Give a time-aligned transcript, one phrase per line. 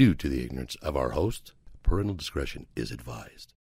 [0.00, 1.52] due to the ignorance of our host.
[1.82, 3.52] Parental discretion is advised.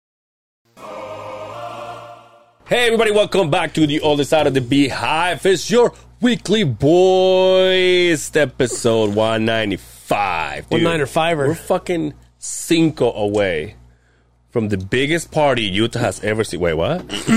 [2.65, 5.45] Hey, everybody, welcome back to the other side of the beehive.
[5.45, 10.71] It's your weekly boys episode 195.
[10.71, 10.87] One dude.
[10.87, 11.49] niner fiver.
[11.49, 13.75] We're fucking cinco away
[14.49, 16.61] from the biggest party Utah has ever seen.
[16.61, 17.03] Wait, what?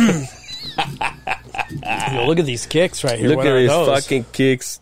[1.82, 3.30] Yo, look at these kicks right here.
[3.30, 4.78] Look What at these fucking kicks.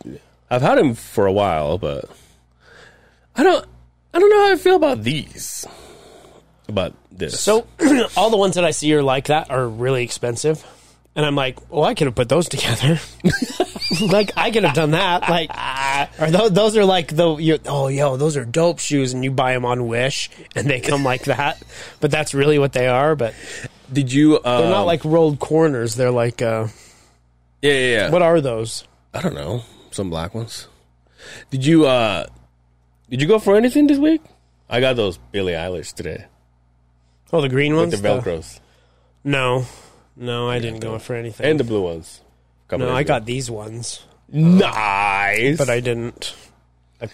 [0.51, 2.05] I've had them for a while, but
[3.35, 3.65] I don't.
[4.13, 5.67] I don't know how I feel about these.
[6.69, 7.41] About this.
[7.41, 7.67] So
[8.17, 10.65] all the ones that I see are like that are really expensive,
[11.17, 12.99] and I'm like, well, I could have put those together.
[14.01, 15.23] like I could have done that.
[15.29, 19.23] Like, are those those are like the you, oh yo those are dope shoes, and
[19.25, 21.63] you buy them on Wish, and they come like that.
[22.01, 23.17] But that's really what they are.
[23.17, 23.35] But
[23.93, 24.37] did you?
[24.37, 25.95] Um, they're not like rolled corners.
[25.97, 26.69] They're like uh,
[27.63, 28.11] Yeah, yeah, yeah.
[28.11, 28.85] what are those?
[29.13, 29.63] I don't know.
[29.91, 30.69] Some black ones.
[31.51, 31.87] Did you?
[31.87, 32.27] uh
[33.11, 34.23] did you go for anything this week?
[34.69, 36.27] I got those Billie Eilish today.
[37.33, 37.91] Oh, the green ones?
[37.91, 38.61] With the Velcros.
[39.25, 39.67] No.
[40.17, 41.45] No, I yeah, didn't go for anything.
[41.45, 42.21] And the blue ones.
[42.71, 44.05] No, I got these ones.
[44.29, 45.59] Nice.
[45.59, 46.37] But I didn't.
[47.03, 47.09] I,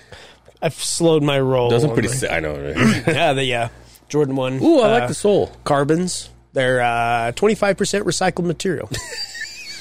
[0.61, 1.71] I've, slowed my roll.
[1.71, 2.31] Doesn't pretty sick.
[2.31, 3.07] I know, right?
[3.07, 3.71] yeah, the, yeah.
[4.11, 4.63] Jordan 1.
[4.63, 5.51] Ooh, I uh, like the sole.
[5.65, 6.29] Carbons.
[6.53, 8.91] They're uh, 25% recycled material.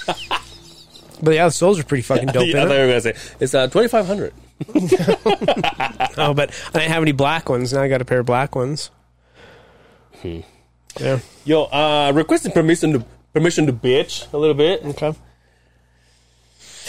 [1.21, 2.43] but yeah, the soles are pretty fucking dope.
[2.43, 4.33] I thought you were going to say it's uh, 2500
[4.73, 4.75] no,
[6.17, 7.73] oh, but I didn't have any black ones.
[7.73, 8.89] Now I got a pair of black ones.
[10.21, 10.41] Hmm.
[10.99, 11.19] Yeah.
[11.43, 14.83] Yo, uh, requesting permission to permission to bitch a little bit.
[14.83, 15.13] Okay.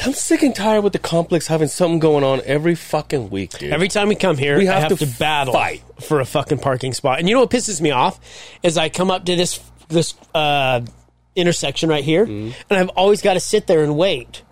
[0.05, 3.73] I'm sick and tired with the complex having something going on every fucking week, dude.
[3.73, 5.83] Every time we come here, we have, have to, to, battle fight.
[6.01, 7.19] for a fucking parking spot.
[7.19, 8.21] And you know what pisses me off
[8.63, 9.59] is I come up to this
[9.89, 10.83] this uh,
[11.35, 12.53] intersection right here, mm-hmm.
[12.69, 14.43] and I've always got to sit there and wait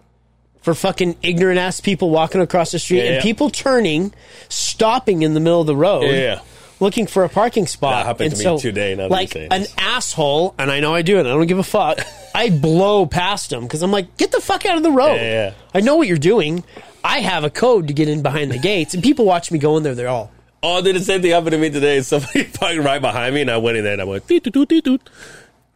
[0.65, 3.23] for fucking ignorant ass people walking across the street Yeah, and yeah.
[3.23, 4.15] people turning,
[4.49, 6.05] stopping in the middle of the road.
[6.11, 6.41] Yeah.
[6.81, 7.93] Looking for a parking spot.
[7.93, 9.75] That happened and to me so, today, now Like an this.
[9.79, 11.21] asshole, and I know I do it.
[11.21, 11.99] I don't give a fuck.
[12.35, 15.17] I blow past them because I'm like, get the fuck out of the road.
[15.17, 15.53] Yeah.
[15.75, 16.65] I know what you're doing.
[17.05, 19.77] I have a code to get in behind the gates, and people watch me go
[19.77, 19.95] in there.
[19.95, 22.01] They're all, Oh, did the same thing happen to me today?
[22.03, 24.25] Somebody parked right behind me, and I went in there and I went,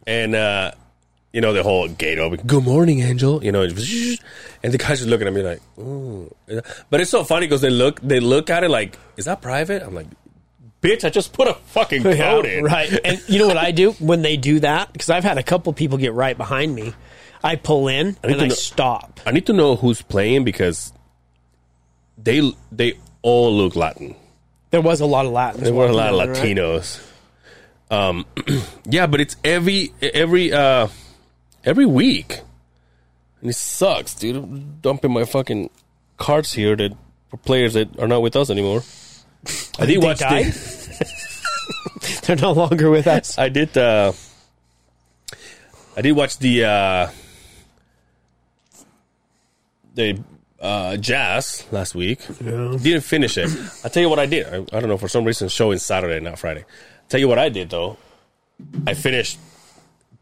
[0.07, 0.71] and uh,
[1.33, 2.41] you know the whole gate open.
[2.45, 3.43] Good morning, Angel.
[3.43, 3.61] You know,
[4.63, 6.33] and the guys are looking at me like, "Ooh."
[6.89, 9.83] But it's so funny because they look, they look at it like, "Is that private?"
[9.83, 10.07] I'm like,
[10.81, 12.91] "Bitch, I just put a fucking code in." right.
[13.03, 14.91] And you know what I do when they do that?
[14.91, 16.93] Because I've had a couple people get right behind me.
[17.43, 19.19] I pull in need and I know- stop.
[19.25, 20.91] I need to know who's playing because
[22.17, 24.15] they they all look Latin.
[24.71, 25.63] There was a lot of Latins.
[25.63, 26.55] There were a lot of there, right?
[26.57, 27.05] Latinos.
[27.89, 28.25] Um,
[28.85, 30.89] yeah, but it's every every uh
[31.63, 32.41] every week,
[33.41, 34.35] and it sucks, dude.
[34.35, 35.69] I'm dumping my fucking
[36.17, 36.93] cards here that
[37.29, 38.83] for players that are not with us anymore.
[39.79, 41.09] I did watch the,
[42.25, 43.37] They're no longer with us.
[43.37, 44.11] I did uh
[45.95, 47.09] I did watch the uh
[49.95, 50.21] the
[50.59, 52.25] uh jazz last week.
[52.39, 53.49] Didn't finish it.
[53.83, 54.47] I'll tell you what I did.
[54.47, 56.61] I, I don't know, for some reason showing Saturday, not Friday.
[56.61, 57.97] i tell you what I did though.
[58.85, 59.39] I finished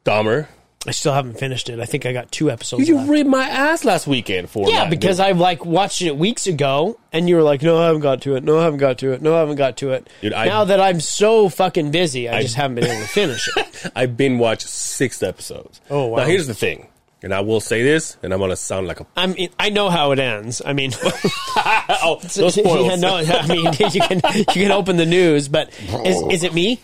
[0.06, 0.48] Dahmer.
[0.86, 1.80] I still haven't finished it.
[1.80, 2.88] I think I got two episodes.
[2.88, 3.10] You left.
[3.10, 5.26] ripped my ass last weekend for Yeah, that, because dude.
[5.26, 8.36] I've like watched it weeks ago, and you were like, "No, I haven't got to
[8.36, 8.44] it.
[8.44, 9.22] No, I haven't got to it.
[9.22, 12.42] No, I haven't got to it." Dude, I- now that I'm so fucking busy, I,
[12.42, 13.92] just haven't been able to finish it.
[13.96, 15.82] I've been watched six episodes.
[15.90, 16.18] Oh, wow.
[16.20, 16.88] Now here's the thing,
[17.22, 19.90] and I will say this, and I'm gonna sound like a I mean, I know
[19.90, 20.62] how it ends.
[20.64, 22.88] I mean, oh no spoils.
[22.88, 25.70] yeah, no, I mean, you can you can open the news, but
[26.06, 26.80] is is it me?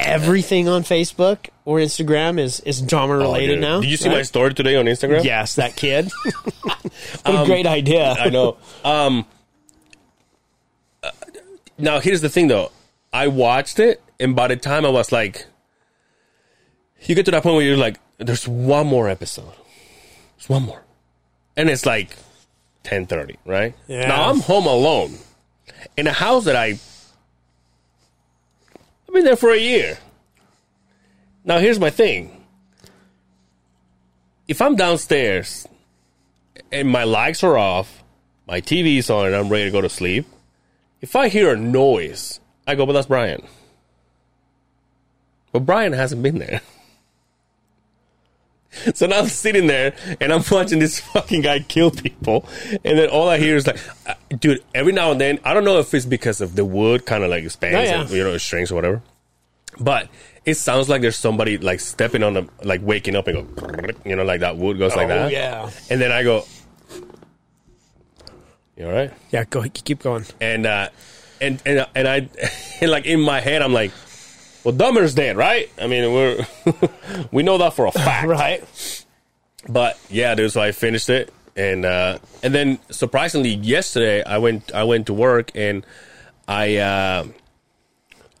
[0.00, 3.60] Everything on Facebook or Instagram is is Dahmer Oh, related dude.
[3.60, 3.80] now.
[3.80, 4.16] Did you see right?
[4.16, 5.24] my story today on Instagram?
[5.24, 6.10] Yes, that kid.
[6.62, 6.82] what
[7.26, 8.12] a great idea.
[8.12, 8.56] I know.
[8.84, 9.24] Um,
[11.02, 11.10] uh,
[11.78, 12.70] now here's the thing, though.
[13.12, 15.46] I watched it, and by the time I was like,
[17.02, 19.52] you get to that point where you're like, "There's one more episode.
[20.36, 20.82] There's one more,"
[21.56, 22.16] and it's like
[22.82, 23.74] ten thirty, right?
[23.86, 24.08] Yeah.
[24.08, 25.18] Now I'm home alone
[25.96, 26.80] in a house that I
[29.14, 29.96] I've been there for a year.
[31.44, 32.44] Now here's my thing.
[34.48, 35.68] If I'm downstairs
[36.72, 38.02] and my lights are off,
[38.48, 40.26] my TV's on, and I'm ready to go to sleep,
[41.00, 43.46] if I hear a noise, I go, but that's Brian.
[45.52, 46.60] But Brian hasn't been there.
[48.94, 52.46] So now I'm sitting there and I'm watching this fucking guy kill people,
[52.84, 54.62] and then all I hear is like, uh, dude.
[54.74, 57.30] Every now and then, I don't know if it's because of the wood kind of
[57.30, 58.00] like expands, Oh, yeah.
[58.02, 59.02] and, you know, it shrinks or whatever,
[59.80, 60.08] but
[60.44, 64.14] it sounds like there's somebody like stepping on the like waking up and go, you
[64.16, 65.32] know, like that wood goes like Oh, that.
[65.32, 65.70] yeah.
[65.90, 66.44] And then I go,
[68.76, 69.12] you all right?
[69.30, 70.24] Yeah, go keep going.
[70.40, 70.88] And uh,
[71.40, 72.28] and and and I
[72.80, 73.92] and like in my head, I'm like,
[74.64, 75.70] well, Dahmer's dead, right?
[75.80, 76.46] I mean, we're
[77.30, 79.04] we know that for a fact, right.
[79.68, 80.52] But yeah, dude.
[80.52, 85.14] So I finished it, and uh, and then surprisingly, yesterday I went I went to
[85.14, 85.86] work and
[86.48, 87.26] I uh,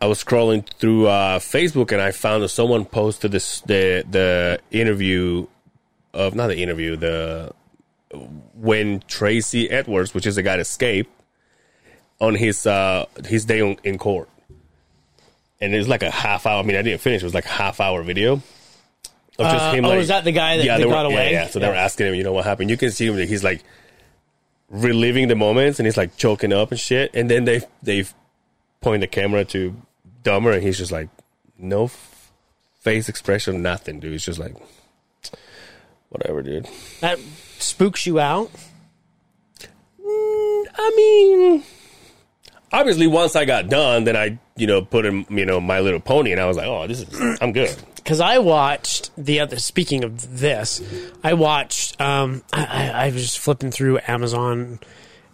[0.00, 4.60] I was scrolling through uh, Facebook and I found that someone posted this the the
[4.70, 5.46] interview
[6.12, 7.52] of not the interview the
[8.54, 11.10] when Tracy Edwards, which is the guy that escaped,
[12.20, 14.28] on his uh, his day on, in court,
[15.60, 16.60] and it was like a half hour.
[16.60, 18.42] I mean, I didn't finish; it was like a half hour video of
[19.38, 19.84] just Uh, him.
[19.84, 21.32] oh, like, is that the guy that, yeah, they were, got away?
[21.32, 21.46] Yeah, yeah.
[21.48, 22.70] So they were asking him, you know, what happened.
[22.70, 23.62] You can see him; he's like
[24.68, 27.14] reliving the moments, and he's like choking up and shit.
[27.14, 28.04] And then they they
[28.80, 29.74] point the camera to
[30.22, 31.08] Dahmer, and he's just like
[31.58, 32.30] no f-
[32.80, 34.12] face expression, nothing, dude.
[34.12, 34.54] He's just like
[36.10, 36.68] whatever, dude.
[37.00, 37.18] That
[37.58, 38.50] spooks you out.
[40.76, 41.62] I mean,
[42.74, 46.00] obviously, once I got done, then I, you know, put in, you know, My Little
[46.00, 47.74] Pony, and I was like, oh, this is, I'm good.
[47.96, 49.58] because I watched the other.
[49.58, 50.82] Speaking of this,
[51.22, 52.00] I watched.
[52.00, 54.80] Um, I, I, I was just flipping through Amazon,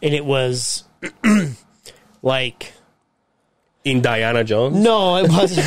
[0.02, 0.84] and it was
[2.22, 2.72] like
[3.84, 5.66] Indiana Jones, no, it wasn't.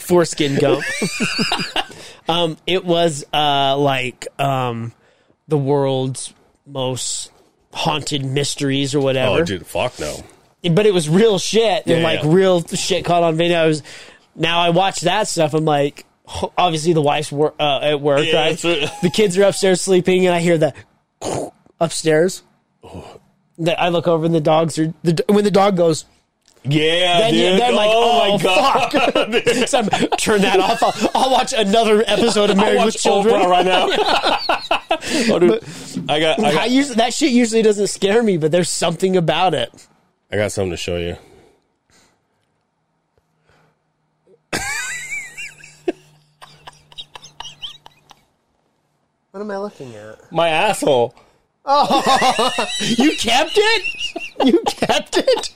[0.00, 0.82] Foreskin Gump.
[2.28, 4.92] um, it was uh like um
[5.48, 6.32] the world's
[6.66, 7.30] most
[7.74, 9.40] haunted mysteries or whatever.
[9.40, 10.24] oh, dude, fuck no.
[10.72, 12.30] but it was real shit and Yeah, like yeah.
[12.32, 13.58] real shit caught on video.
[13.62, 13.82] I was,
[14.34, 15.52] now I watch that stuff.
[15.54, 16.06] I'm like,
[16.56, 18.58] obviously the wife's wor- uh, at work, Yeah, right?
[18.58, 20.76] The kids are upstairs sleeping, and I hear that
[21.80, 22.42] upstairs.
[23.58, 26.04] That I look over and the dogs are the, when the dog goes.
[26.66, 27.60] Yeah, Then, you, dude.
[27.60, 28.92] then I'm like, oh, oh, my god.
[28.92, 29.44] fuck!
[29.68, 30.82] so I'm, turn that off.
[30.82, 33.34] I'll, I'll watch another episode of I Married with Children.
[33.34, 33.88] Oprah right now.
[35.34, 35.62] oh, dude,
[36.08, 39.14] I got, I I got, usually, that shit usually doesn't scare me, but there's something
[39.14, 39.70] about it.
[40.32, 41.16] I got something to show you.
[49.32, 50.32] What am I looking at?
[50.32, 51.14] My asshole.
[51.66, 53.84] You kept it.
[54.44, 55.50] You kept it.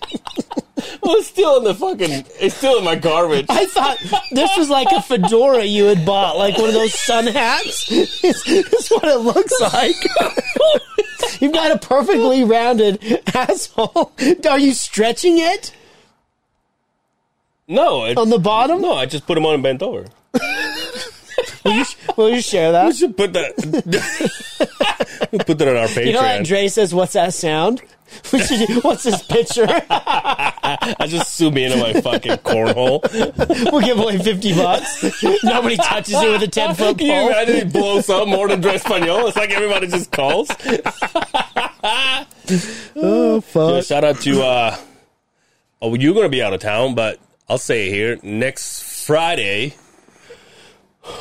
[1.03, 2.25] Well, it's still in the fucking.
[2.41, 3.47] It's still in my garbage.
[3.49, 3.99] I thought
[4.31, 7.91] this was like a fedora you had bought, like one of those sun hats.
[7.91, 9.97] It's, it's what it looks like.
[11.41, 14.13] You've got a perfectly rounded asshole.
[14.49, 15.73] Are you stretching it
[17.67, 18.81] No, it, on the bottom?
[18.83, 18.95] no.
[18.95, 20.07] I just put them on and bent over.
[21.65, 21.85] Will you,
[22.17, 22.87] will you share that?
[22.87, 23.55] We should put that.
[25.47, 26.07] put that on our Patreon.
[26.07, 27.83] You know that Dre says, "What's that sound?"
[28.83, 29.67] What's this picture?
[29.91, 33.03] I just zoom in on my fucking cornhole.
[33.73, 35.23] We'll give away fifty bucks.
[35.45, 37.29] Nobody touches it with a ten foot Can you pole.
[37.29, 39.27] imagine he blows up more than Dress Espanol?
[39.27, 40.49] It's like everybody just calls.
[42.97, 43.73] Oh fuck!
[43.75, 44.77] Yeah, shout out to uh
[45.83, 47.19] oh you're gonna be out of town, but
[47.49, 48.19] I'll say it here.
[48.23, 49.75] Next Friday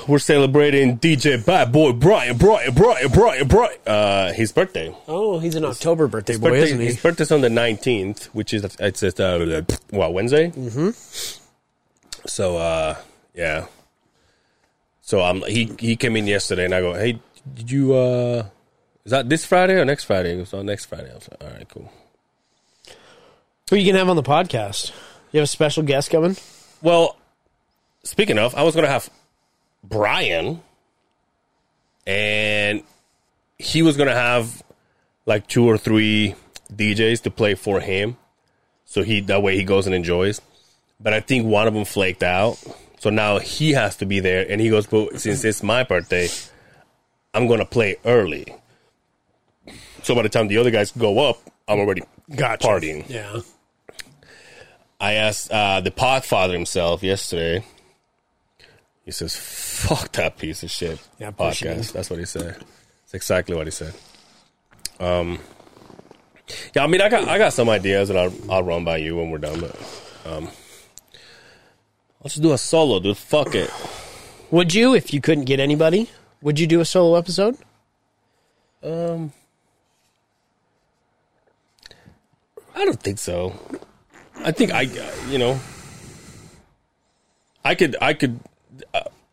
[0.08, 3.78] we're celebrating DJ Bad Boy Brian, Brian, Brian, Brian, Brian.
[3.86, 4.96] Uh, his birthday.
[5.08, 6.86] Oh, he's an October birthday boy, birthday isn't he?
[6.86, 9.62] His birthday's on the 19th, which is it's just uh,
[9.92, 10.52] well Wednesday.
[10.52, 10.90] Mm-hmm.
[12.28, 12.96] So uh,
[13.34, 13.68] yeah.
[15.02, 17.20] So um, he he came in yesterday, and I go, hey,
[17.54, 18.46] did you uh,
[19.06, 20.34] is that this Friday or next Friday?
[20.34, 21.10] It was on next Friday.
[21.10, 21.92] I was like, all right, cool.
[23.70, 24.92] Who you gonna have on the podcast?
[25.32, 26.36] You have a special guest coming?
[26.82, 27.18] Well,
[28.04, 29.10] speaking of, I was gonna have
[29.84, 30.62] Brian,
[32.06, 32.84] and
[33.58, 34.64] he was gonna have
[35.26, 36.36] like two or three
[36.74, 38.18] DJs to play for him,
[38.86, 40.42] so he that way he goes and enjoys.
[41.00, 42.58] But I think one of them flaked out,
[43.00, 46.28] so now he has to be there, and he goes, "But since it's my birthday,
[47.34, 48.54] I'm gonna play early."
[50.04, 52.02] So by the time the other guys go up, I'm already
[52.62, 53.10] partying.
[53.10, 53.42] Yeah.
[55.00, 57.64] I asked uh, the Podfather himself yesterday.
[59.08, 61.80] He says, "Fuck that piece of shit Yeah, push it in.
[61.80, 62.58] podcast." That's what he said.
[62.58, 63.94] That's exactly what he said.
[65.00, 65.40] Um,
[66.76, 69.16] yeah, I mean, I got I got some ideas that I'll I'll run by you
[69.16, 69.76] when we're done, but
[70.26, 70.50] um,
[72.22, 73.16] let's do a solo, dude.
[73.16, 73.72] Fuck it.
[74.52, 76.10] Would you, if you couldn't get anybody,
[76.42, 77.58] would you do a solo episode?
[78.84, 79.32] Um,
[82.76, 83.58] I don't think so.
[84.44, 84.82] I think I,
[85.30, 85.60] you know,
[87.64, 88.40] I could, I could.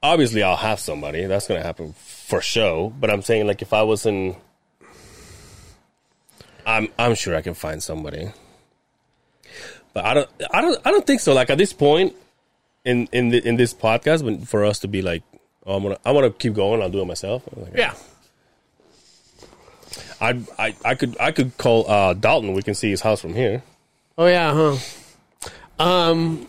[0.05, 1.25] Obviously, I'll have somebody.
[1.25, 2.93] That's gonna happen for show.
[3.01, 4.37] But I'm saying, like, if I was in,
[6.67, 8.29] I'm, I'm sure I can find somebody.
[9.95, 11.33] But I don't, I don't, I don't think so.
[11.33, 12.15] Like at this point
[12.85, 15.23] in in the, in this podcast, when for us to be like,
[15.65, 16.83] oh, I'm gonna, I want to keep going.
[16.83, 17.43] I'll do it myself.
[17.57, 17.95] Like, Yeah.
[20.21, 22.53] I, I I could I could call uh, Dalton.
[22.53, 23.63] We can see his house from here.
[24.19, 24.77] Oh yeah, huh?
[25.79, 26.47] Um,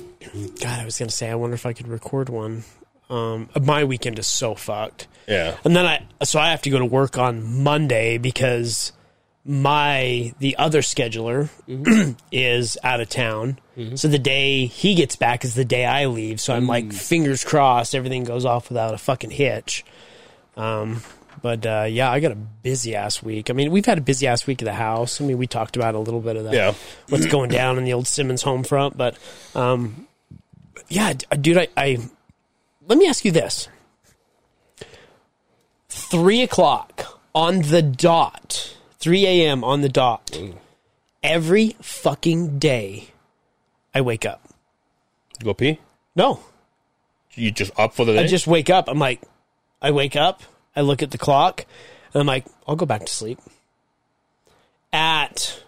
[0.59, 2.63] God, I was gonna say, I wonder if I could record one.
[3.09, 5.07] Um, my weekend is so fucked.
[5.27, 5.57] Yeah.
[5.63, 8.91] And then I, so I have to go to work on Monday because
[9.43, 11.49] my the other scheduler
[12.31, 13.59] is out of town.
[13.95, 16.39] So the day he gets back is the day I leave.
[16.39, 19.83] So I'm like fingers crossed everything goes off without a fucking hitch.
[20.55, 21.01] Um,
[21.41, 23.49] but uh, yeah, I got a busy ass week.
[23.49, 25.21] I mean, we've had a busy ass week at the house.
[25.21, 26.53] I mean, we talked about a little bit of that.
[26.53, 26.73] Yeah.
[27.09, 28.97] what's going down in the old Simmons home front.
[28.97, 29.17] But
[29.53, 30.07] um,
[30.87, 31.97] yeah, dude, I, I
[32.87, 33.67] let me ask you this:
[35.89, 39.63] three o'clock on the dot, three a.m.
[39.63, 40.37] on the dot,
[41.23, 43.09] every fucking day,
[43.93, 44.41] I wake up.
[45.39, 45.79] You Go pee.
[46.15, 46.39] No,
[47.33, 48.23] You just up for the day.
[48.23, 48.87] I just wake up.
[48.87, 49.21] I'm like,
[49.81, 50.43] I wake up,
[50.75, 51.65] I look at the clock,
[52.13, 53.39] and I'm like, I'll go back to sleep.
[54.93, 55.61] At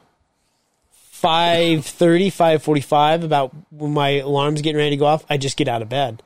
[1.14, 5.82] 5.30, 5.45, about when my alarm's getting ready to go off, I just get out
[5.82, 6.24] of bed.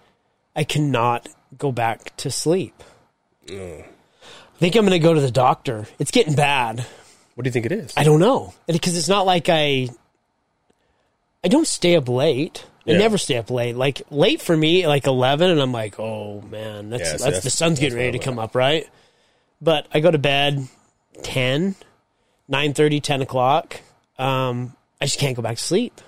[0.55, 1.27] I cannot
[1.57, 2.83] go back to sleep.
[3.49, 3.83] I
[4.59, 5.87] think I'm going to go to the doctor.
[5.99, 6.85] It's getting bad.
[7.35, 7.93] what do you think it is?
[7.97, 9.89] I don't know because it's not like I.
[11.43, 12.65] I don't stay up late.
[12.87, 12.97] I Yeah.
[12.99, 13.75] never stay up late.
[13.75, 17.43] Like late for me, like eleven, and I'm like, oh man, that's Yeah, that's, that's-
[17.43, 18.87] the sun's getting ready to come up, right?
[19.59, 20.67] But I go to bed
[21.23, 21.75] 10,
[22.49, 23.79] 9.30, 10 o'clock.
[24.17, 26.01] Um, I just can't go back to sleep.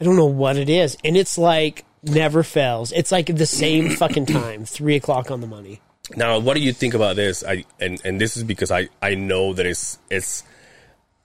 [0.00, 2.92] I don't know what it is, and it's like never fails.
[2.92, 5.80] It's like the same fucking time, three o'clock on the money.
[6.16, 7.44] Now, what do you think about this?
[7.44, 10.42] I and and this is because I I know that it's it's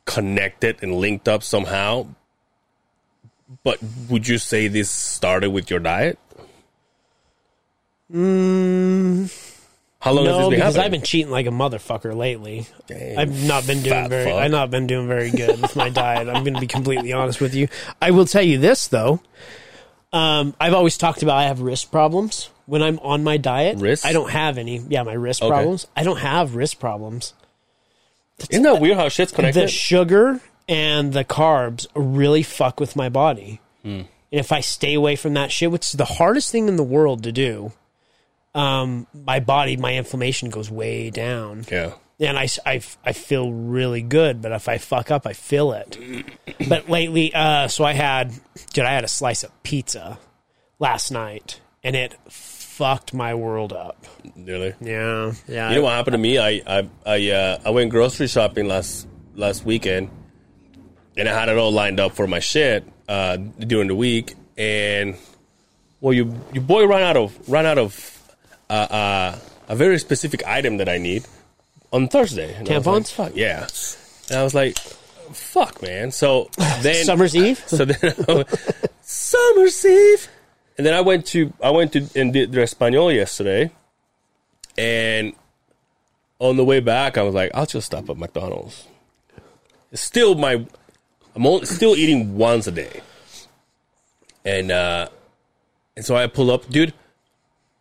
[0.06, 2.08] connected and linked up somehow.
[3.64, 3.80] But
[4.10, 6.18] would you say this started with your diet?
[8.14, 9.32] Mm,
[10.00, 10.86] How long has No, this been because happening?
[10.86, 12.68] I've been cheating like a motherfucker lately.
[12.88, 14.26] Damn, I've not been doing very.
[14.26, 14.34] fuck.
[14.42, 16.28] I've not been doing very good with my diet.
[16.28, 17.68] I'm going to be completely honest with you.
[18.02, 19.22] I will tell you this though.
[20.14, 23.78] Um, I've always talked about I have wrist problems when I'm on my diet.
[23.80, 24.06] Wrist?
[24.06, 24.78] I don't have any.
[24.78, 25.50] Yeah, my wrist Okay.
[25.50, 25.88] problems.
[25.96, 27.34] I don't have wrist problems.
[28.50, 29.64] Isn't that weird how shit's connected?
[29.64, 33.60] The sugar and the carbs really fuck with my body.
[33.84, 34.02] Hmm.
[34.32, 36.84] And if I stay away from that shit, which is the hardest thing in the
[36.84, 37.72] world to do,
[38.54, 41.94] um, my body, my inflammation goes way down yeah.
[42.20, 45.98] And I, I, I feel really good, but if I fuck up, I feel it.
[46.68, 48.34] But lately, uh, so I had,
[48.74, 50.18] dude, I had a slice of pizza
[50.80, 54.06] last night, and it fucked my world up.
[54.36, 54.74] Really?
[54.82, 55.70] Yeah, yeah.
[55.70, 56.38] You know what happened to me?
[56.38, 60.10] I I I, uh, I went grocery shopping last last weekend,
[61.18, 64.36] and I had it all lined up for my shit uh, during the week.
[64.58, 65.16] And
[66.02, 68.36] well, you your boy ran out of ran out of
[68.70, 71.26] uh, uh, a very specific item that I need
[71.96, 72.54] on Thursday.
[72.56, 73.68] And was like, fuck yeah!
[74.30, 74.78] And I was like,
[75.32, 76.12] fuck, man.
[76.12, 76.50] So
[76.82, 77.64] then Summer's Eve.
[77.68, 78.46] so then
[79.02, 80.28] Summer's Eve.
[80.78, 83.72] And then I went to I went to and did the Espanol yesterday,
[84.78, 85.34] and
[86.40, 88.86] on the way back I was like, I'll just stop at McDonald's.
[89.94, 90.66] It's still my
[91.34, 93.02] I'm only, still eating once a day,
[94.44, 95.08] and uh,
[95.96, 96.94] and so I pull up, dude.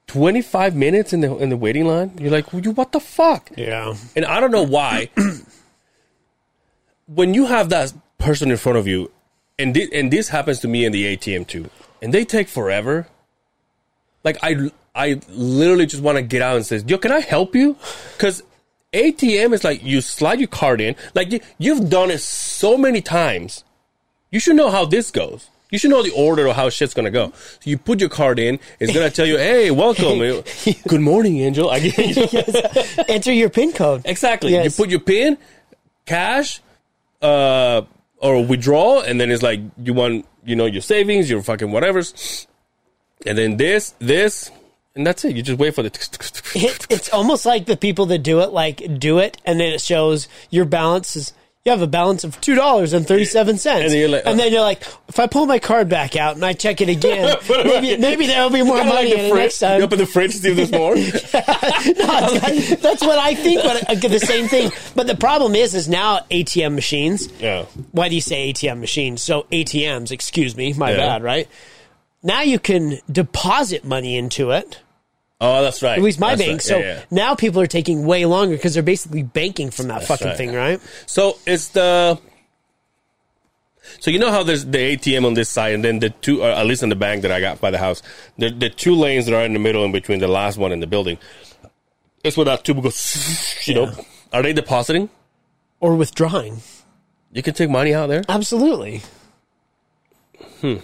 [0.07, 2.13] Twenty five minutes in the in the waiting line.
[2.21, 3.51] You're like, you what the fuck?
[3.57, 5.11] Yeah, And I don't know why.
[7.07, 9.11] when you have that person in front of you,
[9.59, 11.71] and thi- and this happens to me in the ATM too,
[12.03, 13.07] and they take forever.
[14.23, 17.55] Like I I literally just want to get out and say, "Yo, can I help
[17.55, 17.77] you?"
[18.17, 18.43] Because
[18.93, 20.97] ATM is like you slide your card in.
[21.15, 23.65] Like you, you've done it so many times.
[24.31, 25.49] You should know how this goes.
[25.75, 27.33] You should know the order of how shit's gonna go.
[27.35, 28.61] So you put your card in.
[28.78, 30.21] It's gonna tell you, "Hey, welcome.
[30.87, 34.02] Good morning, Angel." I get enter your pin code.
[34.04, 34.52] Exactly.
[34.52, 34.66] Yes.
[34.78, 35.37] You put your pin,
[36.07, 36.61] cash,
[37.23, 37.83] uh,
[38.19, 42.47] or withdraw, and then it's like you want, you know, your savings, your fucking whatever's,
[43.26, 44.52] and then this, this,
[44.95, 45.35] and that's it.
[45.35, 45.88] You just wait for the.
[46.54, 49.81] It, it's almost like the people that do it, like do it, and then it
[49.81, 51.33] shows your balance is.
[51.64, 54.23] You have a balance of two dollars and thirty seven cents, And then you're like,
[54.26, 56.90] and then you're like, if I pull my card back out and I check it
[56.90, 59.42] again, maybe maybe there'll be more money like in the fridge.
[59.44, 59.78] next time.
[59.78, 60.94] You open the fridge, see if there's more.
[62.83, 63.62] That's what I think.
[63.62, 64.73] But uh, the same thing.
[64.94, 67.28] But the problem is, is now ATM machines.
[67.40, 67.64] yeah.
[67.92, 69.23] Why do you say ATM machines?
[69.23, 70.11] So ATMs.
[70.11, 70.97] Excuse me, my Yeah.
[70.99, 71.23] bad.
[71.23, 71.49] Right
[72.23, 74.80] now, you can deposit money into it.
[75.47, 75.99] Oh, that's right.
[75.99, 76.53] At least my That's bank.
[76.53, 76.63] right.
[76.63, 77.05] So Yeah, yeah.
[77.11, 80.37] now people are taking way longer because they're basically banking from that fucking right.
[80.37, 80.81] thing, right?
[81.07, 82.19] So it's the.
[84.01, 86.49] So you know how there's the ATM on this side, and then the two, or
[86.49, 88.01] at least in the bank that I got by the house,
[88.39, 90.83] the the two lanes that are in the middle, in between the last one and
[90.83, 91.19] the building.
[92.25, 93.55] It's where that tube goes.
[93.67, 93.93] You know,
[94.33, 95.11] are they depositing?
[95.81, 96.63] or withdrawing.
[97.33, 98.23] You can take money out there.
[98.29, 99.03] Absolutely.
[100.63, 100.77] Hmm.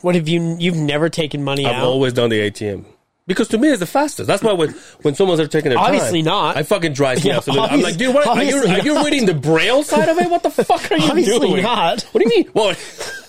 [0.00, 0.56] What have you?
[0.58, 1.74] You've never taken money out?
[1.74, 2.86] I've always done the ATM.
[3.26, 4.26] Because to me, it's the fastest.
[4.26, 6.56] That's why when, when someone's there taking their Obviously time, not.
[6.58, 7.68] I fucking drives me Yeah, absolutely.
[7.68, 10.30] I'm like, dude, what, are you, are you reading the braille side of it?
[10.30, 11.62] What the fuck are you Obviously doing?
[11.62, 12.02] not.
[12.02, 12.50] What do you mean?
[12.52, 12.76] Well,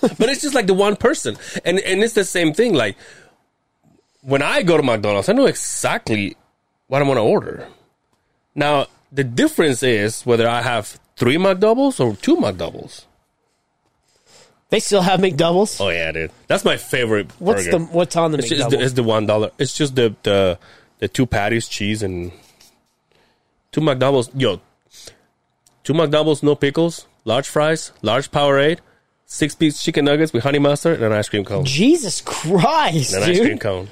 [0.00, 2.74] but it's just like the one person, and and it's the same thing.
[2.74, 2.96] Like
[4.20, 6.36] when I go to McDonald's, I know exactly
[6.88, 7.66] what I'm to order.
[8.54, 13.06] Now the difference is whether I have three McDoubles or two McDoubles.
[14.68, 15.80] They still have McDoubles.
[15.80, 17.30] Oh yeah, dude, that's my favorite.
[17.38, 17.78] what's burger.
[17.78, 18.70] the what's on the It's, just McDouble?
[18.70, 19.50] the, it's the one dollar.
[19.58, 20.58] It's just the, the
[20.98, 22.32] the two patties, cheese, and
[23.70, 24.30] two McDoubles.
[24.34, 24.60] Yo,
[25.84, 28.80] two McDoubles, no pickles, large fries, large Powerade,
[29.26, 31.64] six piece chicken nuggets with honey mustard, and an ice cream cone.
[31.64, 33.88] Jesus Christ, And an ice cream cone.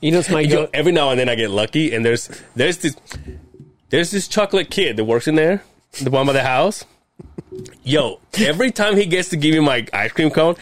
[0.00, 2.78] You know, it's my Yo, every now and then I get lucky, and there's there's
[2.78, 2.96] this
[3.90, 5.62] there's this chocolate kid that works in there,
[6.02, 6.84] the one by the house.
[7.82, 10.56] Yo, every time he gets to give me my ice cream cone,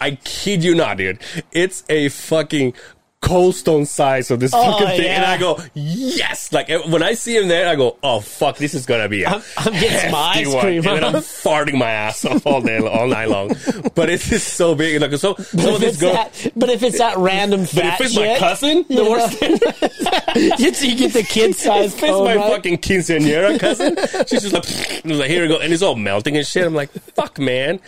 [0.00, 1.18] I kid you not, dude.
[1.52, 2.74] It's a fucking
[3.22, 5.24] cold stone size of this Oh, fucking thing, and.
[5.24, 6.52] I go, yes!
[6.52, 9.22] Like eh, when I see him there, I go, oh fuck, this is gonna be.
[9.22, 12.60] A I'm- I'm getting my ice one." cream, and I'm farting my ass off all
[12.60, 13.48] day, all night long.
[13.94, 15.00] But it's just so big.
[15.00, 16.14] Like so, some of If these it's girls.
[16.14, 20.70] that, but if it's that random But if it's my cousin, the worst know, you,
[20.90, 22.52] you get the kid size If It's my right?
[22.52, 23.96] fucking quinceañera cousin.
[24.26, 24.64] She's just like,
[25.04, 26.66] like, here we go, and it's all melting and shit.
[26.66, 27.80] I'm like, fuck, man.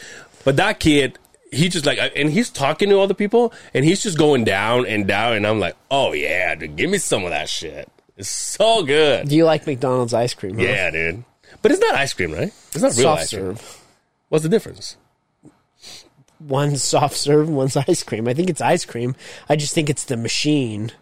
[0.45, 1.19] But that kid,
[1.55, 5.07] he just like, and he's talking to other people, and he's just going down and
[5.07, 7.89] down, and I'm like, oh yeah, dude, give me some of that shit.
[8.17, 9.29] It's so good.
[9.29, 10.57] Do you like McDonald's ice cream?
[10.57, 10.65] huh?
[10.65, 11.25] Yeah, dude.
[11.63, 12.53] But it's not ice cream, right?
[12.73, 13.43] It's not real soft ice cream.
[13.57, 13.81] serve.
[14.29, 14.97] What's the difference?
[16.41, 18.29] One's soft serve, one's ice cream.
[18.29, 19.15] I think it's ice cream.
[19.49, 20.93] I just think it's the machine,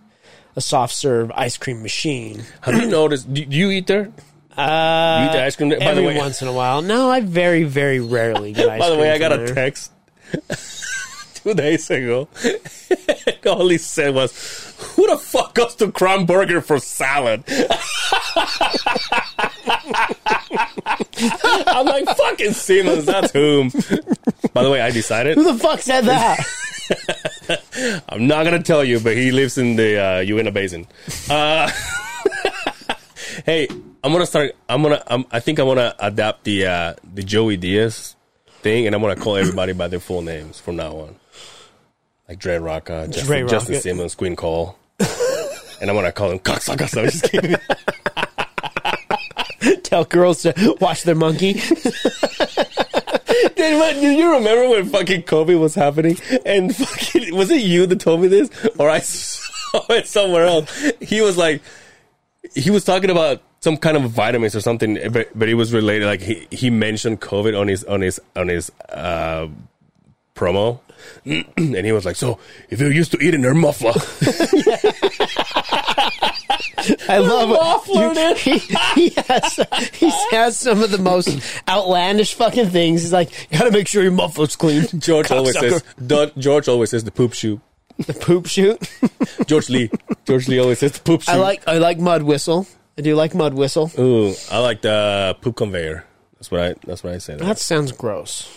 [0.56, 2.42] a soft serve ice cream machine.
[2.62, 3.32] Have you noticed?
[3.32, 4.12] Do, you eat there?
[4.56, 5.78] Uh, you eat the ice cream there?
[5.78, 6.82] By every the way, once in a while.
[6.82, 9.00] No, I very, very rarely get ice by the cream.
[9.00, 9.54] way, I got a there.
[9.54, 9.91] text
[11.34, 12.28] two days ago.
[13.46, 14.32] All he said was,
[14.94, 17.44] "Who the fuck goes to Crown Burger for salad?"
[21.66, 23.70] I'm like, "Fucking Simmons, that's whom."
[24.52, 26.38] By the way, I decided Who the fuck said that?
[28.08, 30.86] I'm not gonna tell you, but he lives in the uh, Uinta Basin.
[31.28, 31.70] Uh,
[33.44, 33.66] hey,
[34.04, 34.54] I'm gonna start.
[34.68, 35.02] I'm gonna.
[35.06, 38.16] I'm, I think I want to adapt the uh, the Joey Diaz
[38.62, 41.16] thing, and I'm gonna call everybody by their full names from now on,
[42.28, 43.80] like Dre Rocca, Justin, Dre Justin.
[43.80, 46.96] Simmons, Queen Cole, and I'm gonna call them cocksucker.
[46.98, 47.56] I'm just kidding.
[49.82, 51.54] Tell girls to watch their monkey.
[53.92, 56.16] Do you remember when fucking Kobe was happening?
[56.44, 58.50] And fucking, was it you that told me this?
[58.78, 60.92] Or I saw it somewhere else.
[61.00, 61.62] He was like,
[62.54, 66.06] he was talking about some kind of vitamins or something, but, but it was related.
[66.06, 69.48] Like he, he mentioned COVID on his, on his, on his, uh,
[70.34, 70.80] promo.
[71.24, 72.38] and he was like, so
[72.70, 73.92] if you're used to eating their muffler,
[77.08, 78.38] I love Muffler, it.
[78.38, 79.60] He, he, has,
[79.94, 81.28] he has some of the most
[81.68, 83.02] outlandish fucking things.
[83.02, 84.86] He's like, gotta make sure your muffler's clean.
[84.98, 85.70] George always Cocksucker.
[85.70, 87.60] says, Don- George always says the poop shoe.
[87.98, 88.80] the poop shoot.
[89.46, 89.90] George Lee.
[90.24, 91.32] George Lee always says the poop shoot.
[91.32, 92.66] I like I like mud whistle.
[92.98, 93.90] I do like mud whistle.
[93.98, 96.04] Ooh, I like the poop conveyor.
[96.34, 96.74] That's what I.
[96.86, 97.36] That's what I say.
[97.36, 98.48] That sounds gross.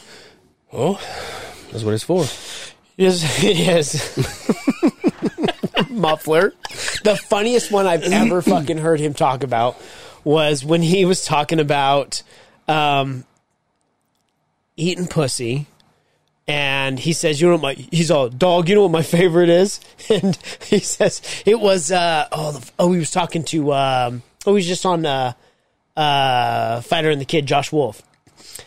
[0.73, 0.99] Oh,
[1.71, 2.25] that's what it's for.
[2.97, 4.17] Yes, it is.
[5.89, 6.53] Muffler.
[7.03, 9.79] The funniest one I've ever fucking heard him talk about
[10.23, 12.23] was when he was talking about
[12.67, 13.23] um,
[14.75, 15.67] eating pussy.
[16.47, 18.69] And he says, "You know what my?" He's all dog.
[18.69, 19.79] You know what my favorite is?
[20.09, 21.91] And he says it was.
[21.91, 23.73] Uh, oh, the, oh, he was talking to.
[23.73, 25.33] Um, oh, he was just on uh,
[25.97, 28.03] uh, Fighter and the Kid, Josh Wolf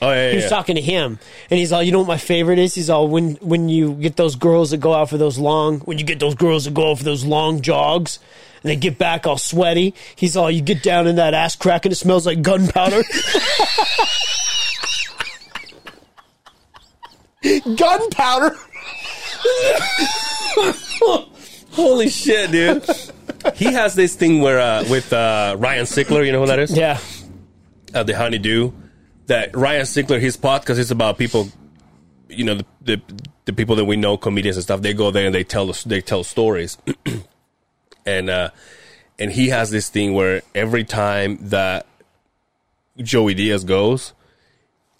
[0.00, 0.30] Oh yeah, yeah.
[0.30, 0.50] he was yeah.
[0.50, 1.18] talking to him
[1.50, 4.16] and he's all you know what my favorite is he's all when when you get
[4.16, 6.90] those girls that go out for those long when you get those girls that go
[6.90, 8.18] out for those long jogs
[8.62, 11.84] and they get back all sweaty he's all you get down in that ass crack
[11.84, 13.02] and it smells like gunpowder
[17.42, 18.56] gunpowder
[21.70, 22.84] Holy shit, dude.
[23.54, 26.76] he has this thing where uh, with uh, Ryan Sickler, you know who that is?
[26.76, 26.98] yeah
[27.94, 28.72] Uh, the Honeydew.
[29.26, 31.48] That Ryan Sickler, his podcast is about people,
[32.28, 33.02] you know, the, the
[33.44, 34.80] the people that we know, comedians and stuff.
[34.80, 36.78] They go there and they tell us they tell stories,
[38.06, 38.50] and uh,
[39.18, 41.86] and he has this thing where every time that
[42.96, 44.14] Joey Diaz goes,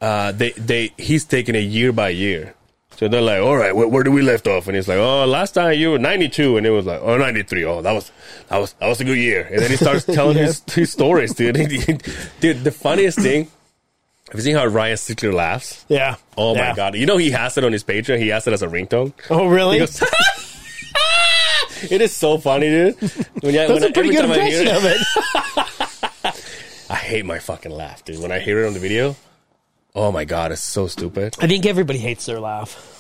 [0.01, 2.55] uh, they they he's taking it year by year.
[2.99, 4.67] So they're like, all right, where, where do we left off?
[4.67, 6.57] And he's like, oh, last time you were 92.
[6.57, 7.65] And it was like, oh, 93.
[7.65, 8.11] Oh, that was,
[8.49, 9.49] that was, that was a good year.
[9.53, 11.55] And then he starts telling his, his stories, dude.
[12.41, 13.47] dude, the funniest thing
[14.31, 15.87] Have you seen how Ryan Sickler laughs?
[15.89, 16.17] Yeah.
[16.37, 16.97] Oh my god!
[16.97, 18.19] You know he has it on his Patreon.
[18.19, 19.13] He has it as a ringtone.
[19.31, 19.79] Oh really?
[19.79, 20.03] Goes,
[21.91, 22.97] it is so funny, dude.
[22.97, 25.01] When, I, That's when a pretty good impression it, of it.
[26.91, 28.21] I hate my fucking laugh, dude.
[28.21, 29.15] When I hear it on the video,
[29.95, 31.37] oh my god, it's so stupid.
[31.41, 32.95] I think everybody hates their laugh.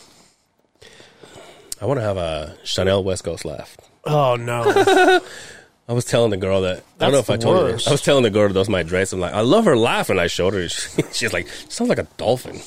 [1.81, 3.77] I want to have a Chanel West Coast laugh.
[4.05, 5.20] Oh no.
[5.88, 7.87] I was telling the girl that I don't know if I told worst.
[7.87, 7.90] her.
[7.90, 9.12] I was telling the girl that does my dress.
[9.14, 10.68] I'm like, I love her laugh, and I showed her.
[10.68, 12.61] She, she's like, sounds like a dolphin.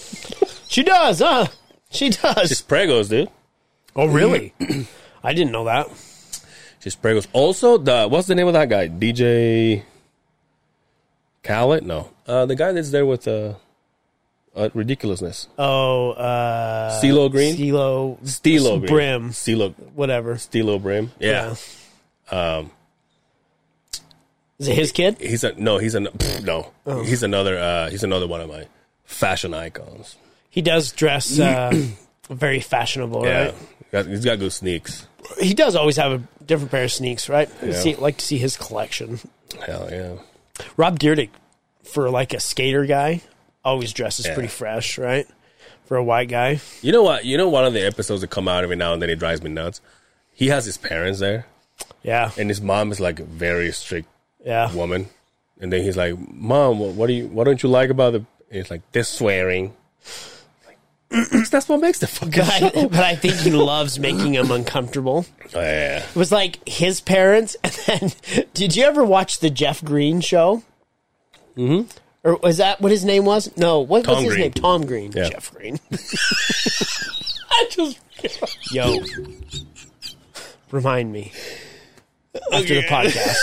[0.68, 1.48] she does, huh?
[1.92, 2.48] She does.
[2.50, 3.30] She's pregos, dude.
[3.96, 4.54] oh really?
[5.24, 5.88] I didn't know that.
[6.80, 7.28] She's pregos.
[7.32, 8.88] Also, the what's the name of that guy?
[8.88, 9.84] DJ
[11.44, 11.86] Khaled?
[11.86, 13.54] No, uh, the guy that's there with uh,
[14.56, 15.48] uh ridiculousness.
[15.58, 17.56] Oh, uh CeeLo Green?
[17.56, 18.86] Steelo Green.
[18.90, 19.30] Brim.
[19.32, 20.36] Steelo Whatever.
[20.36, 21.12] Steelo Brim.
[21.20, 21.56] Yeah.
[22.30, 22.72] Um,
[24.60, 25.18] Is it his kid?
[25.20, 25.78] he's a no.
[25.78, 26.02] He's a
[26.44, 26.72] no.
[26.86, 27.58] He's another.
[27.58, 28.68] uh He's another one of my
[29.06, 30.16] fashion icons.
[30.50, 31.72] He does dress uh,
[32.30, 33.54] very fashionable, Yeah, right?
[33.56, 35.08] He's got- he's got good sneaks.
[35.40, 37.50] He does always have a different pair of sneaks, right?
[37.64, 37.74] Yeah.
[37.74, 39.20] See, like to see his collection.
[39.66, 40.14] Hell yeah.
[40.78, 41.30] Rob Dyrdek,
[41.84, 43.22] for like a skater guy,
[43.64, 44.34] always dresses Yeah.
[44.34, 45.28] pretty fresh, right?
[45.86, 46.62] For a white guy.
[46.82, 47.26] You know what?
[47.26, 49.42] You know one of the episodes that come out every now and then it drives
[49.42, 49.82] me nuts.
[50.34, 51.46] He has his parents there,
[52.04, 52.32] Yeah.
[52.38, 54.08] and his mom is like a very strict
[54.46, 54.74] Yeah.
[54.74, 55.10] woman.
[55.60, 57.28] And then he's like, "Mom, what, do you?
[57.28, 58.18] What don't you like about the?"
[58.50, 59.74] And it's like they're swearing.
[60.66, 62.90] Like, that's what makes the fucking But I, show.
[62.90, 65.26] but I think he loves making him uncomfortable.
[65.54, 67.56] Oh, yeah, It was like his parents.
[67.88, 70.64] And then, did you ever watch the Jeff Green show?
[71.58, 71.90] Mm-hmm.
[72.24, 73.56] Or was that what his name was?
[73.58, 74.42] No, what Tom was his Green.
[74.44, 74.52] name?
[74.54, 75.12] Tom Green.
[75.12, 75.30] Yeah.
[75.30, 75.80] Jeff Green.
[77.52, 78.00] I just
[78.72, 79.00] yo
[80.72, 81.32] remind me
[82.52, 83.38] after the podcast.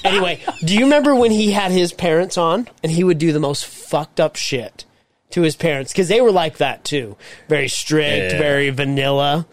[0.04, 3.40] anyway, do you remember when he had his parents on and he would do the
[3.40, 4.84] most fucked up shit
[5.30, 7.16] to his parents because they were like that too,
[7.48, 8.38] very strict, Yeah.
[8.38, 9.46] very vanilla.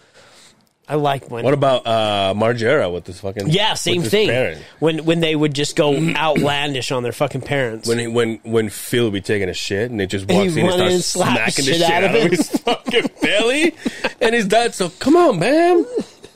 [0.92, 4.28] I like when What about uh Margera with this fucking yeah, same thing.
[4.28, 4.62] parent?
[4.80, 7.88] When when they would just go outlandish on their fucking parents.
[7.88, 10.60] When he, when when Phil would be taking a shit and it just walks he
[10.60, 12.50] in and run starts and smacking the the shit shit out out of of his
[12.60, 13.76] fucking belly,
[14.20, 15.86] and his dad so come on, man,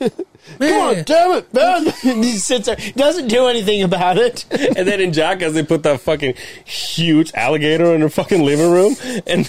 [0.58, 1.86] Come on, damn it, man!
[2.04, 4.46] and he sits there, doesn't do anything about it.
[4.50, 6.32] And then in Jackass, they put that fucking
[6.64, 8.96] huge alligator in her fucking living room.
[9.26, 9.46] And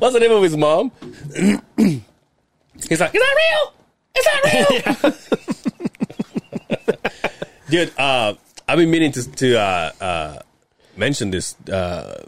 [0.00, 0.90] what's the name of his mom?
[1.76, 3.75] He's like, is that real?
[4.16, 4.42] Is that
[5.02, 5.12] real?
[7.68, 8.34] Dude, uh,
[8.68, 10.38] I've been meaning to, to uh, uh,
[10.96, 11.56] mention this.
[11.68, 12.24] Uh,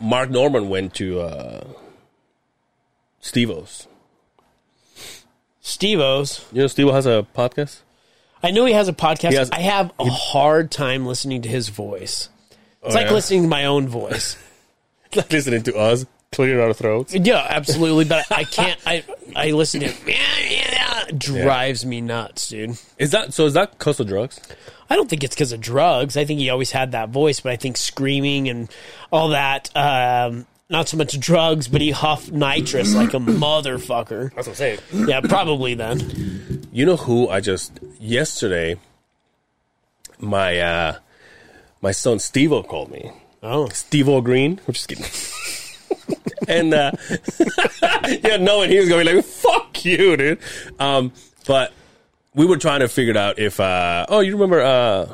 [0.00, 1.64] Mark Normand went to uh,
[3.20, 3.88] Steve-O's.
[5.60, 6.44] Steve-O's.
[6.52, 7.80] You know, Steve has a podcast?
[8.42, 9.30] I know he has a podcast.
[9.30, 12.28] He has- I have a hard time listening to his voice.
[12.82, 13.12] It's Oh, like yeah?
[13.14, 14.36] listening to my own voice.
[15.16, 17.14] Like listening to us clearing our throats.
[17.14, 18.04] Yeah, absolutely.
[18.04, 18.78] But I can't.
[18.86, 19.96] I I listen to it.
[20.06, 22.78] It drives me nuts, dude.
[22.98, 23.46] Is that so?
[23.46, 24.40] Is that cause of drugs?
[24.88, 26.16] I don't think it's because of drugs.
[26.16, 28.68] I think he always had that voice, but I think screaming and
[29.10, 29.74] all that.
[29.74, 34.34] Um, not so much drugs, but he huffed nitrous like a motherfucker.
[34.34, 34.78] That's what I'm saying.
[34.92, 36.68] Yeah, probably then.
[36.72, 38.76] You know who I just yesterday
[40.18, 40.98] my uh
[41.80, 43.10] my son Steve called me.
[43.42, 44.60] Oh, Steve Green.
[44.66, 45.04] I'm just kidding.
[46.48, 46.92] And uh
[48.22, 50.38] yeah, knowing he was gonna be like, fuck you, dude.
[50.78, 51.12] Um
[51.46, 51.72] but
[52.34, 55.08] we were trying to figure it out if uh oh you remember uh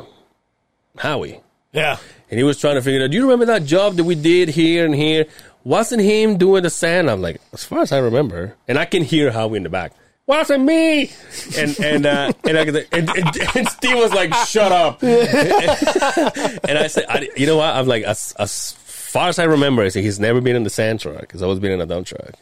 [0.99, 1.41] Howie.
[1.73, 1.97] yeah.
[2.31, 3.11] And he was trying to figure out.
[3.11, 5.27] Do you remember that job that we did here and here?
[5.65, 7.11] Wasn't him doing the sand?
[7.11, 9.93] I'm like, as far as I remember, and I can hear Howie in the back.
[10.27, 11.11] Wasn't me.
[11.59, 16.87] And and uh, and, I, and, and, and Steve was like, "Shut up." and I
[16.87, 18.73] said, I, "You know what?" I'm like, as, as
[19.13, 21.33] far as I remember, he's never been in the sand truck.
[21.33, 22.35] He's always been in a dump truck.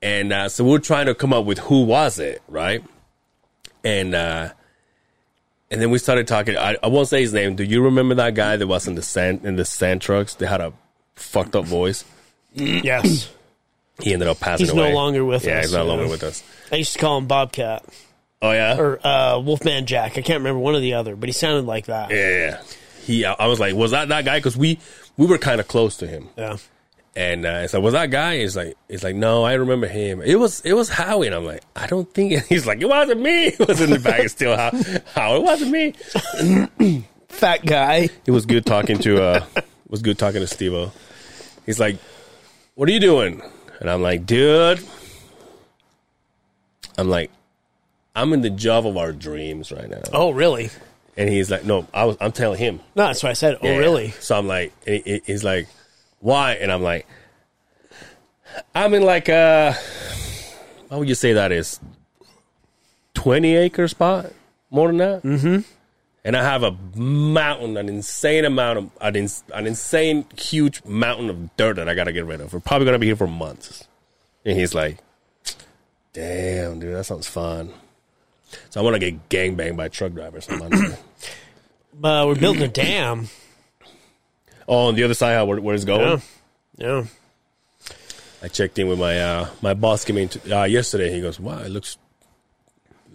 [0.00, 2.82] And uh, so we're trying to come up with who was it, right?
[3.84, 4.50] And uh,
[5.70, 6.56] and then we started talking.
[6.56, 7.54] I, I won't say his name.
[7.54, 10.34] Do you remember that guy that was in the sand in the sand trucks?
[10.34, 10.72] They had a
[11.14, 12.04] fucked up voice.
[12.54, 13.30] Yes.
[14.00, 16.22] He ended up passing He's no longer with yeah, us, Yeah, he's no longer with
[16.22, 16.42] us.
[16.72, 17.84] I used to call him Bobcat
[18.42, 20.18] Oh yeah, or uh, Wolfman Jack.
[20.18, 22.10] I can't remember one or the other, but he sounded like that.
[22.10, 22.60] yeah, yeah.
[23.02, 24.38] He, I was like, was that that guy?
[24.38, 24.78] Because we
[25.16, 26.56] we were kind of close to him, Yeah.
[27.16, 28.38] and uh, it's like, was that guy?
[28.38, 30.22] He's like, it's like, no, I remember him.
[30.22, 32.32] It was it was Howie, and I'm like, I don't think.
[32.32, 32.44] It.
[32.48, 33.46] He's like, it wasn't me.
[33.58, 34.24] It was in the bag.
[34.24, 34.70] It's still how
[35.14, 37.04] how it wasn't me.
[37.28, 38.08] Fat guy.
[38.26, 39.44] It was good talking to uh
[39.88, 40.90] was good talking to Stevo.
[41.66, 41.96] He's like,
[42.76, 43.42] What are you doing?
[43.80, 44.80] And I'm like, dude
[46.98, 47.30] I'm like,
[48.14, 50.02] I'm in the job of our dreams right now.
[50.12, 50.68] Oh, really?
[51.16, 52.80] And he's like, No, I was I'm telling him.
[52.94, 53.58] No, that's what I said.
[53.62, 54.10] Oh, really?
[54.12, 55.68] So I'm like he- he- he's like,
[56.20, 56.52] why?
[56.54, 57.06] And I'm like,
[58.74, 59.76] I'm in like a,
[60.90, 61.80] how would you say that is?
[63.14, 64.32] 20 acre spot?
[64.70, 65.22] More than that?
[65.22, 65.60] Mm-hmm.
[66.24, 71.28] And I have a mountain, an insane amount of, an, ins- an insane, huge mountain
[71.28, 72.52] of dirt that I got to get rid of.
[72.52, 73.88] We're probably going to be here for months.
[74.44, 74.98] And he's like,
[76.12, 77.72] damn, dude, that sounds fun.
[78.70, 80.48] So I want to get gangbanged by truck drivers.
[82.02, 83.28] Uh, we're building a dam.
[84.66, 86.22] oh, on the other side, how where, where it's going?
[86.78, 87.02] Yeah.
[87.02, 87.04] Yeah.
[88.42, 91.12] I checked in with my uh, my boss came in to, uh, yesterday.
[91.12, 91.98] He goes, "Wow, it looks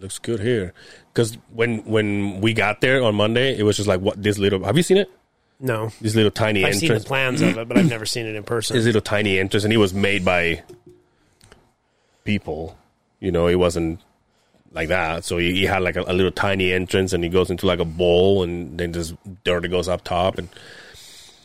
[0.00, 0.72] looks good here."
[1.12, 4.64] Because when when we got there on Monday, it was just like what this little.
[4.64, 5.10] Have you seen it?
[5.60, 5.90] No.
[6.00, 7.04] This little tiny I've seen the entrance.
[7.04, 8.76] plans of it, but I've never seen it in person.
[8.76, 10.62] This little tiny entrance, and it was made by
[12.24, 12.78] people.
[13.20, 14.00] You know, it wasn't
[14.72, 15.24] like that.
[15.24, 17.80] So he, he had like a, a little tiny entrance, and he goes into like
[17.80, 20.48] a bowl, and then just dirt goes up top, and,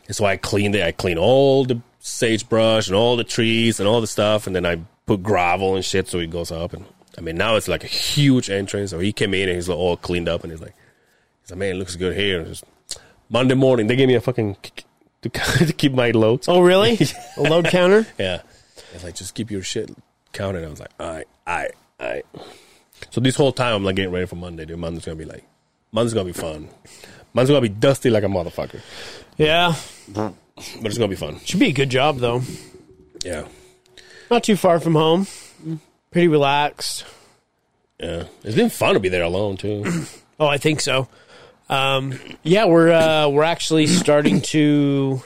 [0.07, 0.83] and so I cleaned it.
[0.83, 4.65] I clean all the sagebrush and all the trees and all the stuff, and then
[4.65, 6.73] I put gravel and shit so it goes up.
[6.73, 6.85] And
[7.17, 8.91] I mean, now it's like a huge entrance.
[8.91, 10.75] So he came in and he's like all cleaned up, and he's like,
[11.41, 12.43] he's like, man, it looks good here.
[12.43, 12.65] Just,
[13.29, 14.57] Monday morning, they gave me a fucking
[15.23, 15.29] to,
[15.65, 16.47] to keep my loads.
[16.47, 16.99] Oh, really?
[17.37, 18.05] A load counter?
[18.19, 18.41] Yeah.
[18.93, 19.89] It's like, just keep your shit
[20.33, 20.63] counted.
[20.63, 22.25] I was like, all right, all right, all right.
[23.09, 24.79] So this whole time, I'm like getting ready for Monday, dude.
[24.79, 25.43] Monday's to be like,
[25.91, 26.69] Monday's to be fun.
[27.33, 28.81] Monday's to be dusty like a motherfucker.
[29.37, 29.75] Yeah.
[30.13, 31.39] But it's to be fun.
[31.45, 32.41] Should be a good job, though.
[33.23, 33.47] Yeah.
[34.29, 35.27] Not too far from home.
[36.11, 37.05] Pretty relaxed.
[37.99, 38.25] Yeah.
[38.43, 40.05] It's been fun to be there alone, too.
[40.39, 41.07] Oh, I think so.
[41.69, 45.21] Um, yeah, we're uh, we're actually starting to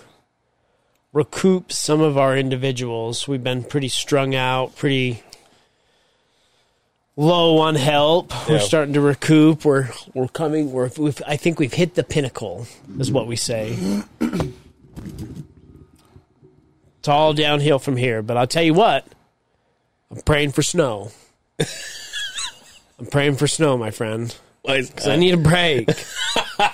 [1.14, 3.26] recoup some of our individuals.
[3.28, 5.24] We've been pretty strung out, pretty
[7.18, 8.32] low on help.
[8.48, 9.66] We're starting to recoup.
[9.66, 10.72] We're we're coming.
[10.72, 13.76] We're we've, I think we've hit the pinnacle, is what we say.
[17.00, 18.22] It's all downhill from here.
[18.22, 19.06] But I'll tell you what,
[20.12, 21.12] I'm praying for snow.
[23.00, 24.34] I'm praying for snow, my friend.
[24.66, 25.90] Is- I need a break.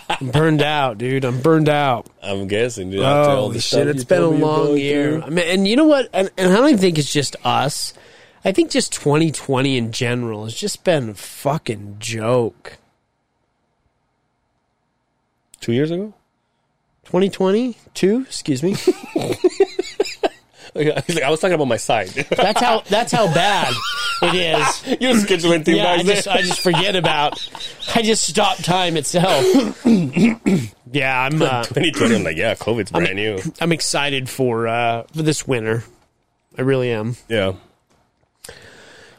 [0.10, 1.25] I'm burned out, dude.
[1.25, 2.08] I'm burned out.
[2.23, 3.01] I'm guessing, dude.
[3.03, 3.88] Oh the shit!
[3.88, 5.21] It's been a told me you're long year.
[5.21, 6.10] I mean, and you know what?
[6.13, 7.93] And, and I don't even think it's just us.
[8.45, 12.77] I think just 2020 in general has just been a fucking joke.
[15.62, 16.13] Two years ago?
[17.06, 18.21] 2020, two.
[18.21, 18.75] Excuse me.
[20.75, 22.08] I was talking about my side.
[22.08, 22.82] That's how.
[22.89, 23.73] That's how bad
[24.23, 24.88] it is.
[25.01, 26.27] You're scheduling things Yeah, I just.
[26.27, 27.47] I just forget about.
[27.93, 29.45] I just stop time itself.
[30.91, 31.41] yeah, I'm.
[31.41, 33.39] Uh, 2020, I'm like, yeah, COVID's brand new.
[33.62, 35.84] I'm excited for uh, for this winter.
[36.58, 37.17] I really am.
[37.29, 37.53] Yeah.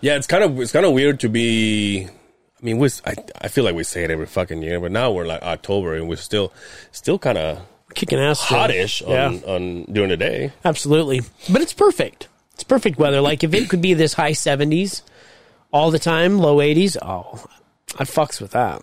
[0.05, 2.05] Yeah, it's kind of it's kind of weird to be.
[2.07, 5.11] I mean, we I I feel like we say it every fucking year, but now
[5.11, 6.53] we're like October and we're still
[6.93, 7.63] still kind of
[7.95, 8.41] Kicking ass.
[8.41, 8.59] still.
[8.59, 9.29] hottish Yeah.
[9.29, 10.53] on on during the day.
[10.63, 11.23] Absolutely.
[11.51, 12.29] But it's perfect.
[12.53, 13.23] It's perfect weather.
[13.23, 15.01] Like if it could be this high 70s
[15.73, 17.43] all the time, low 80s, oh,
[17.99, 18.83] I fucks with that.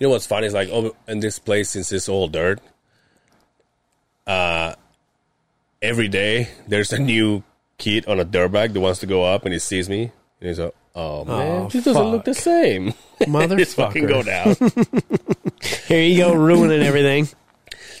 [0.00, 2.58] You know what's funny is like oh, in this place since it's all dirt.
[4.26, 4.74] Uh,
[5.80, 7.44] every day there's a new
[7.80, 10.48] kid on a dirt bike that wants to go up and he sees me and
[10.48, 12.94] he's like, "Oh man, Oh, this doesn't look the same."
[13.58, 14.54] Just fucking go down.
[15.88, 17.28] Here you go, ruining everything.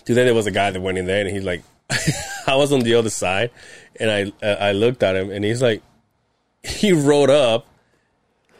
[0.04, 1.62] Dude, then there was a guy that went in there, and he's like,
[2.46, 3.50] I was on the other side,
[3.98, 5.82] and I uh, I looked at him, and he's like,
[6.62, 7.66] he rode up,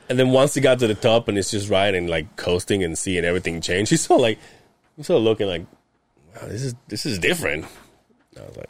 [0.08, 2.98] and then once he got to the top, and it's just riding, like coasting and
[2.98, 3.88] seeing everything change.
[3.88, 4.38] He's so like,
[4.96, 5.64] he's so looking like,
[6.34, 7.64] wow, this is this is different.
[8.38, 8.68] I was like,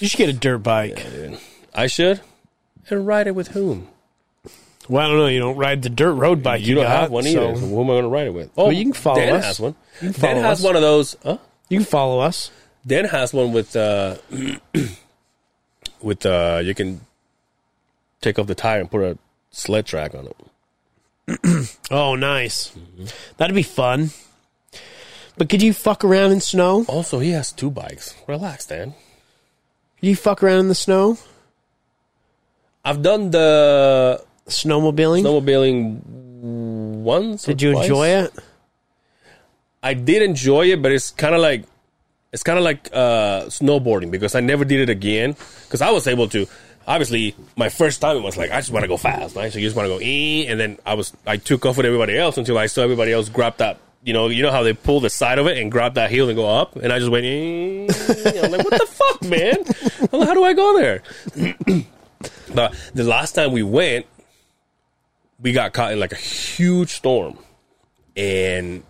[0.00, 0.96] You should get a dirt bike.
[1.12, 1.38] dude,
[1.74, 2.20] I should,
[2.88, 3.88] and ride it with whom?
[4.88, 5.26] Well, I don't know.
[5.28, 6.62] You don't ride the dirt road bike.
[6.62, 7.54] You don't got, have one either.
[7.54, 8.50] so So who am I going to ride it with?
[8.56, 9.44] Oh, Well, you can follow Dan us.
[9.44, 9.74] has one.
[10.00, 10.64] can Dan follow has us.
[10.64, 11.16] one of those.
[11.22, 11.38] Huh?
[11.68, 12.50] you can follow us.
[12.84, 14.16] Dan has one with uh
[16.02, 17.00] with uh you can
[18.20, 19.18] take off the tire and put a
[19.50, 20.36] sled track on it.
[21.92, 22.72] Oh, nice.
[23.36, 24.10] That'd be fun.
[25.36, 26.84] But could you fuck around in snow?
[26.88, 28.14] Also, he has two bikes.
[28.28, 28.94] Relax, Dan.
[30.00, 31.18] You fuck around in the snow?
[32.84, 35.22] I've done the Snowmobiling?
[35.22, 36.00] snowmobiling
[37.02, 37.46] once.
[37.46, 38.32] or Did you enjoy it?
[39.82, 41.64] I did enjoy it, but it's kind of like
[42.32, 46.06] it's kind of like uh, snowboarding because I never did it again because I was
[46.06, 46.46] able to.
[46.86, 49.52] Obviously, my first time it was like I just want to go fast, right?
[49.52, 51.86] So you just want to go ee, and then I was I took off with
[51.86, 53.78] everybody else until I saw everybody else grab that.
[54.02, 56.28] You know, you know how they pull the side of it and grab that heel
[56.28, 57.26] and go up, and I just went.
[57.26, 59.56] I'm like, what the fuck, man?
[60.10, 61.02] Like, how do I go there?
[62.54, 64.06] but the last time we went,
[65.38, 67.38] we got caught in like a huge storm,
[68.16, 68.82] and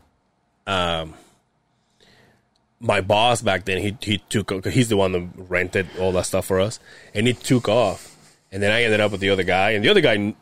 [0.66, 1.14] um,
[2.80, 6.46] my boss back then he he took he's the one that rented all that stuff
[6.46, 6.80] for us,
[7.14, 8.16] and he took off,
[8.50, 10.36] and then I ended up with the other guy, and the other guy kn-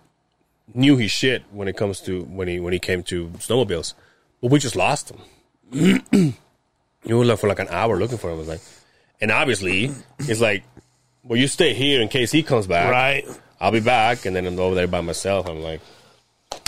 [0.75, 3.95] knew his shit when it comes to when he when he came to snowmobiles,
[4.41, 5.21] but we just lost him.
[7.05, 8.37] you were like for like an hour looking for him.
[8.37, 8.61] I was like,
[9.21, 10.63] and obviously it's like,
[11.25, 12.91] well, you stay here in case he comes back.
[12.91, 13.27] Right.
[13.61, 15.49] I'll be back, and then I'm over there by myself.
[15.49, 15.81] I'm like,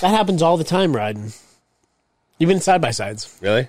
[0.01, 1.33] That happens all the time riding.
[2.41, 3.39] Even side by sides.
[3.41, 3.69] really?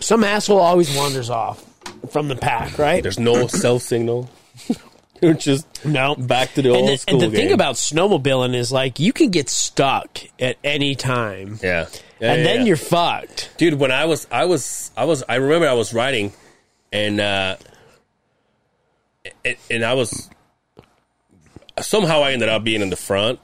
[0.00, 1.64] Some asshole always wanders off
[2.10, 3.02] from the pack, right?
[3.02, 4.30] There's no cell signal.
[5.22, 6.14] You're just No.
[6.14, 9.12] back to the and old the, school and the thing about snowmobiling is like you
[9.12, 11.58] can get stuck at any time.
[11.62, 11.86] yeah,
[12.20, 12.66] Yeah, and yeah, then yeah.
[12.66, 13.50] you're fucked.
[13.58, 13.74] dude.
[13.74, 15.22] When I was, I was, I was.
[15.28, 16.32] I remember I was riding,
[16.92, 17.56] and uh,
[19.44, 20.28] and, and I was
[21.80, 23.40] somehow I ended up being in the front,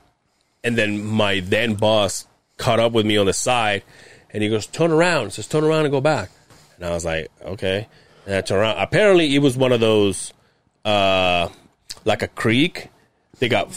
[0.63, 3.83] and then my then boss caught up with me on the side,
[4.31, 6.31] and he goes, "Turn around," says, "Turn around and go back,"
[6.77, 7.87] and I was like, "Okay,"
[8.27, 8.79] and I turned around.
[8.79, 10.33] Apparently, it was one of those,
[10.85, 11.49] uh,
[12.05, 12.89] like a creek.
[13.41, 13.69] They got,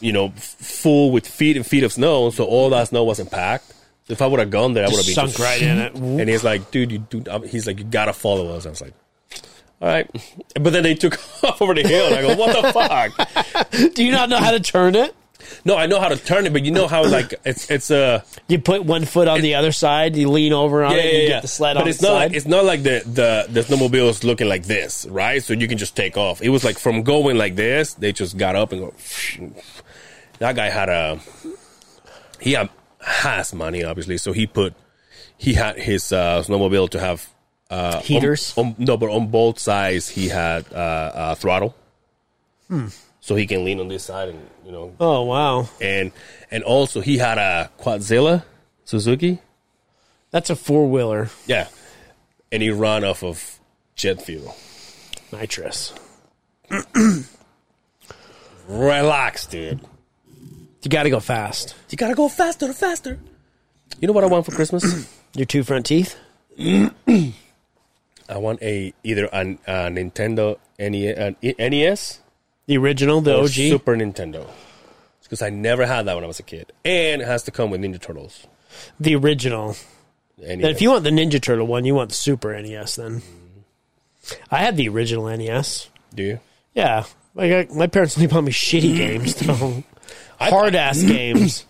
[0.00, 3.71] you know, full with feet and feet of snow, so all that snow wasn't packed.
[4.08, 5.94] If I would have gone there, I would have been sunk just- right in it.
[5.96, 7.22] and he's like, dude, you do.
[7.48, 8.66] He's like, you gotta follow us.
[8.66, 8.94] I was like,
[9.80, 10.10] all right.
[10.60, 13.94] But then they took off over the hill, and I go, what the fuck?
[13.94, 15.14] Do you not know how to turn it?
[15.64, 18.24] No, I know how to turn it, but you know how like it's it's a
[18.48, 21.12] You put one foot on the other side, you lean over on yeah, it, yeah,
[21.12, 21.28] you yeah.
[21.28, 22.18] get the sled but on it's the not side.
[22.28, 25.42] like it's not like the the the snowmobile is looking like this, right?
[25.42, 26.42] So you can just take off.
[26.42, 28.94] It was like from going like this, they just got up and go.
[30.38, 31.20] That guy had a
[32.40, 32.70] he had,
[33.02, 34.74] has money obviously, so he put
[35.36, 37.28] he had his uh, snowmobile to have
[37.70, 38.52] uh, Heaters?
[38.56, 41.74] On, no, but on both sides he had uh, throttle,
[43.20, 46.12] so he can lean on this side and you know oh wow, and
[46.50, 48.44] and also he had a Quadzilla
[48.84, 49.40] Suzuki.
[50.30, 51.68] that's a four wheeler Yeah.
[52.50, 53.58] And he ran off of
[53.96, 54.54] jet fuel.
[55.32, 55.94] nitrous.
[58.68, 59.80] Relax, dude.
[60.82, 61.74] You got to go fast.
[61.90, 63.18] You gotta go faster and faster.
[64.00, 65.08] You know what I want for Christmas?
[65.34, 66.16] Your two front teeth.
[66.58, 67.32] I
[68.28, 72.20] want a either an, a Nintendo NES, NES
[72.66, 73.50] The original, the or OG.
[73.50, 74.48] Super Nintendo.
[75.22, 77.70] Because I never had that when I was a kid, and it has to come
[77.70, 78.46] with Ninja Turtles.
[79.00, 79.76] the original.
[80.38, 80.60] NES.
[80.60, 82.96] Then if you want the Ninja Turtle one, you want the Super NES.
[82.96, 84.42] Then mm-hmm.
[84.50, 85.88] I had the original NES.
[86.14, 86.40] do you?
[86.74, 87.04] Yeah,
[87.36, 89.84] I my parents only bought me shitty games, though.
[90.50, 91.66] Hard ass games.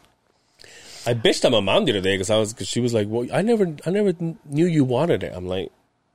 [1.05, 3.09] I bitched at my mom the other day because I was because she was like,
[3.11, 4.13] "Well, I never, I never
[4.45, 5.73] knew you wanted it." I'm like,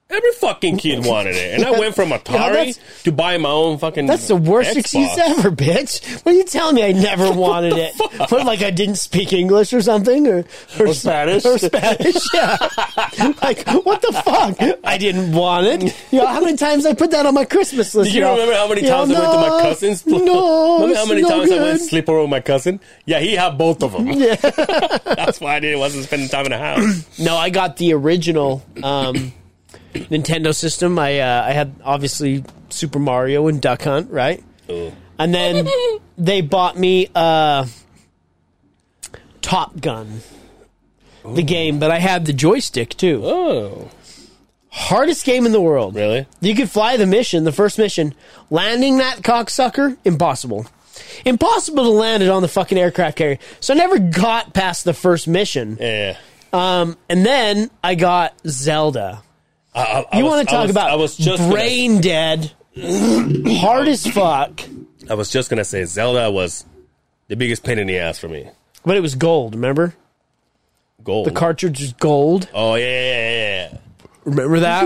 [0.10, 3.78] every fucking kid wanted it, and I went from Atari that's- to buy my own
[3.78, 4.06] fucking.
[4.06, 4.78] That's the worst Xbox.
[4.80, 6.24] excuse ever, bitch.
[6.26, 6.84] What are you telling me?
[6.84, 7.94] I never wanted it.
[8.30, 10.46] What, like I didn't speak English or something, or
[10.80, 11.46] or, Spanish.
[11.46, 12.16] or Spanish?
[12.34, 12.58] Yeah.
[13.42, 14.58] like what the fuck?
[14.84, 15.96] I didn't want it.
[16.12, 18.12] You know how many times I put that on my Christmas list?
[18.12, 18.32] Do you know?
[18.34, 20.06] remember how many You times I went to my no, cousin's?
[20.06, 22.80] No, remember how many no times I went to sleep over with my cousin?
[23.06, 24.08] Yeah, he had both of them.
[24.08, 24.36] Yeah.
[24.36, 27.20] That's why I didn't wasn't spending time in the house.
[27.20, 29.34] No, I got the original um,
[30.06, 30.98] Nintendo system.
[31.00, 34.44] I uh, I had obviously Super Mario and Duck Hunt, right?
[34.70, 34.92] Ooh.
[35.20, 35.68] And then
[36.18, 37.66] they bought me uh,
[39.42, 40.22] Top Gun,
[41.26, 43.22] the game, but I had the joystick too.
[43.24, 43.92] Oh,
[44.70, 45.96] Hardest game in the world.
[45.96, 46.28] really?
[46.40, 48.14] You could fly the mission, the first mission.
[48.52, 50.68] Landing that cocksucker, impossible.
[51.26, 53.40] Impossible to land it on the fucking aircraft carrier.
[53.60, 55.78] So I never got past the first mission.
[55.80, 56.18] Yeah.
[56.54, 59.24] Um, and then I got Zelda.
[59.76, 64.06] I, I, You want to talk was- about I was just brain dead, hard as
[64.08, 64.62] fuck,
[65.10, 66.66] I was just gonna say Zelda was
[67.28, 68.50] the biggest pain in the ass for me.
[68.86, 69.56] but it was gold.
[69.56, 69.94] Remember
[71.04, 71.28] Gold.
[71.28, 72.50] the cartridge was gold.
[72.54, 73.78] Oh yeah, yeah, yeah,
[74.26, 74.84] Remember that?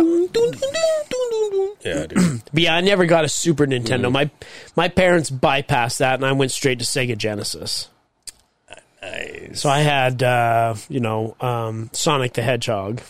[1.84, 1.94] yeah.
[1.94, 2.42] yeah dude.
[2.54, 4.08] But yeah, I never got a Super Nintendo.
[4.08, 4.12] Mm.
[4.12, 4.30] My
[4.76, 7.88] my parents bypassed that, and I went straight to Sega Genesis.
[9.02, 9.60] nice.
[9.62, 13.02] So I had, uh, you know, um, Sonic the Hedgehog,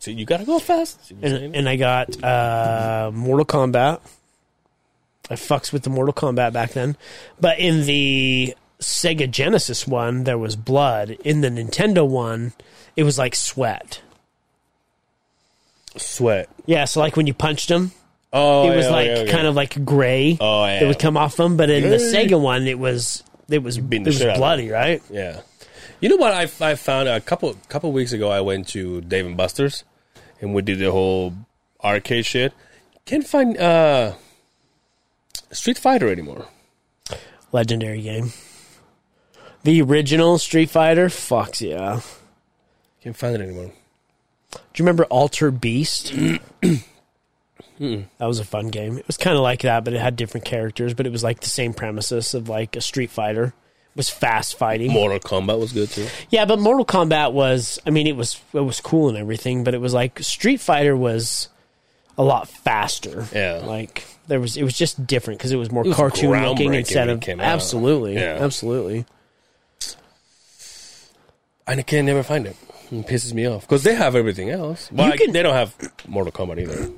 [0.00, 1.06] So you gotta go fast.
[1.06, 1.44] See what I'm saying?
[1.46, 4.00] and, and I got uh, Mortal Kombat.
[5.28, 6.96] I fucks with the Mortal Kombat back then,
[7.40, 11.10] but in the Sega Genesis one, there was blood.
[11.24, 12.52] In the Nintendo one,
[12.94, 14.02] it was like sweat.
[15.96, 16.48] Sweat.
[16.66, 17.90] Yeah, so like when you punched them,
[18.32, 20.36] Oh, it was yeah, like yeah, kind of like gray.
[20.40, 20.80] Oh yeah.
[20.80, 21.56] that would come off them.
[21.56, 24.68] But in the Sega one, it was it was it was shit out of bloody,
[24.70, 25.02] right?
[25.10, 25.40] Yeah.
[26.00, 29.26] You know what I, I found a couple couple weeks ago I went to Dave
[29.26, 29.84] and Buster's
[30.40, 31.34] and we did the whole
[31.82, 32.52] arcade shit.
[33.04, 34.14] Can't find uh
[35.50, 36.46] Street Fighter anymore.
[37.52, 38.32] Legendary game.
[39.62, 42.00] The original Street Fighter, fucks yeah.
[43.02, 43.72] Can't find it anymore.
[44.52, 46.12] Do you remember Alter Beast?
[46.62, 46.82] that
[48.20, 48.98] was a fun game.
[48.98, 50.94] It was kind of like that, but it had different characters.
[50.94, 53.54] But it was like the same premises of like a Street Fighter.
[53.96, 54.90] It was fast fighting.
[54.92, 56.06] Mortal Kombat was good too.
[56.28, 57.78] Yeah, but Mortal Kombat was.
[57.86, 60.94] I mean, it was it was cool and everything, but it was like Street Fighter
[60.94, 61.48] was
[62.18, 63.26] a lot faster.
[63.34, 63.62] Yeah.
[63.64, 67.08] like there was it was just different because it was more was cartoon looking instead
[67.08, 67.46] of it came out.
[67.46, 68.36] absolutely, Yeah.
[68.40, 69.06] absolutely.
[71.66, 72.56] And I can never find it.
[72.92, 74.90] It pisses me off because they have everything else.
[74.92, 75.74] Well, I- can- they don't have
[76.06, 76.90] Mortal Kombat either.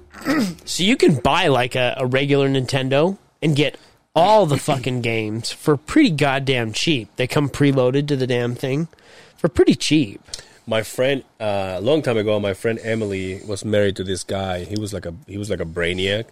[0.65, 3.79] So you can buy like a, a regular Nintendo and get
[4.19, 7.09] all the fucking games for pretty goddamn cheap.
[7.17, 8.89] They come preloaded to the damn thing
[9.37, 10.21] for pretty cheap.
[10.67, 14.65] My friend, uh, a long time ago, my friend Emily was married to this guy.
[14.65, 16.27] He was like a he was like a brainiac,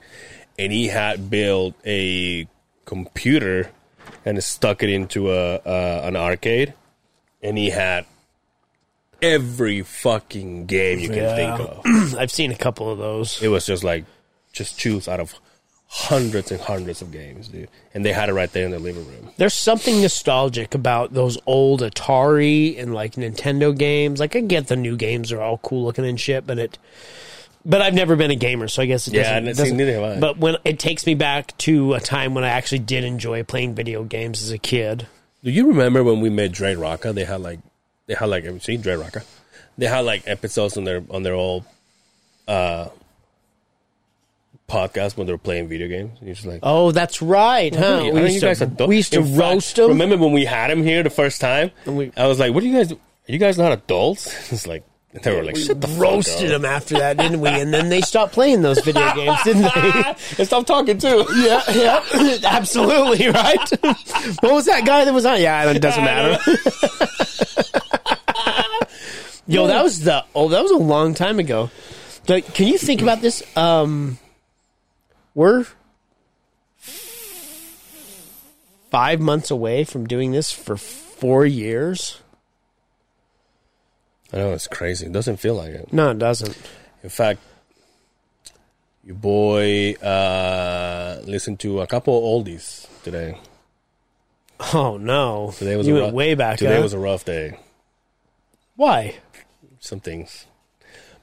[0.58, 2.46] and he had built a
[2.84, 3.70] computer
[4.24, 6.74] and stuck it into a uh, an arcade,
[7.42, 8.04] and he had
[9.22, 11.36] every fucking game you can Yeah.
[11.56, 12.14] think of.
[12.18, 13.40] I've seen a couple of those.
[13.42, 14.04] It was just like
[14.52, 15.34] just choose out of
[15.96, 17.68] hundreds and hundreds of games, dude.
[17.94, 19.30] And they had it right there in their living room.
[19.38, 24.20] There's something nostalgic about those old Atari and like Nintendo games.
[24.20, 26.78] Like I get the new games are all cool looking and shit, but it.
[27.64, 29.36] But I've never been a gamer, so I guess it Yeah, doesn't.
[29.38, 30.20] and it see, doesn't- neither have I.
[30.20, 33.74] But when it takes me back to a time when I actually did enjoy playing
[33.74, 35.06] video games as a kid.
[35.42, 37.12] Do you remember when we met Dre Rocca?
[37.12, 37.58] They had like
[38.06, 39.22] they had like see Dre Rocca.
[39.78, 41.64] They had like episodes on their on their old
[42.46, 42.88] uh
[44.68, 46.18] podcast when they were playing video games.
[46.20, 48.00] You're just like Oh, that's right, huh?
[48.12, 49.88] We used, to, we used to fact, roast them.
[49.88, 51.70] Remember when we had him here the first time?
[51.86, 52.92] We- I was like, "What are you guys?
[52.92, 52.96] Are
[53.26, 54.84] you guys not adults?" It's like
[55.22, 57.48] they were like, "Shut the roasted up." them after that, didn't we?
[57.48, 60.14] And then they stopped playing those video games, didn't they?
[60.38, 61.24] and stopped talking too.
[61.36, 63.70] yeah, yeah, absolutely right.
[64.40, 65.40] what was that guy that was on?
[65.40, 66.38] Yeah, it doesn't matter.
[69.48, 71.70] Yo, that was the oh, that was a long time ago.
[72.26, 73.42] Can you think about this?
[73.56, 74.18] Um,
[75.36, 75.66] we're
[78.90, 82.22] five months away from doing this for four years.
[84.32, 85.06] I know it's crazy.
[85.06, 85.92] It doesn't feel like it.
[85.92, 86.56] No, it doesn't.
[87.02, 87.40] In fact,
[89.04, 93.38] your boy uh, listened to a couple oldies today.
[94.72, 95.52] Oh no!
[95.58, 96.58] Today was you a went rough, way back.
[96.58, 96.82] Today huh?
[96.82, 97.58] was a rough day.
[98.74, 99.16] Why?
[99.80, 100.46] Some things,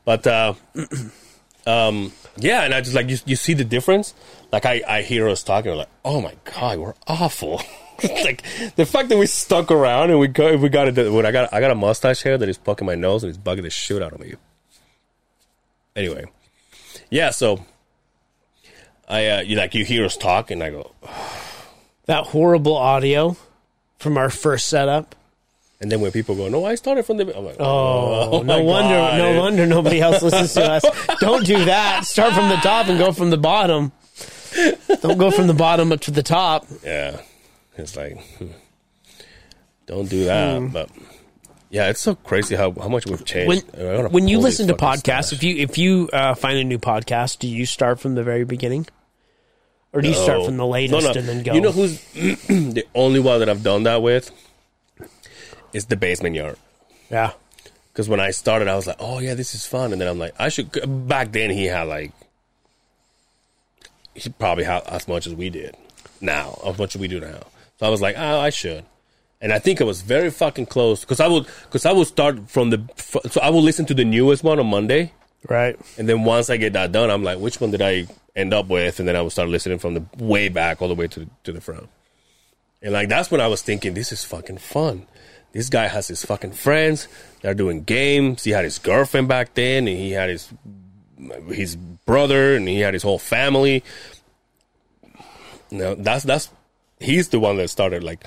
[0.05, 0.53] but uh,
[1.65, 3.17] um, yeah, and I just like you.
[3.25, 4.13] You see the difference.
[4.51, 5.73] Like I, I hear us talking.
[5.75, 7.61] Like, oh my god, we're awful.
[8.03, 8.43] like
[8.75, 11.11] the fact that we stuck around and we got we got it.
[11.11, 13.37] When I got I got a mustache hair that is poking my nose and it's
[13.37, 14.33] bugging the shit out of me.
[15.95, 16.25] Anyway,
[17.09, 17.29] yeah.
[17.29, 17.65] So
[19.07, 20.91] I uh, you like you hear us talk and I go,
[22.05, 23.37] That horrible audio
[23.97, 25.15] from our first setup.
[25.83, 27.37] And then when people go, no, I started from the.
[27.37, 28.95] I'm like, Oh, my no wonder!
[28.95, 30.85] God, no wonder nobody else listens to us.
[31.19, 32.05] Don't do that.
[32.05, 33.91] Start from the top and go from the bottom.
[35.01, 36.65] Don't go from the bottom up to the top.
[36.85, 37.19] Yeah,
[37.75, 38.47] it's like, hmm.
[39.87, 40.59] don't do that.
[40.59, 40.67] Hmm.
[40.67, 40.89] But
[41.69, 43.65] yeah, it's so crazy how, how much we've changed.
[43.73, 45.33] When when you listen to podcasts, stuff.
[45.33, 48.45] if you if you uh, find a new podcast, do you start from the very
[48.45, 48.87] beginning,
[49.91, 51.19] or do you start from the latest No, no.
[51.19, 51.53] and then go?
[51.53, 54.31] You know who's the only one that I've done that with
[55.73, 56.57] is the basement yard.
[57.09, 57.31] yeah,
[57.91, 60.19] Because when I started, I was like, "Oh yeah, this is fun," and then I'm
[60.19, 60.69] like, "I should."
[61.07, 62.11] Back then, he had like
[64.15, 65.75] he probably had as much as we did
[66.21, 67.43] now, as much as we do now.
[67.79, 68.85] So I was like, "Oh, I should."
[69.41, 72.49] And I think I was very fucking close because I would because I would start
[72.49, 72.81] from the
[73.29, 75.11] so I would listen to the newest one on Monday,
[75.49, 75.77] right.
[75.97, 78.67] and then once I get that done, I'm like, which one did I end up
[78.67, 78.99] with?
[78.99, 81.29] And then I would start listening from the way back all the way to the,
[81.43, 81.89] to the front.
[82.81, 85.07] And like that's when I was thinking, this is fucking fun.
[85.53, 87.07] This guy has his fucking friends.
[87.41, 88.43] They're doing games.
[88.43, 90.51] He had his girlfriend back then, and he had his
[91.47, 93.83] his brother, and he had his whole family.
[95.71, 96.49] No, that's that's
[96.99, 98.25] he's the one that started like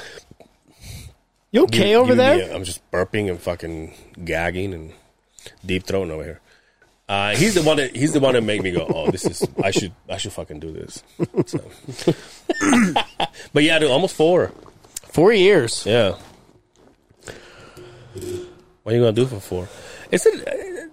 [1.50, 2.54] You okay give- over me there?
[2.54, 3.92] I'm just burping and fucking
[4.24, 4.92] gagging and
[5.64, 6.40] deep throating over here.
[7.08, 9.46] Uh, he's the one that he's the one that made me go, oh, this is
[9.62, 11.02] I should I should fucking do this.
[11.46, 11.60] So.
[13.52, 14.52] but yeah, dude, almost four.
[15.10, 15.86] Four years.
[15.86, 16.16] Yeah.
[18.82, 19.68] What are you gonna do for four?
[20.10, 20.90] Is it?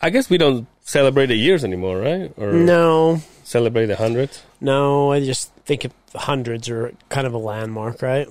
[0.00, 2.32] I guess we don't celebrate the years anymore, right?
[2.36, 4.42] Or No, celebrate the hundreds.
[4.60, 8.28] No, I just think hundreds are kind of a landmark, right?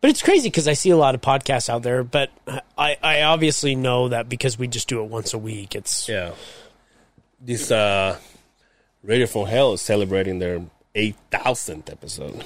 [0.00, 2.30] But it's crazy because I see a lot of podcasts out there, but
[2.78, 5.74] I, I obviously know that because we just do it once a week.
[5.74, 6.32] It's Yeah.
[7.40, 8.18] This uh,
[9.02, 10.62] Radio from Hell is celebrating their
[10.94, 12.44] eight thousandth episode.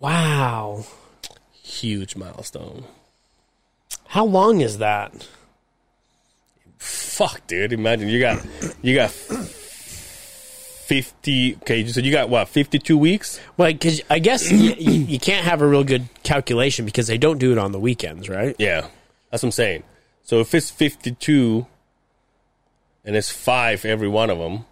[0.00, 0.84] wow.
[1.80, 2.84] Huge milestone.
[4.08, 5.26] How long is that?
[6.78, 7.72] fuck, dude.
[7.72, 8.44] Imagine you got
[8.82, 9.10] you got
[10.86, 11.56] fifty.
[11.56, 12.48] Okay, so you got what?
[12.48, 13.40] Fifty two weeks.
[13.56, 17.18] Well, because I guess you, you, you can't have a real good calculation because they
[17.18, 18.54] don't do it on the weekends, right?
[18.58, 18.88] Yeah,
[19.30, 19.82] that's what I'm saying.
[20.24, 21.66] So if it's fifty two,
[23.04, 24.64] and it's five every one of them.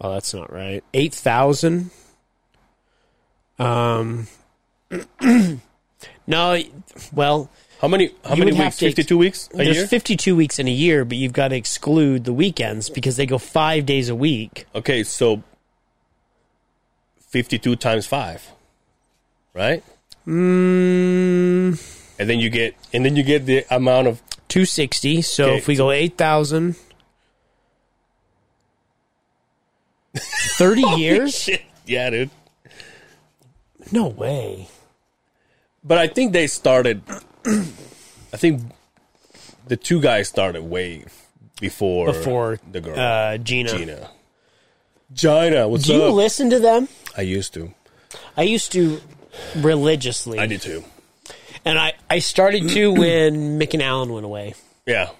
[0.00, 0.84] Oh, that's not right.
[0.94, 1.90] Eight thousand.
[3.58, 4.28] Um.
[6.26, 6.62] no,
[7.12, 8.12] well, How many?
[8.24, 8.78] How many weeks?
[8.78, 9.86] Fifty two weeks a there's year.
[9.86, 13.38] 52 weeks in a year, but you've got to exclude the weekends because they go
[13.38, 14.66] five days a week.
[14.74, 15.42] Okay, so
[17.20, 18.46] fifty-two times five,
[19.54, 19.82] right?
[20.26, 21.78] Mm,
[22.18, 25.22] And then you get, and then you get the amount of 260.
[25.22, 25.56] So Okay.
[25.58, 26.76] if we go 8,000,
[30.16, 31.34] 30 years?
[31.34, 31.62] shit.
[31.86, 32.30] Yeah, dude.
[33.92, 34.68] No way.
[35.84, 37.02] But I think they started.
[37.46, 38.62] I think
[39.66, 41.04] the two guys started way
[41.60, 43.70] before Before the girl, uh, Gina.
[43.70, 44.10] Gina.
[45.12, 46.88] Gina, what's up Do you listen to them?
[47.16, 47.72] I used to.
[48.36, 49.00] I used to
[49.56, 50.38] religiously.
[50.38, 50.84] I did too.
[51.64, 54.54] And I, I started to when Mick and Allen went away.
[54.86, 55.10] Yeah,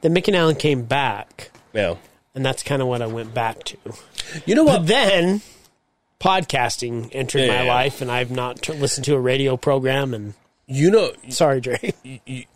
[0.00, 1.96] Then Mick and Allen came back, yeah.
[2.36, 3.76] and that's kind of what I went back to.
[4.46, 4.86] You know But what?
[4.86, 5.40] then
[6.20, 7.72] podcasting entered Yeah, my yeah.
[7.74, 10.14] life, and I've not t- listened to a radio program.
[10.14, 10.34] And
[10.66, 11.12] You know?
[11.28, 11.92] sorry, Dre.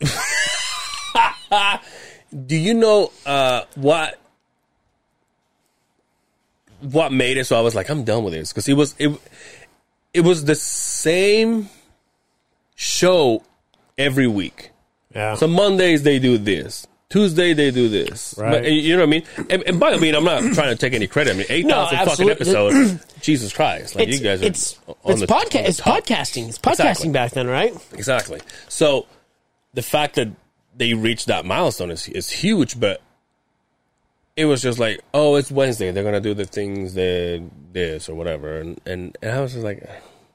[2.46, 4.18] Do you know uh, what?
[6.80, 9.12] What made it so I was like, I'm done with this because it was it.
[10.12, 11.68] It was the same
[12.74, 13.44] show
[13.96, 14.70] every week.
[15.14, 15.34] Yeah.
[15.36, 16.86] So Mondays they do this.
[17.12, 18.34] Tuesday they do this.
[18.38, 18.62] Right.
[18.62, 19.22] But, you know what I mean?
[19.50, 21.34] And, and by I mean, I'm not trying to take any credit.
[21.34, 23.04] I mean, eight thousand fucking episodes.
[23.20, 23.94] Jesus Christ!
[23.94, 25.56] Like it's you guys are it's on it's the, podcast.
[25.56, 26.04] on the It's top.
[26.04, 26.48] podcasting.
[26.48, 27.10] It's podcasting Exactly.
[27.10, 27.74] back then, right?
[27.92, 28.40] Exactly.
[28.68, 29.06] So
[29.74, 30.28] the fact that
[30.74, 33.02] they reached that milestone is is huge, but
[34.34, 35.90] it was just like, oh, it's Wednesday.
[35.90, 39.64] They're gonna do the things that this or whatever, and and, and I was just
[39.64, 39.86] like,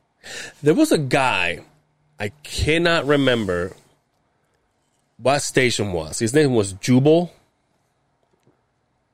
[0.62, 1.62] there was a guy,
[2.20, 3.74] I cannot remember
[5.18, 6.20] what station was.
[6.20, 7.32] His name was Jubal.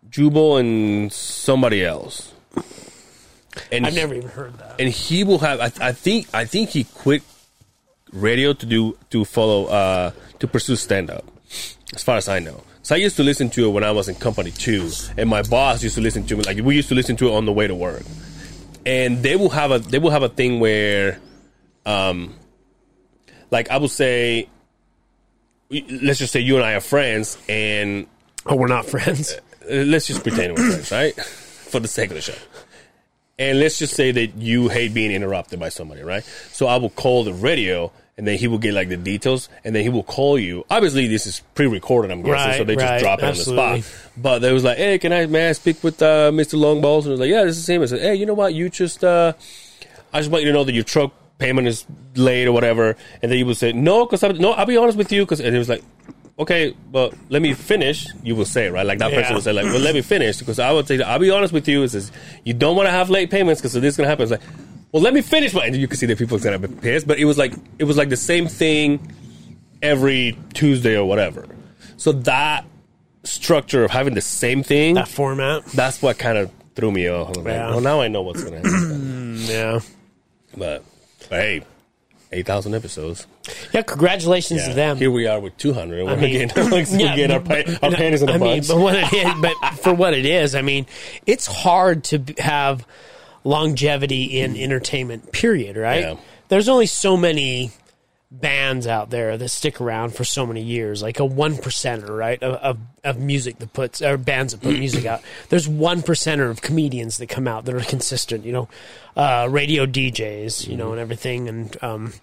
[0.10, 2.34] Jubal and somebody else.
[3.72, 4.80] And I've never even heard that.
[4.80, 5.60] and he will have.
[5.60, 6.28] I, I think.
[6.34, 7.22] I think he quit
[8.12, 11.26] radio to do to follow uh to pursue stand up.
[11.94, 14.10] As far as I know, so I used to listen to it when I was
[14.10, 16.44] in company too, and my boss used to listen to me.
[16.44, 18.02] Like we used to listen to it on the way to work,
[18.86, 21.20] and they will have a they will have a thing where,
[21.86, 22.34] um,
[23.52, 24.50] like I would say,
[26.02, 28.08] let's just say you and I are friends, and
[28.46, 29.34] Oh, we're not friends.
[29.70, 31.16] uh, let's just pretend we're friends, right?
[31.16, 32.34] For the sake of the show.
[33.40, 36.24] And let's just say that you hate being interrupted by somebody, right?
[36.52, 39.76] So I will call the radio and then he will get like the details and
[39.76, 40.64] then he will call you.
[40.70, 43.64] Obviously, this is pre recorded, I'm guessing, so Right, they just right, drop it absolutely.
[43.64, 44.12] on the spot.
[44.18, 46.60] But they was like, hey, can I, may I speak with uh, Mr.
[46.60, 47.00] Longballs?
[47.04, 47.82] And I was like, yeah, this is him.
[47.82, 48.54] I said, hey, you know what?
[48.54, 49.34] You just, uh,
[50.14, 51.12] I just want you to know that your truck
[51.44, 51.86] payment is
[52.16, 52.96] late or whatever.
[53.22, 55.26] And then he would say, no, because no, I'll be honest with you.
[55.26, 55.84] Cause, and he was like,
[56.40, 58.08] okay, but let me finish.
[58.24, 58.86] You will say, right?
[58.86, 59.36] Like that person Yeah.
[59.36, 60.40] would say, like, well, let me finish.
[60.40, 61.88] Because I would say, I'll be honest with you.
[61.88, 62.12] Says,
[62.44, 64.24] you don't want to have late payments because this is going to happen.
[64.24, 64.42] It's like,
[64.92, 66.74] well, let me finish my, and you can see that people are going to be
[66.82, 67.08] pissed.
[67.08, 69.00] But it was like, it was like the same thing
[69.82, 71.46] every Tuesday or whatever.
[71.98, 72.66] So that
[73.24, 75.66] structure of having the same thing, That format.
[75.68, 77.36] that's what kind of threw me off.
[77.38, 77.70] Like, Yeah.
[77.70, 79.38] well, now I know what's going to happen.
[79.50, 79.80] Yeah.
[80.58, 80.84] but,
[81.34, 81.62] but hey,
[82.32, 83.26] 8,000 episodes.
[83.74, 83.82] Yeah.
[83.82, 84.98] Congratulations to them.
[84.98, 86.00] Here we are with 200.
[86.00, 88.34] and We're mean, getting, like, we're yeah, getting our, but- our but- panties in a
[88.34, 88.68] I mean, bunch.
[88.68, 90.86] but what it is, but for what it is, I mean,
[91.26, 92.86] it's hard to have
[93.44, 94.62] longevity in hmm.
[94.62, 95.32] entertainment.
[95.32, 95.76] Period.
[95.76, 96.02] Right?
[96.02, 96.16] Yeah.
[96.50, 97.72] There's only so many
[98.34, 102.42] bands out there that stick around for so many years, like a one percenter, right,
[102.42, 105.22] of, of of music that puts or bands that put music out.
[105.50, 108.46] There's one percenter of comedians that come out that are consistent.
[108.46, 108.70] You know,
[109.16, 112.14] uh, radio DJs, you know, and everything, and um,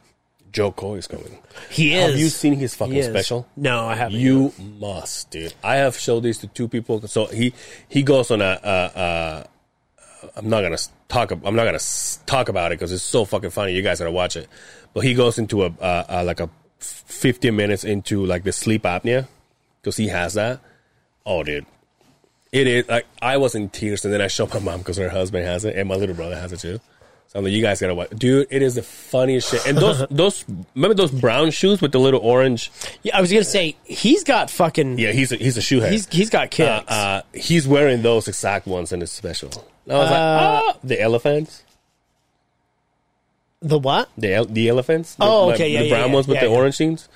[0.53, 1.39] Jo Koy is coming.
[1.71, 2.11] he is.
[2.11, 3.47] Have you seen his fucking special?
[3.57, 4.19] No, I haven't.
[4.19, 5.55] You must, dude.
[5.63, 7.01] I have showed this to two people.
[7.07, 7.55] So he
[7.89, 8.45] he goes on a.
[8.45, 9.45] Uh, uh,
[10.37, 11.31] I'm not gonna talk.
[11.31, 11.79] I'm not gonna
[12.27, 13.73] talk about it because it's so fucking funny.
[13.73, 14.49] You guys gotta watch it.
[14.93, 18.83] But he goes into a uh, uh, like a 15 minutes into like the sleep
[18.83, 19.29] apnea
[19.81, 20.61] because he has that.
[21.27, 21.67] Oh, dude,
[22.53, 25.11] it is like I was in tears, and then I showed my mom because her
[25.11, 26.81] husband has it, and my little brother has it too.
[27.29, 28.49] So I'm like, you guys gotta watch, dude.
[28.51, 29.65] It is the funniest shit.
[29.65, 30.45] And those those
[30.75, 32.73] remember those brown shoes with the little orange.
[33.05, 34.99] Yeah, I was gonna say he's got fucking.
[34.99, 35.93] Yeah, he's a, he's a shoehead.
[35.93, 36.91] He's he's got uh, kicks.
[36.91, 39.51] uh, he's wearing those exact ones in his special.
[39.91, 41.65] And I was like, ah, the elephants,
[43.61, 44.09] the what?
[44.17, 45.17] the el- the elephants.
[45.17, 46.57] The, Oh, okay, yeah, the yeah, brown yeah, ones with yeah, the yeah.
[46.57, 47.09] orange jeans.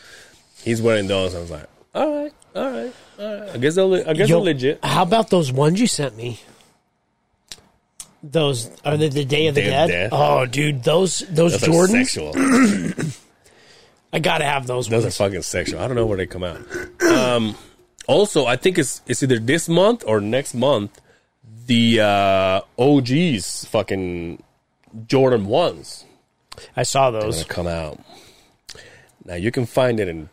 [0.62, 1.34] He's wearing those.
[1.34, 2.92] I was like, all right, all right.
[3.16, 3.50] Alright.
[3.54, 4.84] I guess they're, I guess Yo, they're legit.
[4.84, 6.40] How about those ones you sent me?
[8.24, 9.86] Those are they the Day of the Day Dead?
[9.86, 10.10] Death?
[10.12, 12.06] Oh, dude, those those Those are Jordans.
[12.08, 12.32] sexual.
[14.12, 14.88] I gotta have those.
[14.88, 15.16] Those are ones.
[15.16, 15.80] fucking sexual.
[15.80, 16.60] I don't know where they come out.
[17.02, 17.54] Um,
[18.08, 21.00] also, I think it's it's either this month or next month.
[21.66, 24.42] The uh, OGs fucking
[25.06, 26.04] Jordan ones
[26.76, 27.42] I saw those.
[27.44, 27.98] come out.
[29.24, 30.28] Now you can find it in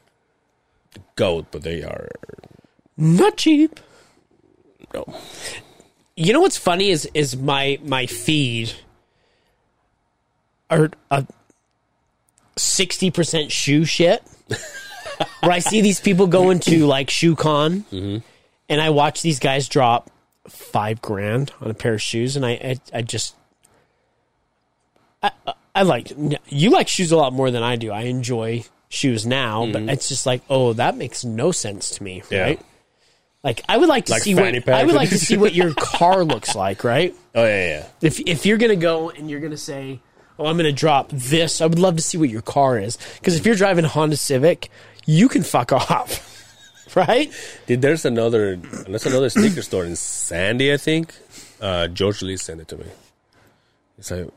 [1.16, 2.10] GOAT, but they are
[2.98, 3.80] Not cheap.
[4.94, 5.06] no.
[6.18, 8.74] You know what's funny is is my my feed
[10.70, 11.26] are a
[12.58, 14.22] sixty percent shoe shit.
[15.42, 19.68] Where I see these people going to like shoe con, and I watch these guys
[19.70, 20.11] drop
[20.52, 23.36] five grand on a pair of shoes, and I I, I just
[25.24, 25.32] I,
[25.76, 26.12] I- like
[26.48, 27.92] you like shoes a lot more than I do.
[27.92, 32.24] I enjoy shoes now, but it's just like oh that makes no sense to me,
[32.30, 32.42] Yeah.
[32.44, 32.62] right?
[33.44, 35.74] Like I would like to Like see what I would like to see what your
[35.74, 37.16] car looks like, right?
[37.34, 37.88] Oh yeah, yeah.
[38.02, 40.00] If if you're gonna go and you're gonna say,
[40.38, 43.36] "Oh, I'm gonna drop this," I would love to see what your car is because
[43.38, 44.70] if you're driving a Honda Civic,
[45.06, 46.31] you can fuck off,
[46.96, 47.32] right?
[47.68, 51.14] Dude, there's another there's another sneaker store in Sandy, I think.
[51.60, 52.86] Uh, George Lee sent it to me.
[53.98, 54.30] He's like,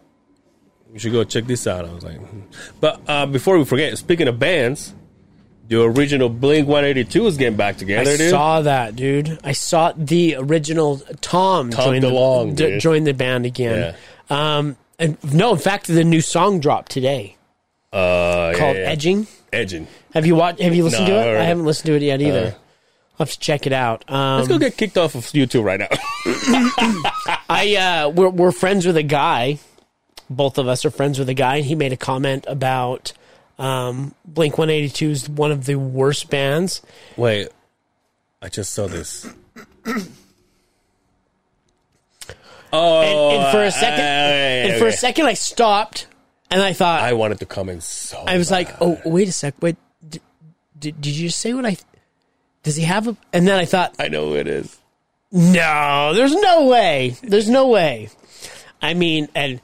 [0.92, 2.40] "You should go check this out." I was like, hmm.
[2.80, 4.94] "But uh, before we forget, speaking of bands,
[5.68, 9.38] the original Blink 182 is getting back together, I dude." saw that, dude.
[9.42, 12.80] I saw the original Tom, Tom join DeLonge, the dude.
[12.80, 13.94] join the band again.
[14.30, 17.36] Um, and no, in fact, the new song dropped today
[17.94, 18.82] uh, yeah, called yeah.
[18.82, 19.26] Edging.
[19.52, 19.86] Edging.
[20.14, 20.60] Have you watched?
[20.60, 21.40] Have you listened No, to I it?
[21.40, 22.46] I haven't listened to it yet either.
[22.46, 22.50] Uh,
[23.18, 24.08] I'll have to check it out.
[24.10, 25.88] Um, Let's go get kicked off of YouTube right now.
[27.48, 29.58] I uh, we're we're friends with a guy.
[30.30, 33.12] Both of us are friends with a guy, and he made a comment about
[33.58, 36.80] um, Blink One Eighty Two is one of the worst bands.
[37.16, 37.48] Wait,
[38.42, 39.26] I just saw this.
[42.72, 46.08] Oh, And, and for a second, uh, and for a second, I stopped,
[46.50, 48.18] and I thought I wanted to come comment so.
[48.26, 48.78] I was like, bad.
[48.80, 49.76] "Oh, wait a sec, wait,
[50.08, 50.22] did,
[50.78, 51.76] did, did you say what I?
[52.62, 54.76] Does he have a?" And then I thought, I know who it is.
[55.32, 57.16] No, there's no way.
[57.22, 58.08] There's no way.
[58.80, 59.60] I mean, and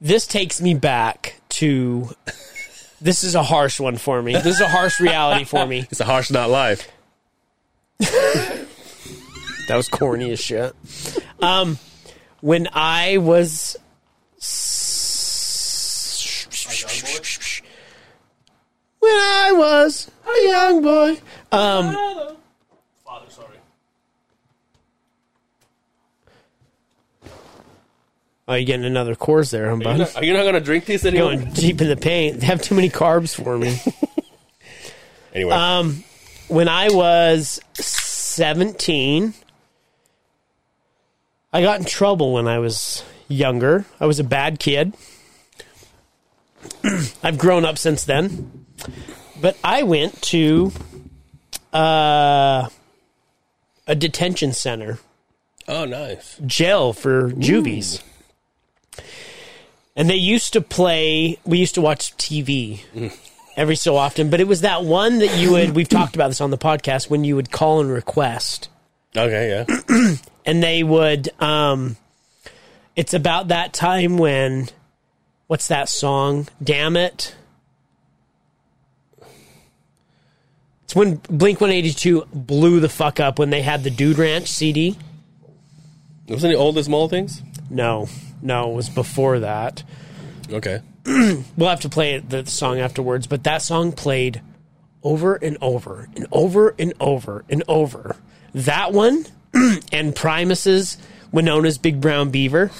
[0.00, 2.10] this takes me back to.
[3.00, 4.32] This is a harsh one for me.
[4.32, 5.86] This is a harsh reality for me.
[5.90, 6.90] It's a harsh not life.
[9.66, 10.74] That was corny as shit.
[11.40, 11.78] Um,
[12.40, 13.76] when I was.
[19.04, 21.10] When I was a young boy.
[21.52, 21.94] Um,
[23.04, 23.58] Father, sorry.
[28.48, 30.10] oh, you getting another course there, huh, bud?
[30.16, 31.34] Are you not gonna drink this anymore?
[31.36, 32.40] Going deep in the paint.
[32.40, 33.78] They have too many carbs for me.
[35.34, 36.04] Anyway, Um,
[36.46, 39.34] when I was 17,
[41.52, 43.84] I got in trouble when I was younger.
[43.98, 44.94] I was a bad kid.
[47.24, 48.63] I've grown up since then.
[49.40, 50.72] But I went to
[51.72, 52.68] uh,
[53.86, 54.98] a detention center,
[55.68, 56.38] oh, nice.
[56.46, 58.02] jail for juvies.
[59.96, 62.80] And they used to play, we used to watch TV
[63.56, 66.40] every so often, but it was that one that you would, we've talked about this
[66.40, 68.68] on the podcast, when you would call and request.
[69.16, 70.14] Okay, yeah.
[70.46, 71.96] And they would, um,
[72.96, 74.68] it's about that time when,
[75.46, 76.48] what's that song?
[76.62, 77.34] Damn it.
[80.84, 84.96] It's when Blink 182 blew the fuck up when they had the Dude Ranch CD.
[86.28, 87.42] Wasn't it all the small things?
[87.70, 88.08] No,
[88.42, 89.82] no, it was before that.
[90.50, 90.80] Okay.
[91.56, 94.40] We'll have to play the song afterwards, but that song played
[95.02, 98.16] over and over and over and over and over.
[98.54, 99.26] That one
[99.92, 100.96] and Primus's
[101.32, 102.70] Winona's Big Brown Beaver.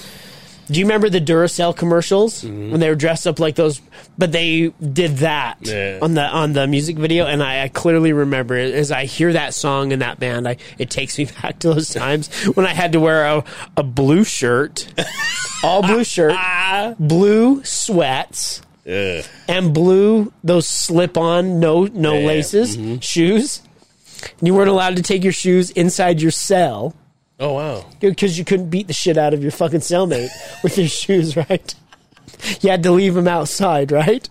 [0.67, 2.71] Do you remember the Duracell commercials mm-hmm.
[2.71, 3.81] when they were dressed up like those?
[4.17, 5.99] But they did that Yeah.
[6.01, 8.73] on the on the music video, and I, I clearly remember it.
[8.73, 11.89] As I hear that song and that band, I it takes me back to those
[11.89, 13.43] times when I had to wear a,
[13.77, 14.87] a blue shirt,
[15.63, 16.35] all blue shirt,
[16.99, 22.27] blue sweats, and blue those slip on no no Yeah.
[22.27, 22.99] laces mm-hmm.
[22.99, 23.61] shoes.
[24.41, 26.95] You weren't allowed to take your shoes inside your cell
[27.39, 27.85] Oh wow.
[27.99, 30.29] because you couldn't beat the shit out of your fucking cellmate
[30.63, 31.75] with your shoes, right?
[32.61, 34.27] You had to leave him outside, right?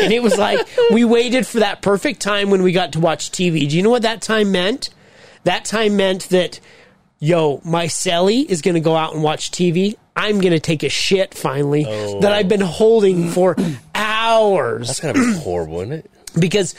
[0.00, 3.30] And it was like we waited for that perfect time when we got to watch
[3.30, 3.68] TV.
[3.68, 4.90] Do you know what that time meant?
[5.44, 6.60] That time meant that,
[7.18, 9.96] yo, my celly is going to go out and watch TV.
[10.16, 11.84] I'm going to take a shit finally
[12.20, 13.56] that I've been holding for
[13.94, 16.10] hours That's kind of horrible, isn't it?
[16.38, 16.74] because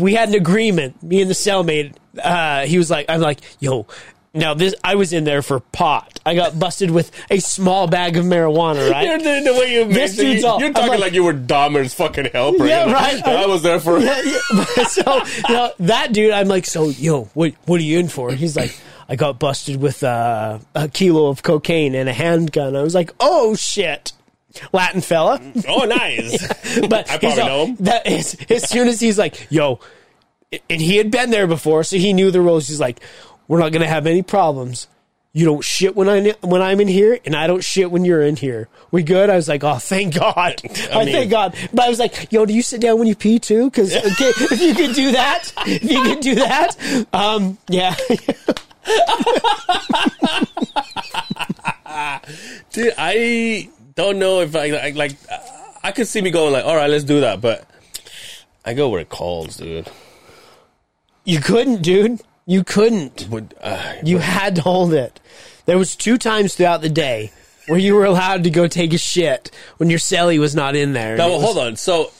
[0.00, 1.02] we had an agreement.
[1.02, 1.94] Me and the cellmate.
[2.22, 3.86] Uh, he was like, I'm like, yo.
[4.34, 6.18] Now this, I was in there for pot.
[6.24, 8.90] I got busted with a small bag of marijuana.
[8.90, 9.06] Right?
[9.06, 11.92] You're the, the way you This dude's all- You're talking like- like, you were Dahmer's
[11.92, 12.66] fucking helper.
[12.66, 12.94] Yeah, you know?
[12.94, 13.22] right.
[13.26, 13.98] I was there for.
[14.02, 14.84] Yeah, yeah.
[14.84, 18.32] so you know, that dude, I'm like, so yo, what what are you in for?
[18.32, 18.74] He's like,
[19.08, 22.74] I got busted with uh, a kilo of cocaine and a handgun.
[22.74, 24.12] I was like, oh shit,
[24.72, 25.40] Latin fella.
[25.68, 26.46] Oh, nice.
[26.88, 27.76] But I probably all- know him.
[27.80, 29.78] That is, as soon as he's like, yo,
[30.70, 32.68] and he had been there before, so he knew the rules.
[32.68, 33.00] He's like,
[33.48, 34.88] we're not gonna have any problems.
[35.34, 38.20] You don't shit when I when I'm in here, and I don't shit when you're
[38.20, 38.68] in here.
[38.90, 39.30] We good?
[39.30, 40.36] I was like, oh, thank God.
[40.92, 41.56] I, mean- thank God.
[41.72, 43.70] But I was like, yo, do you sit down when you pee too?
[43.70, 47.94] Because okay, if you could do that, if you could do that, um, yeah.
[52.72, 55.12] Dude, I don't know if I, I like.
[55.82, 57.66] I could see me going like, all right, let's do that, but
[58.64, 59.88] I go where it calls, dude.
[61.24, 62.20] you couldn't, dude.
[62.46, 63.28] You couldn't.
[63.30, 65.20] But, uh, You had to hold it.
[65.66, 67.30] There was two times throughout the day
[67.68, 70.92] where you were allowed to go take a shit when your celly was not in
[70.92, 71.16] there.
[71.16, 71.76] was- hold on.
[71.76, 72.10] So,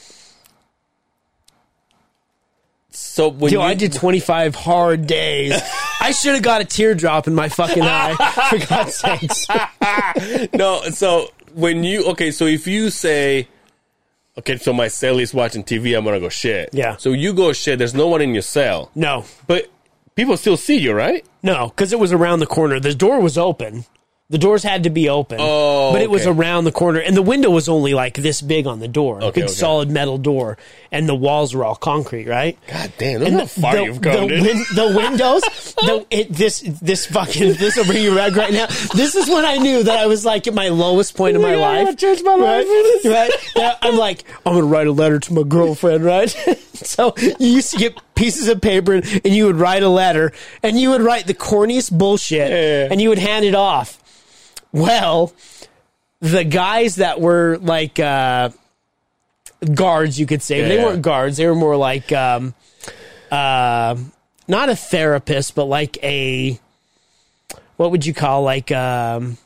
[2.89, 5.59] so when Yo, you, I did 25 hard days.
[5.99, 8.13] I should have got a teardrop in my fucking eye,
[8.49, 9.45] for God's sakes.
[10.53, 13.47] no, so when you okay, so if you say,
[14.37, 16.69] okay, so my celly's watching TV, I'm gonna go shit.
[16.71, 16.97] Yeah.
[16.97, 17.77] So you go shit.
[17.79, 19.69] There's no one in your cell, No, but
[20.15, 21.25] people still see you, right?
[21.41, 22.79] no, because it was around the corner.
[22.79, 23.85] The door was open.
[24.29, 25.37] The doors had to be open.
[25.39, 28.65] Oh, but it was around the corner, and the window was only like this big
[28.65, 29.53] on the door, a Okay, big okay.
[29.53, 30.57] solid metal door,
[30.91, 32.57] and the walls were all concrete, right?
[32.67, 34.41] God damn, look how far the, you've come, the, dude.
[34.41, 35.41] win- the windows,
[35.75, 38.65] the, it, this this fucking this will bring you back right now.
[38.95, 41.47] This is when I knew that I was like at my lowest point in oh
[41.47, 41.97] my Oh God, I life.
[41.97, 43.01] change my life right?
[43.05, 43.31] right?
[43.55, 46.29] Yeah, I'm like, I'm gonna write a letter to my girlfriend, right?
[46.73, 50.79] so you used to get pieces of paper and, you would write a letter and
[50.79, 52.87] you would write the corniest bullshit Yeah.
[52.91, 53.97] and you would hand it off.
[54.71, 55.33] Well,
[56.19, 58.49] the guys that were like uh,
[59.73, 61.37] guards, you could say, they weren't guards.
[61.37, 62.53] They were more like um,
[63.31, 63.95] uh,
[64.47, 66.59] not a therapist, but like a
[67.77, 69.37] what would you call like um,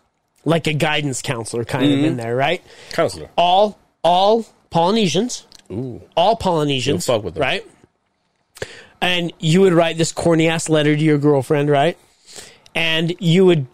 [0.46, 2.62] like a guidance counselor kind of in there, right?
[2.92, 3.30] Counselor.
[3.38, 6.02] All all Polynesians, Ooh.
[6.16, 7.42] all Polynesians, Don't fuck with them.
[7.42, 7.66] right?
[9.02, 11.98] And you would write this corny ass letter to your girlfriend, right?
[12.74, 13.68] And you would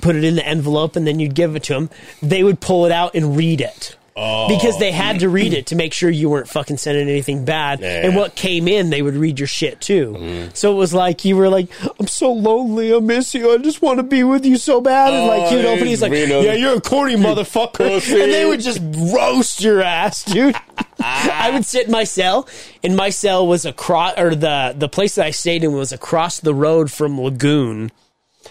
[0.00, 1.90] put it in the envelope, and then you'd give it to them.
[2.22, 3.96] They would pull it out and read it.
[4.16, 4.46] Oh.
[4.48, 7.80] Because they had to read it to make sure you weren't fucking sending anything bad.
[7.80, 8.06] Yeah.
[8.06, 10.48] And what came in, they would read your shit too.
[10.54, 13.82] So it was like you were like, I'm so lonely, I miss you, I just
[13.82, 15.12] want to be with you so bad.
[15.12, 16.12] And like Oh, you'd open, he's like.
[16.12, 17.80] Yeah, you're a corny motherfucker.
[18.22, 18.80] And they would just
[19.12, 20.54] roast your ass, dude.
[21.00, 22.48] I would sit in my cell,
[22.84, 26.38] and my cell was across, or the the place that I stayed in was across
[26.40, 27.90] the road from Lagoon.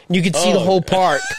[0.10, 0.64] You could see the Oh.
[0.66, 1.22] whole park.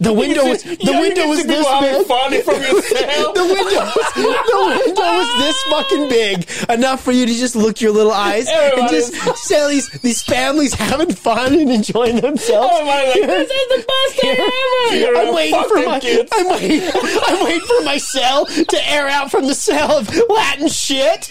[0.00, 2.06] The window was the Yeah, window was this big.
[2.06, 3.32] fun from your cell.
[3.34, 7.82] The window, was, the window was this fucking big, enough for you to just look
[7.82, 12.72] your little eyes and just see these these families having fun and enjoying themselves.
[12.80, 14.96] Everybody's like, this is the best day ever.
[14.96, 16.30] You're I'm waiting for my kids.
[16.34, 16.90] I'm waiting,
[17.26, 21.24] I'm waiting for my cell to air out from the cell of Latin shit.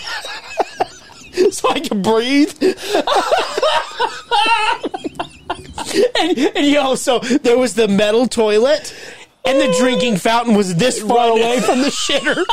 [1.52, 2.54] so I can breathe.
[5.50, 8.94] And, and yo, so there was the metal toilet.
[9.46, 12.44] And the drinking fountain was this far away from the shitter.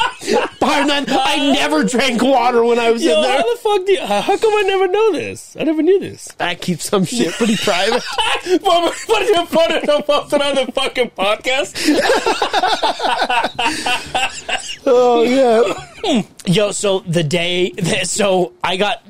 [0.60, 1.04] Bar none.
[1.08, 3.38] I never drank water when I was Yo, in there.
[3.38, 5.56] how the fuck do you, how come I never know this?
[5.58, 6.28] I never knew this.
[6.38, 8.02] I keep some shit pretty private.
[8.62, 11.74] what, what did you put it up on the fucking podcast?
[14.88, 16.22] Oh yeah.
[16.46, 17.72] Yo, so the day,
[18.04, 19.02] so I got,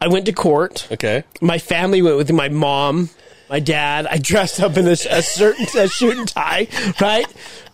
[0.00, 0.88] I went to court.
[0.90, 1.24] Okay.
[1.40, 3.10] My family went with my mom,
[3.50, 4.06] my dad.
[4.06, 6.68] I dressed up in a, a certain a suit and tie,
[7.00, 7.26] right?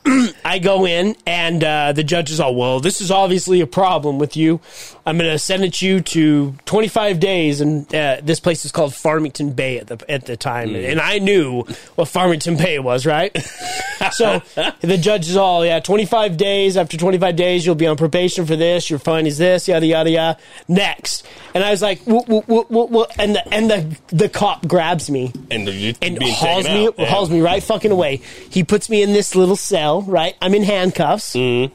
[0.45, 4.19] I go in, and uh, the judge is all, well, this is obviously a problem
[4.19, 4.61] with you.
[5.05, 9.53] I'm going to sentence you to 25 days, and uh, this place is called Farmington
[9.53, 11.63] Bay at the at the time, and I knew
[11.97, 13.37] what Farmington Bay was, right?
[14.13, 14.43] so
[14.81, 16.77] the judge is all, yeah, 25 days.
[16.77, 18.89] After 25 days, you'll be on probation for this.
[18.91, 20.39] Your fine is this, yada yada yada.
[20.69, 23.07] Next, and I was like, whoa, whoa, whoa, whoa, whoa.
[23.19, 25.67] and the and the the cop grabs me And
[26.03, 26.99] and hauls me out.
[26.99, 27.07] Yeah.
[27.07, 28.17] hauls me right fucking away.
[28.51, 30.37] He puts me in this little cell, right?
[30.43, 31.35] I'm in handcuffs.
[31.35, 31.75] Mm-hmm.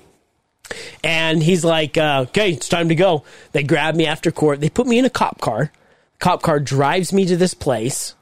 [1.04, 3.24] And he's like, uh, "Okay, it's time to go."
[3.54, 4.62] They grab me after court.
[4.62, 5.72] They put me in a cop car.
[6.20, 8.14] Cop car drives me to this place.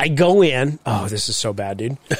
[0.00, 0.80] I go in.
[0.84, 1.96] Oh, this is so bad, dude.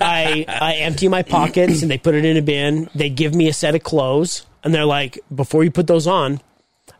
[0.00, 2.88] I I empty my pockets and they put it in a bin.
[2.94, 6.40] They give me a set of clothes and they're like, "Before you put those on,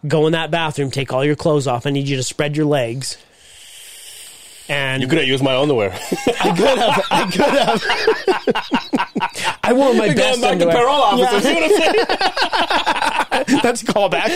[0.07, 1.87] go in that bathroom, take all your clothes off.
[1.87, 3.17] I need you to spread your legs.
[4.69, 5.93] And You could have used my underwear.
[5.93, 7.05] I could have.
[7.11, 7.83] I could have.
[9.65, 10.77] I wore my best Going back to underwear.
[10.77, 11.41] parole officer.
[11.51, 11.81] See what
[13.51, 13.61] I'm?
[13.63, 14.31] That's a callback.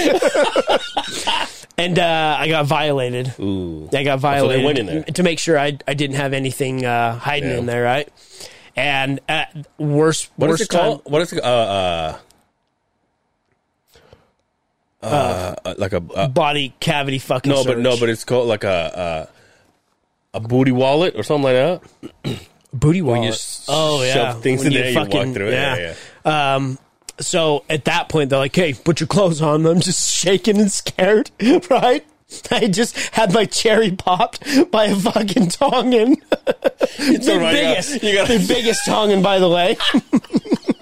[1.78, 3.34] and uh, I got violated.
[3.38, 3.88] Ooh.
[3.92, 5.02] I got violated went in there.
[5.04, 7.58] to make sure I I didn't have anything uh, hiding Yeah.
[7.58, 8.08] in there, right?
[8.76, 9.44] And uh,
[9.78, 11.04] worst What is worst it called?
[11.04, 11.44] time- What is it?
[11.44, 12.18] Uh, uh,
[15.04, 17.50] uh, uh, like a uh, body cavity fucking.
[17.52, 19.28] no, but no, but it's called like a
[20.34, 21.54] a, a booty wallet or something like
[22.24, 22.40] that.
[22.72, 23.64] booty When you wallet.
[23.68, 25.52] oh yeah, shove things When in there, you walk through it.
[25.52, 25.94] Yeah,
[26.24, 26.54] yeah.
[26.56, 26.78] Um,
[27.20, 30.70] so at that point, they're like, "Hey, put your clothes on." I'm just shaking and
[30.72, 31.30] scared,
[31.70, 32.04] right?
[32.50, 34.42] I just had my cherry popped
[34.72, 36.16] by a fucking Tongan.
[36.30, 39.76] the right, biggest, you gotta- the biggest Tongan, by the way.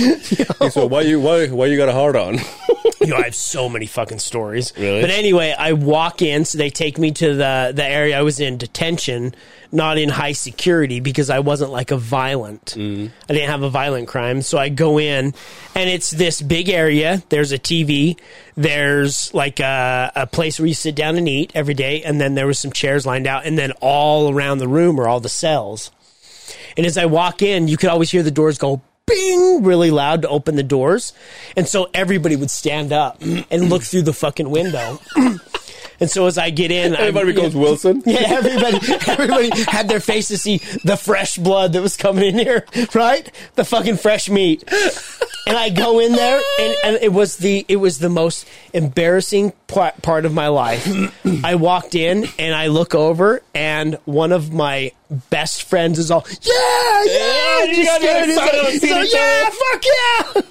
[0.00, 2.38] Hey, so why you why why you got a hard on?
[3.00, 4.72] you know, I have so many fucking stories.
[4.76, 5.00] Really?
[5.00, 8.40] But anyway, I walk in, so they take me to the the area I was
[8.40, 9.34] in detention,
[9.72, 12.66] not in high security because I wasn't like a violent.
[12.76, 13.10] Mm.
[13.28, 15.34] I didn't have a violent crime, so I go in,
[15.74, 17.22] and it's this big area.
[17.28, 18.18] There's a TV.
[18.54, 22.34] There's like a, a place where you sit down and eat every day, and then
[22.34, 25.28] there was some chairs lined out, and then all around the room are all the
[25.28, 25.90] cells.
[26.76, 30.22] And as I walk in, you could always hear the doors go bing really loud
[30.22, 31.12] to open the doors.
[31.56, 34.98] And so everybody would stand up and look through the fucking window.
[36.00, 38.02] and so as I get in, Everybody I'm, becomes Wilson.
[38.06, 42.38] yeah, everybody, everybody had their face to see the fresh blood that was coming in
[42.38, 43.30] here, right?
[43.54, 44.64] The fucking fresh meat.
[45.46, 49.52] And I go in there, and, and it was the it was the most embarrassing
[49.66, 50.86] pa- part of my life.
[51.44, 54.92] I walked in, and I look over, and one of my
[55.30, 58.26] best friends is all, yeah, yeah, you just got scared.
[58.26, 59.84] He's like, he's like, yeah, fuck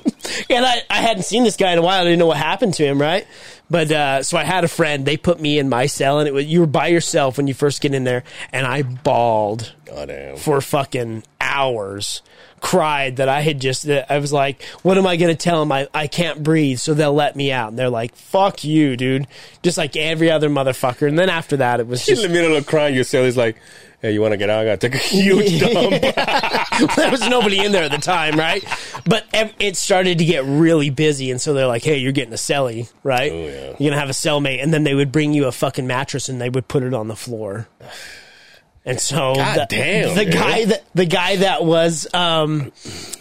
[0.06, 0.09] yeah.
[0.50, 2.02] And I, I hadn't seen this guy in a while.
[2.02, 3.28] I didn't know what happened to him, right?
[3.70, 5.06] But uh, so I had a friend.
[5.06, 7.54] They put me in my cell, and it was you were by yourself when you
[7.54, 12.22] first get in there, and I bawled Oh for fucking hours.
[12.62, 13.84] Cried that I had just.
[13.84, 15.72] That I was like, "What am I going to tell them?
[15.72, 19.28] I, I can't breathe, so they'll let me out." And they're like, "Fuck you, dude!"
[19.64, 21.08] Just like every other motherfucker.
[21.08, 22.24] And then after that, it was just.
[22.24, 23.58] In the middle of crying, your cell is like,
[24.02, 24.62] "Hey, you want to get out?
[24.62, 28.64] I gotta take a huge dump." there was nobody in there at the time, right?
[29.06, 29.26] But
[29.60, 32.92] it started to get really busy, and so they're like, "Hey, you're getting a cellie,
[33.04, 33.32] right?
[33.32, 33.76] Oh, yeah.
[33.80, 36.42] You're gonna have a cellmate." And then they would bring you a fucking mattress, and
[36.42, 37.68] they would put it on the floor.
[38.86, 40.34] And so, God the, damn, the dude.
[40.34, 42.72] guy that the guy that was um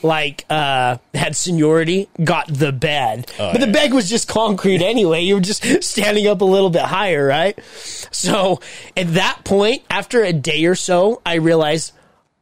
[0.02, 5.22] like uh had seniority got the bed, but the bed was just concrete anyway.
[5.22, 7.58] You were just standing up a little bit higher, right?
[8.12, 8.60] So
[8.96, 11.92] at that point, after a day or so, I realized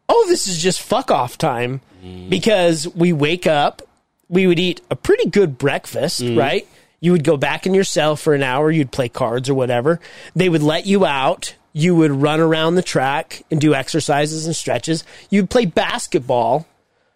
[0.09, 1.81] oh, this is just fuck off time
[2.29, 3.83] because we wake up,
[4.29, 6.67] we would eat a pretty good breakfast, right?
[7.01, 10.01] You would go back in your cell for an hour, you'd play cards or whatever.
[10.37, 11.55] They would let you out.
[11.79, 15.05] You would run around the track and do exercises and stretches.
[15.29, 16.67] You'd play basketball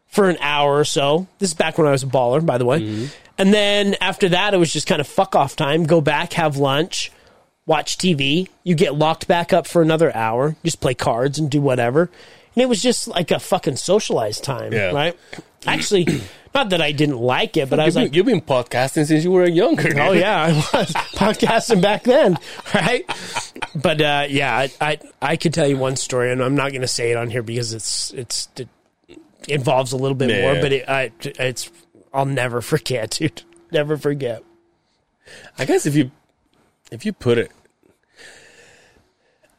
[0.06, 1.26] for an hour or so.
[1.38, 3.08] This is back when I was a baller, by the way.
[3.38, 5.84] And then after that, it was just kind of fuck off time.
[5.84, 7.10] Go back, have lunch,
[7.64, 8.48] watch TV.
[8.62, 12.10] You get locked back up for another hour, just play cards and do whatever.
[12.54, 14.90] And it was just like a fucking socialized time, Yeah.
[14.90, 15.16] right?
[15.66, 16.06] Actually,
[16.54, 19.24] not that I didn't like it, but I was You've like, you've been podcasting since
[19.24, 19.92] you were younger.
[20.00, 22.38] Oh yeah, I was podcasting back then,
[22.74, 23.04] right?
[23.74, 26.80] But uh, yeah, I, I I could tell you one story, and I'm not going
[26.82, 28.68] to say it on here because it's it's it
[29.48, 30.40] involves a little bit Yeah.
[30.52, 30.62] more.
[30.62, 31.70] But it, I, it's
[32.12, 33.42] I'll never forget, dude.
[33.70, 34.42] Never forget.
[35.58, 36.10] I guess if you
[36.90, 37.52] if you put it,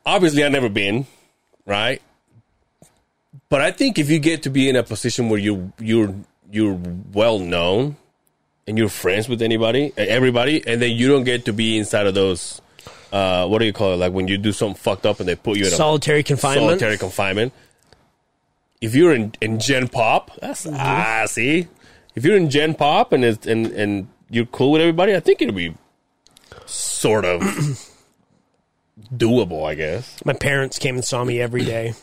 [0.06, 1.06] obviously I've never been,
[1.66, 2.02] right?
[3.52, 6.16] But I think if you get to be in a position where you you're
[6.49, 6.80] you're
[7.12, 7.97] well known
[8.66, 12.14] and you're friends with anybody, everybody, and then you don't get to be inside of
[12.14, 12.62] those.
[13.12, 13.97] Uh, what do you call it?
[13.97, 16.80] Like when you do something fucked up and they put you in a Solitary confinement.
[16.80, 17.52] solitary confinement.
[18.80, 21.68] If you're in, in Gen Pop, that's ah see.
[22.16, 25.41] If you're in Gen Pop and it's, and and you're cool with everybody, I think
[25.41, 25.76] it'll be
[26.68, 27.41] sort of
[29.14, 29.68] doable.
[29.68, 31.95] I guess My parents came and saw me every day.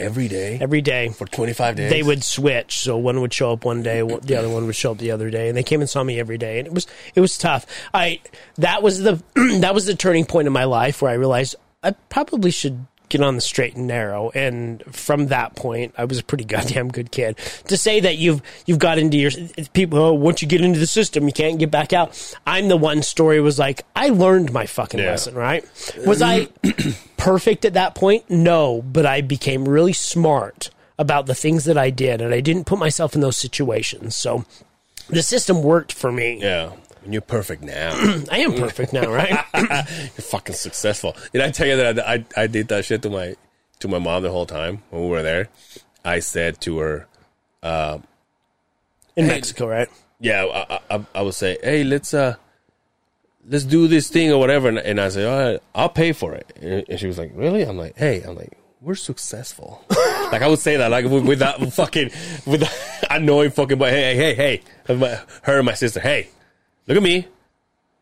[0.00, 1.08] Every day Every day.
[1.10, 1.90] for 25 days.
[1.90, 4.92] They would switch, so one would show up one day, the other one would show
[4.92, 6.86] up the other day, and they came and saw me every day, and it was
[7.14, 7.66] it was tough.
[7.94, 8.20] I
[8.56, 9.22] that was the
[9.60, 13.20] that was the turning point in my life where I realized I probably should get
[13.20, 17.10] on the straight and narrow, and from that point, I was a pretty goddamn good
[17.10, 17.36] kid.
[17.66, 19.30] To say that you've you've got into your
[19.74, 22.34] people, oh, once you get into the system, you can't get back out.
[22.46, 25.10] I'm the one story was like I learned my fucking Yeah.
[25.10, 25.62] lesson, right?
[26.06, 26.48] Was I
[27.18, 28.28] perfect at that point?
[28.30, 32.64] No, but I became really smart about the things that I did, and I didn't
[32.64, 34.14] put myself in those situations.
[34.16, 34.44] So
[35.08, 36.38] the system worked for me.
[36.40, 36.72] yeah.
[37.06, 37.92] You're perfect now.
[38.30, 39.44] I am perfect now, right?
[39.54, 41.16] You're fucking successful.
[41.32, 43.36] Did I tell you that I, I, I did that shit to my
[43.80, 45.48] to my mom the whole time when we were there?
[46.04, 47.06] I said to her,
[49.16, 49.88] In Mexico, right?
[50.20, 52.36] yeah, I, I, I would say, hey, let's uh,
[53.48, 56.34] let's do this thing or whatever, and, and I say, all right, I'll pay for
[56.34, 56.52] it.
[56.60, 57.62] And, and she was like, really?
[57.62, 59.84] I'm like, hey, I'm like, we're successful.
[60.30, 62.10] like I would say that, like with, that fucking
[62.46, 62.60] with
[63.00, 63.90] that annoying fucking boy.
[63.90, 66.00] Hey, hey, hey, hey, her and my sister.
[66.00, 66.28] Hey,
[66.90, 67.26] look at me.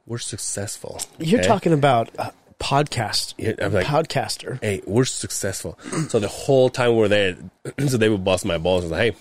[0.07, 1.01] We're successful.
[1.18, 1.49] You're okay?
[1.49, 4.59] talking about uh, podcast, Yeah, I'm like, podcaster.
[4.62, 5.78] hey, we're successful.
[6.09, 7.36] so the whole time we're there,
[7.86, 9.18] so they would bust my balls and like, hey,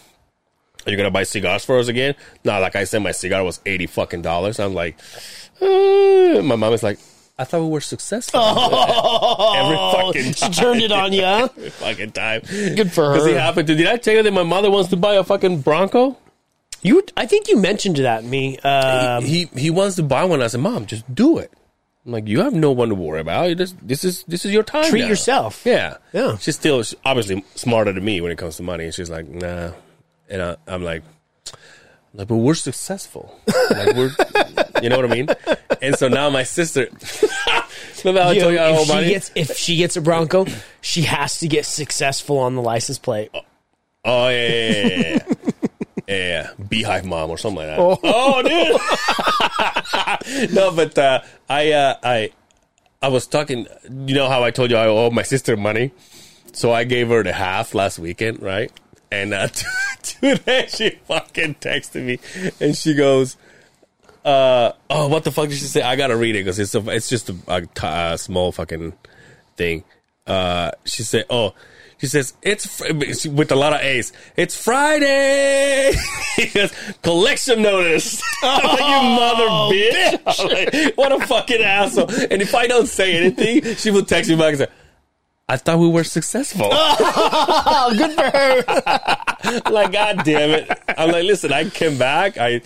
[0.86, 2.16] are you gonna buy cigars for us again?
[2.46, 4.58] No, like I said, my cigar was eighty fucking dollars.
[4.58, 4.98] I'm like,
[5.62, 6.98] uh, my mom is like,
[7.38, 8.40] I thought we were successful
[9.56, 10.52] every fucking time.
[10.54, 11.24] She turned it on you.
[11.24, 12.42] every fucking time.
[12.48, 13.14] Good for her.
[13.16, 13.38] Because her.
[13.40, 13.76] happened to.
[13.76, 16.18] Did I tell you that my mother wants to buy a fucking Bronco?
[16.84, 18.58] You, I think you mentioned that me.
[18.60, 20.42] Um, he he wants to buy one.
[20.42, 21.52] I said, Mom, just do it.
[22.06, 23.50] I'm like, you have no one to worry about.
[23.50, 24.90] You just, this is this is your time.
[24.90, 25.64] treat now." yourself.
[25.66, 26.38] Yeah, Yeah.
[26.38, 28.86] She's still she's obviously smarter than me when it comes to money.
[28.86, 29.72] And she's like, nah,
[30.30, 31.04] and I, I'm like,
[32.14, 33.38] like, but we're successful.
[33.72, 34.12] like we're,
[34.82, 35.28] you know what I mean?
[35.82, 36.88] And so now my sister.
[38.06, 39.10] Remember how I You told know, if she money?
[39.10, 40.46] gets if she gets a Bronco,
[40.82, 43.32] she has to get successful on the license plate.
[43.34, 44.98] Oh yeah, yeah, yeah, yeah,
[45.28, 45.34] yeah.
[46.08, 46.52] Yeah.
[46.70, 48.00] Beehive mom or something like that.
[48.04, 48.42] Oh,
[50.42, 50.54] dude.
[50.54, 52.32] no, but uh, I, uh, I,
[53.02, 53.68] I was talking.
[53.90, 55.92] You know how I told you I owe my sister money,
[56.54, 58.72] so I gave her the half last weekend, right?
[59.12, 59.48] And uh,
[60.02, 62.20] today she fucking texted me,
[62.60, 63.38] and she goes.
[64.26, 65.82] Uh, oh, what the fuck did she say?
[65.82, 68.92] I gotta read it because it's a, it's just a small fucking
[69.56, 69.86] thing.
[70.26, 71.54] Uh, she said, "Oh,
[71.98, 72.94] she says it's fr-
[73.30, 74.14] with a lot of A's.
[74.36, 75.94] It's Friday.
[76.38, 76.72] He goes,
[77.02, 78.22] collection notice.
[78.44, 80.22] I'm like, you mother bitch!
[80.28, 80.48] I'm
[80.86, 82.12] like, what a fucking asshole!
[82.30, 84.68] And if I don't say anything, she will text me back and say,
[85.50, 89.72] "I thought we were successful." Oh, good for her.
[89.72, 90.70] like, god damn it!
[90.96, 92.38] I'm like, listen, I came back.
[92.38, 92.62] I.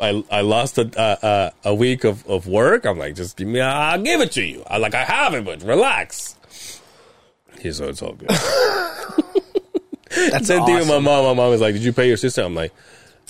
[0.00, 2.84] I, I lost a, uh, a a week of, of work.
[2.84, 4.62] I'm like, just give me, I'll give it to you.
[4.68, 6.36] I like, I have it, but relax.
[7.60, 8.28] He's so it's all good.
[10.10, 11.24] That's Same thing with my mom.
[11.26, 12.72] My mom was like, "Did you pay your sister?" I'm like,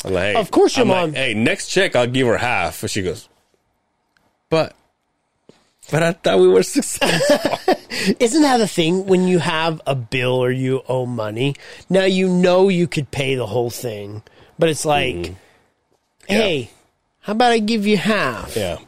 [0.04, 2.38] "I'm like, hey, Of course your I'm like, mom- hey, next check, I'll give her
[2.38, 3.28] half." She goes,
[4.48, 4.74] "But,
[5.90, 7.74] but I thought we were successful."
[8.20, 11.56] Isn't that the thing when you have a bill or you owe money?
[11.90, 14.22] Now you know you could pay the whole thing,
[14.58, 15.34] but it's like,
[16.28, 16.70] hey,
[17.20, 18.56] how about I give you half?
[18.56, 18.78] yeah.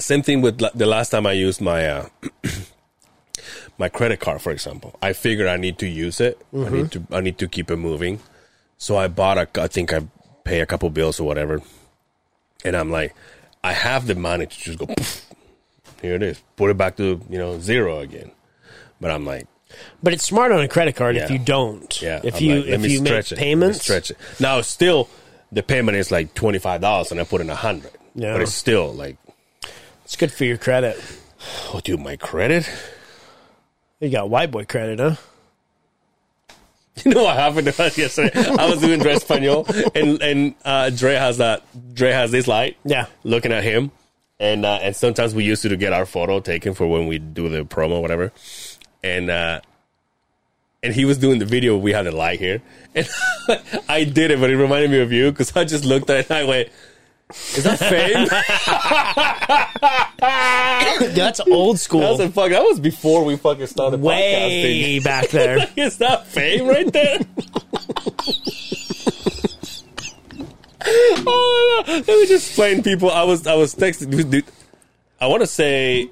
[0.00, 2.08] Same thing with la- the last time I used my uh,
[3.78, 4.98] my credit card, for example.
[5.00, 6.38] I figured I need to use it.
[6.52, 7.04] I need mm-hmm.
[7.06, 8.20] to I need to keep it moving.
[8.76, 9.48] So I bought a.
[9.60, 10.06] I think I
[10.44, 11.62] pay a couple bills or whatever,
[12.64, 13.14] and I'm like,
[13.62, 14.86] I have the money to just go.
[14.86, 15.26] poof,
[16.02, 16.42] here it is.
[16.56, 18.32] Put it back to you know zero again.
[19.00, 19.46] But I'm like,
[20.02, 22.02] But it's smart on a credit card if you don't.
[22.02, 22.20] yeah.
[22.24, 23.38] If I'm you like, if you make it.
[23.38, 24.18] Payments, stretch it.
[24.40, 25.08] Now still,
[25.52, 27.92] the payment is like twenty five dollars, and I put in a hundred.
[28.14, 28.32] Yeah.
[28.32, 29.16] But it's still like,
[30.04, 31.00] it's good for your credit.
[31.72, 32.68] oh, dude, my credit.
[34.00, 35.16] You got white boy credit, huh?
[37.04, 38.32] You know what happened to us yesterday?
[38.58, 41.62] I was doing Dress Espanol, and and uh, Dre has that.
[41.94, 42.76] Dre has this light.
[42.84, 43.06] Yeah.
[43.22, 43.92] Looking at him,
[44.40, 47.48] and uh, and sometimes we used to get our photo taken for when we do
[47.48, 48.32] the promo, or whatever.
[49.04, 49.60] And uh,
[50.82, 51.76] and he was doing the video.
[51.76, 52.62] We had a light here,
[52.96, 53.08] and
[53.88, 56.30] I did it, but it reminded me of you because I just looked at it
[56.30, 56.68] and I went.
[57.30, 58.26] Is that fame?
[61.14, 62.00] That's old that school.
[62.00, 62.50] was a fuck.
[62.50, 64.02] That was before we fucking started podcasting.
[64.02, 65.68] Way back there.
[65.76, 67.18] Is that fame right there?
[70.86, 71.92] oh, no.
[71.92, 73.10] Let me just explain, people.
[73.10, 74.10] I was I was texting.
[74.10, 74.44] dude, dude,
[75.20, 76.08] I want to say,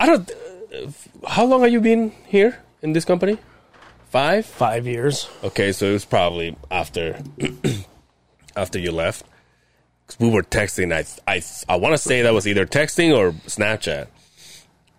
[0.00, 0.30] I don't.
[0.30, 3.38] uh, how long have you been here in this company?
[4.10, 4.44] Five.
[4.46, 5.28] Five years.
[5.42, 7.22] Okay, so it was probably after
[8.56, 9.24] after you left.
[10.06, 10.92] 'Cause we were texting.
[10.92, 14.08] I I I want to say that was either texting or Snapchat.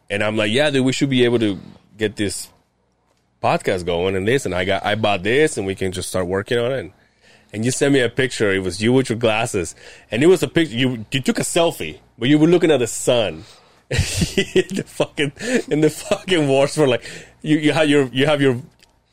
[0.09, 1.59] And I'm like, yeah, dude, we should be able to
[1.97, 2.49] get this
[3.43, 4.45] podcast going and this.
[4.45, 6.91] And I got I bought this, and we can just start working on it.
[7.51, 8.51] And, you sent me a picture.
[8.51, 9.75] It was you with your glasses,
[10.09, 10.75] and it was a picture.
[10.75, 13.43] You you took a selfie, but you were looking at the sun.
[13.89, 15.33] the fucking
[15.69, 17.03] and the fucking wars were like
[17.43, 18.59] you you have your you have your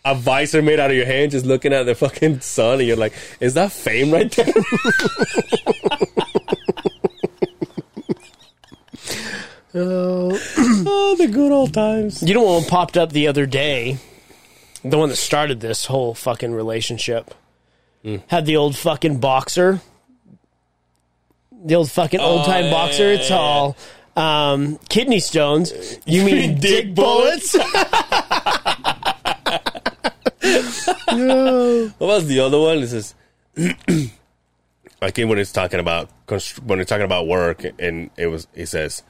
[0.04, 2.96] a visor made out of your hand, just looking at the fucking sun, and you're
[2.96, 4.46] like, is that fame right there?
[9.74, 12.22] oh, the good old times.
[12.22, 13.98] You know what one popped up the other day?
[14.84, 17.34] The one that started this whole fucking relationship
[18.02, 18.16] Hmm.
[18.28, 19.82] had the old fucking boxer
[21.62, 23.12] the old fucking old time Oh, boxer.
[23.12, 23.76] yeah, It's yeah, all
[24.16, 25.70] um, kidney stones.
[26.06, 27.54] You mean dick dick bullets?
[31.12, 32.80] What was the other one?
[32.80, 32.92] This
[33.56, 34.10] is
[35.02, 36.10] I came when it's talking about
[36.64, 39.02] when it's talking about work, and it was he says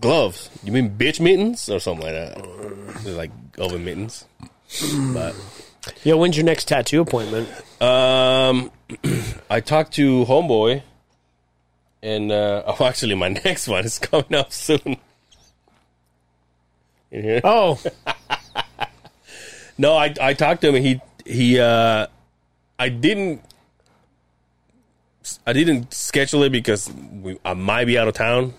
[0.00, 0.50] gloves.
[0.62, 3.06] You mean bitch mittens or something like that?
[3.06, 4.26] Like oven mittens.
[5.14, 5.34] But
[6.04, 7.48] Yo, when's your next tattoo appointment?
[7.80, 8.70] um,
[9.50, 10.82] I talked to homeboy,
[12.02, 14.96] and uh, oh, actually, my next one is coming up soon.
[17.10, 17.40] You hear?
[17.42, 17.80] Oh,
[19.80, 22.06] No, I I talked to him and he he uh
[22.78, 23.42] I didn't
[25.46, 28.54] I didn't schedule it because we, I might be out of town.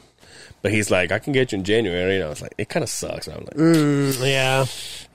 [0.61, 2.15] But he's like, I can get you in January.
[2.15, 3.27] And I was like, it kind of sucks.
[3.27, 4.65] I'm like, mm, yeah.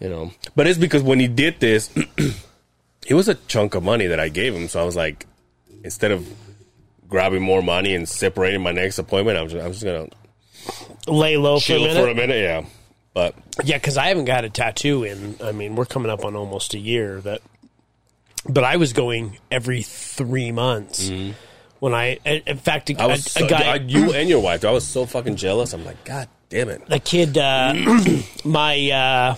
[0.01, 0.33] you know.
[0.57, 1.91] But it's because when he did this,
[3.07, 4.69] it was a chunk of money that I gave him.
[4.69, 5.27] So I was like,
[5.85, 6.27] instead of
[7.09, 10.09] grabbing more money and separating my next appointment, I'm just, I'm just gonna
[11.07, 12.03] Lay low for a chill minute.
[12.03, 12.43] for a minute.
[12.43, 12.65] Yeah,
[13.15, 13.35] but
[13.65, 15.37] Yeah, because I haven't got a tattoo in.
[15.43, 17.21] I mean, we're coming up on almost a year.
[17.21, 17.41] That,
[18.49, 21.11] but I was going every three months.
[21.81, 23.03] When I, in fact, a, Mm-hmm.
[23.03, 24.65] I was a, so, a guy, you and your wife.
[24.65, 25.73] I was so fucking jealous.
[25.73, 26.87] I'm like, God damn it.
[26.89, 27.75] The kid, uh,
[28.45, 29.37] my uh,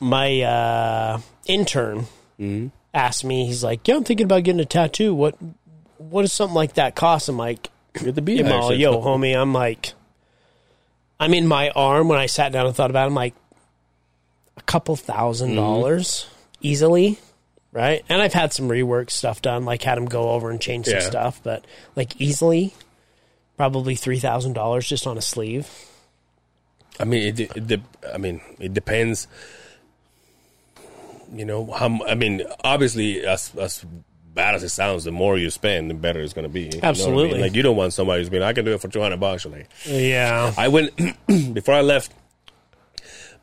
[0.00, 2.06] my uh, intern
[2.40, 2.66] Mm-hmm.
[2.92, 3.46] asked me.
[3.46, 5.14] He's like, "Yeah, I'm thinking about getting a tattoo.
[5.14, 5.36] What
[5.96, 8.78] what does something like that cost?" I'm like, Get the "Yo, beehive shit.
[8.78, 9.94] yo, homie." I'm like,
[11.18, 13.04] I'm in my arm when I sat down and thought about.
[13.04, 13.06] it.
[13.06, 13.34] I'm like,
[14.56, 15.56] a couple 1000 Mm-hmm.
[15.56, 16.26] dollars
[16.60, 17.18] easily.
[17.72, 20.86] Right, and I've had some rework stuff done, like had him go over and change
[20.86, 21.00] some Yeah.
[21.00, 21.62] stuff, but
[21.94, 22.72] like easily,
[23.58, 25.68] probably three thousand dollars just on a sleeve.
[26.98, 27.36] I mean, it,
[27.66, 27.80] de- it
[28.14, 29.28] I mean, it depends.
[31.34, 33.84] You know, how, I mean, obviously, as as
[34.36, 36.60] bad as it sounds, the more you spend, the better it's going to be.
[36.60, 36.84] You know I mean?
[36.84, 37.40] Absolutely.
[37.40, 39.44] Like you don't want somebody who's being, I can do it for two hundred bucks.
[39.44, 40.94] Like, Yeah, I went
[41.26, 42.12] before I left.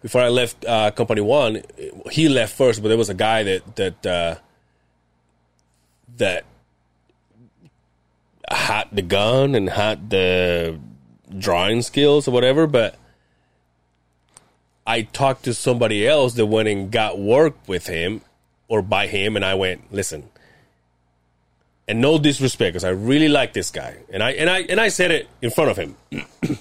[0.01, 1.63] Before I left uh, Company One,
[2.11, 4.35] he left first, but there was a guy that that uh,
[6.17, 6.45] that
[8.49, 10.79] had the gun and had the
[11.37, 12.67] drawing skills or whatever.
[12.67, 12.97] But
[14.85, 18.21] I talked to somebody else that went and got work with him
[18.67, 20.29] or by him, and I went, listen.
[21.87, 24.87] And no disrespect, because I really like this guy, and I and I and I
[24.87, 25.97] said it in front of him.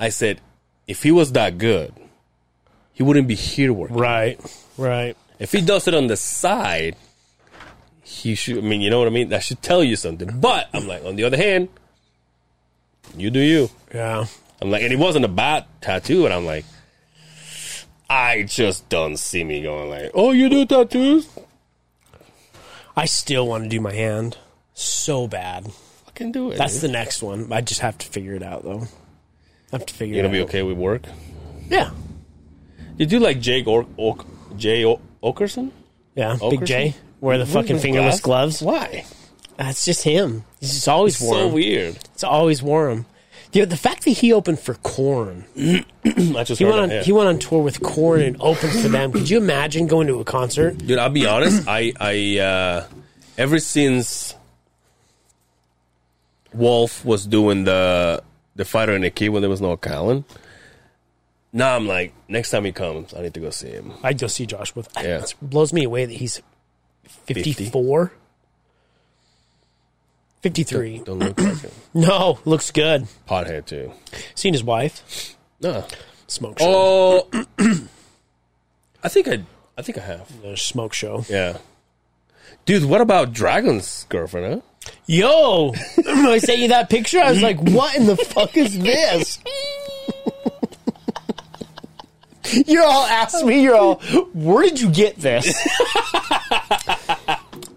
[0.00, 0.40] I said,
[0.88, 1.94] if he was that good,
[2.92, 3.96] he wouldn't be here working.
[3.96, 4.40] right,
[4.76, 5.16] right.
[5.38, 6.96] If he does it on the side,
[8.02, 8.58] he should.
[8.58, 9.28] I mean, you know what I mean.
[9.28, 10.40] That should tell you something.
[10.40, 11.68] But I'm like, on the other hand,
[13.16, 13.70] you do you.
[13.94, 14.26] Yeah.
[14.60, 16.64] I'm like, and it wasn't a bad tattoo, and I'm like,
[18.08, 21.28] I just don't see me going like, oh, you do tattoos?
[22.96, 24.38] I still want to do my hand
[24.74, 25.66] so bad.
[26.06, 26.56] I can do it.
[26.58, 27.52] That's the next one.
[27.52, 28.82] I just have to figure it out though.
[29.72, 30.20] I have to figure it out.
[30.20, 30.48] you it gonna be out.
[30.48, 31.02] okay with work?
[31.68, 31.90] Yeah.
[32.96, 34.24] You do like Jake or Oak,
[34.56, 35.70] Jay o- Oakerson?
[36.14, 36.36] Yeah.
[36.36, 36.50] Oakerson?
[36.50, 36.94] Big J.
[37.20, 38.62] Wear the fucking With fingerless gloves.
[38.62, 39.04] Why?
[39.58, 40.44] That's just him.
[40.60, 41.34] He's just always warm.
[41.38, 41.52] So 'em.
[41.54, 41.96] weird.
[42.14, 42.90] It's always wore
[43.62, 43.68] 'em.
[43.68, 47.02] The, the fact that he opened for Korn, I just he went on that, yeah.
[47.02, 49.12] he went on tour with Korn and opened for them.
[49.12, 50.78] Could you imagine going to a concert?
[50.78, 51.66] Dude, I'll be honest.
[51.68, 52.86] I, I, uh,
[53.38, 54.34] ever since
[56.52, 58.22] Wolf was doing the
[58.54, 60.24] the Fighter and the Kid when there was no Callen,
[61.52, 63.92] now I'm like, next time he comes, I need to go see him.
[64.02, 64.88] I'd go see Josh with.
[64.96, 65.22] Yeah.
[65.22, 66.42] It blows me away that he's
[67.04, 68.12] 54.
[70.46, 70.98] 53.
[71.04, 71.70] Don't look like him.
[71.94, 73.08] No, looks good.
[73.28, 73.90] Pothead too.
[74.36, 75.34] Seen his wife.
[75.60, 75.84] No.
[76.28, 77.26] Smoke show.
[77.32, 77.46] Oh,
[79.02, 79.42] I think I,
[79.76, 80.42] I think I have.
[80.42, 81.24] The smoke show.
[81.28, 81.58] Yeah.
[82.64, 84.62] Dude, what about Dragon's girlfriend?
[84.84, 84.90] Huh?
[85.06, 85.72] Yo,
[86.04, 89.40] when I sent you that picture, I was like, "What in the fuck is this?"
[92.68, 93.62] You're all asked me.
[93.62, 93.96] You're all,
[94.32, 95.52] "Where did you get this?"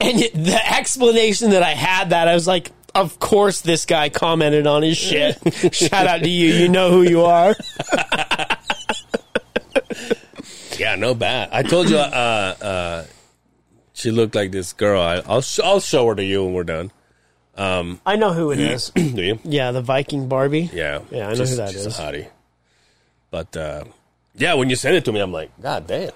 [0.09, 4.67] and the explanation that I had that I was like, "Of course, this guy commented
[4.67, 5.37] on his shit."
[5.73, 6.53] Shout out to you.
[6.53, 7.55] You know who you are.
[10.77, 11.49] Yeah, no bad.
[11.51, 13.03] I told you, uh, uh,
[13.93, 15.01] she looked like this girl.
[15.01, 16.91] I, I'll, sh- I'll show her to you when we're done.
[17.57, 18.89] I know who it is.
[18.91, 19.39] Do you?
[19.43, 20.69] Yeah, the Viking Barbie.
[20.71, 21.99] Yeah, Yeah, I know she's, who that she's is.
[21.99, 22.27] a hottie.
[23.29, 23.83] But uh,
[24.35, 26.11] yeah, when you sent it to me, I'm like, God damn,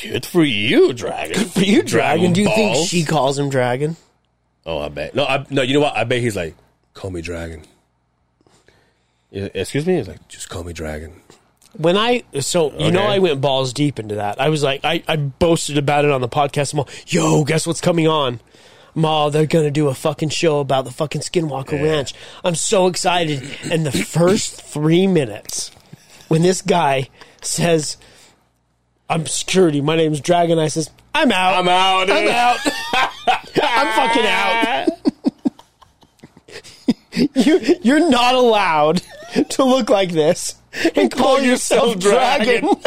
[0.00, 1.36] good for you, Dragon.
[1.36, 2.32] Good for you, Dragon.
[2.32, 2.88] Do you think balls.
[2.88, 3.96] she calls him Dragon?
[4.64, 5.14] Oh, I bet.
[5.14, 5.62] No, I, no.
[5.62, 5.96] You know what?
[5.96, 6.54] I bet he's like,
[6.94, 7.62] call me Dragon.
[9.30, 9.96] Yeah, Excuse me.
[9.96, 11.20] He's like, just call me Dragon.
[11.76, 13.14] When I so you know Okay.
[13.14, 14.38] I went balls deep into that.
[14.38, 16.74] I was like I, I boasted about it on the podcast.
[16.74, 18.40] I'm all, yo, guess what's coming on?
[18.94, 22.12] Ma, they're gonna do a fucking show about the fucking Skinwalker Ranch.
[22.44, 23.42] I'm so excited.
[23.70, 25.70] And the first three minutes,
[26.28, 27.08] when this guy
[27.40, 27.96] says,
[29.12, 29.80] "I'm security.
[29.80, 31.54] My name's Dragon," I says, "I'm out.
[31.54, 32.10] I'm out.
[32.10, 32.58] I'm out.
[33.62, 34.88] I'm fucking out."
[37.34, 39.02] you, you're not allowed
[39.50, 40.56] to look like this
[40.94, 42.68] and call, yourself, Dragon.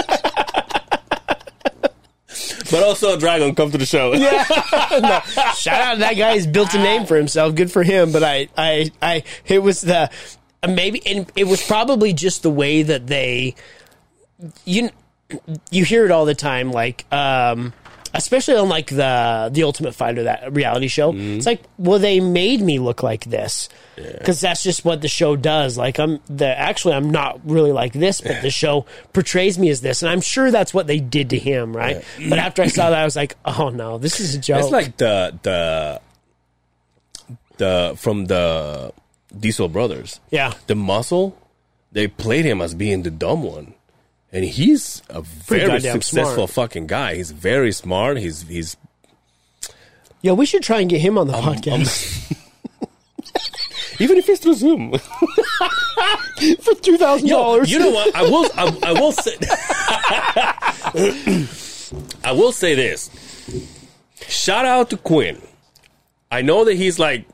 [2.72, 4.14] But also, Dragon, come to the show.
[4.14, 4.44] Yeah.
[4.92, 5.20] No,
[5.54, 6.34] shout out to that guy.
[6.34, 7.54] He's built a name for himself.
[7.56, 8.12] Good for him.
[8.12, 10.10] But I, I, I, it was the
[10.68, 13.56] maybe, and it was probably just the way that they,
[14.66, 14.90] you,
[15.72, 16.72] you hear it all the time.
[16.72, 17.74] Like, um,
[18.14, 21.14] especially on like the the Ultimate Fighter that reality show.
[21.14, 25.36] It's like, well, they made me look like this because that's just what the show
[25.36, 25.78] does.
[25.78, 29.82] Like, I'm the actually I'm not really like this, but the show portrays me as
[29.82, 32.04] this, and I'm sure that's what they did to him, right?
[32.30, 34.62] But after I saw that, I was like, oh no, this is a joke.
[34.62, 36.02] It's like the the
[37.58, 38.94] the from the
[39.38, 40.20] Diesel brothers.
[40.32, 41.38] yeah, The muscle,
[41.92, 43.74] they played him as being the dumb one.
[44.36, 46.72] And he's a very successful smart.
[46.72, 47.16] fucking guy.
[47.16, 48.18] He's very smart.
[48.18, 48.76] He's he's
[50.22, 50.34] yeah.
[50.34, 52.88] We should try and get him on the um, podcast um,
[54.00, 54.92] even if it's through Zoom.
[56.60, 57.72] for two thousand dollars.
[57.72, 58.14] you know what?
[58.14, 58.50] I will.
[58.56, 59.38] I, I will say.
[62.26, 63.10] I will say this.
[64.28, 65.42] Shout out to Quinn.
[66.30, 67.26] I know that he's like.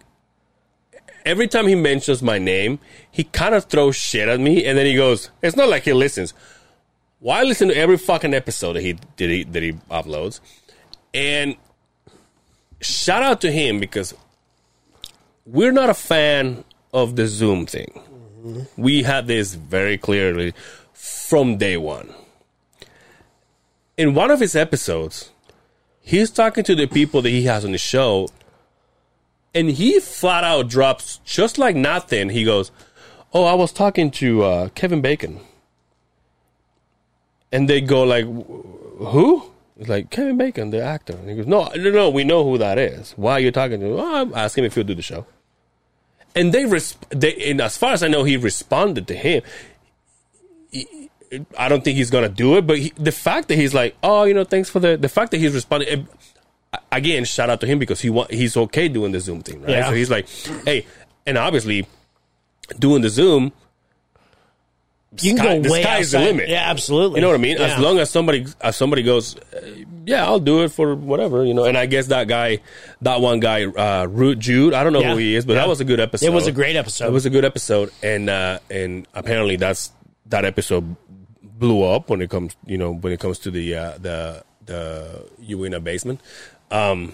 [1.25, 2.79] Every time he mentions my name,
[3.09, 5.93] he kind of throws shit at me, and then he goes, "It's not like he
[5.93, 6.35] listens."
[7.21, 10.39] Why listen to every fucking episode that he that he that he uploads?
[11.13, 11.55] And
[12.81, 14.15] shout out to him because
[15.45, 18.65] we're not a fan of the Zoom thing.
[18.75, 20.55] We had this very clearly
[20.93, 22.09] from day one.
[23.97, 25.29] In one of his episodes,
[26.01, 28.29] he's talking to the people that he has on the show,
[29.53, 32.29] and he flat out drops just like nothing.
[32.29, 32.71] He goes,
[33.31, 35.39] "Oh, I was talking to uh, Kevin Bacon,"
[37.51, 39.43] and they go like, "Who?"
[39.77, 41.13] It's like Kevin Bacon, the actor.
[41.13, 43.13] And he goes, "No, no, no, we know who that is.
[43.17, 43.93] Why are you talking to?" Him?
[43.99, 45.25] Oh, I'm asking if he'll do the show.
[46.35, 49.41] And they, resp- they, and as far as I know, he responded to him.
[50.71, 51.09] He-
[51.57, 54.23] I don't think he's gonna do it, but he, the fact that he's like, "Oh,
[54.23, 55.87] you know, thanks for the," the fact that he's responding.
[55.89, 56.05] it-
[56.91, 59.69] again, shout out to him because he wa- he's okay doing the Zoom thing, right?
[59.71, 59.89] Yeah.
[59.89, 60.27] So he's like,
[60.65, 60.85] "Hey,"
[61.25, 61.85] and obviously,
[62.79, 63.51] doing the Zoom,
[65.19, 66.25] you can sky- go the way sky's the outside.
[66.27, 66.49] limit.
[66.49, 67.17] Yeah, absolutely.
[67.17, 67.57] You know what I mean?
[67.57, 67.65] Yeah.
[67.75, 69.59] As long as somebody, as somebody goes, uh,
[70.05, 71.65] yeah, I'll do it for whatever, you know.
[71.65, 72.59] And I guess that guy,
[73.01, 75.11] that one guy, uh, Root Jude, I don't know Yeah.
[75.11, 75.59] who he is, but Yeah.
[75.59, 76.25] that was a good episode.
[76.25, 77.07] It was a great episode.
[77.07, 79.91] It was a good episode, and uh, and apparently that's
[80.27, 80.95] that episode
[81.43, 85.25] blew up when it comes, you know, when it comes to the uh, the the
[85.43, 86.21] Uina basement.
[86.71, 87.11] Um,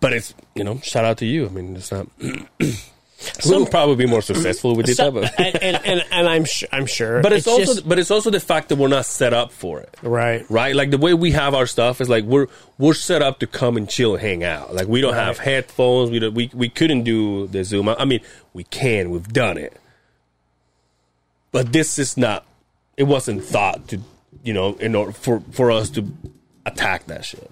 [0.00, 1.44] but it's you know, shout out to you.
[1.46, 2.06] I mean, it's not.
[3.46, 6.86] we'll probably be more successful with did So- and, and, and, and I'm sure, I'm
[6.86, 7.22] sure.
[7.22, 9.80] But it's, also, just- but it's also the fact that we're not set up for
[9.80, 10.44] it right.
[10.50, 10.74] right?
[10.74, 12.46] Like the way we have our stuff is like we're
[12.78, 14.74] we're set up to come and chill and hang out.
[14.74, 16.10] Like we don't have headphones.
[16.10, 17.88] We don't, we we couldn't do the Zoom.
[17.88, 18.20] I I mean,
[18.52, 19.10] we can.
[19.10, 19.76] We've done it,
[21.52, 22.44] but this is not.
[22.96, 24.00] It wasn't thought to,
[24.42, 26.06] you know, in order for for us to
[26.66, 27.50] attack that shit.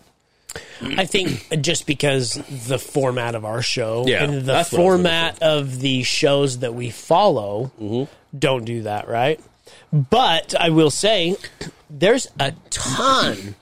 [0.82, 2.34] I think just because
[2.68, 5.80] the format of our show Yeah, and the that's what I was looking format of
[5.80, 8.12] the shows that we follow Mm-hmm.
[8.38, 9.40] don't do that, right?
[9.92, 11.36] But I will say
[11.88, 13.54] there's a ton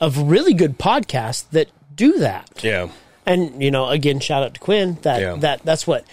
[0.00, 2.48] of really good podcasts that do that.
[2.62, 2.88] Yeah,
[3.26, 4.98] And you know, again, shout out to Quinn.
[5.02, 5.36] That Yeah.
[5.40, 6.04] that that's what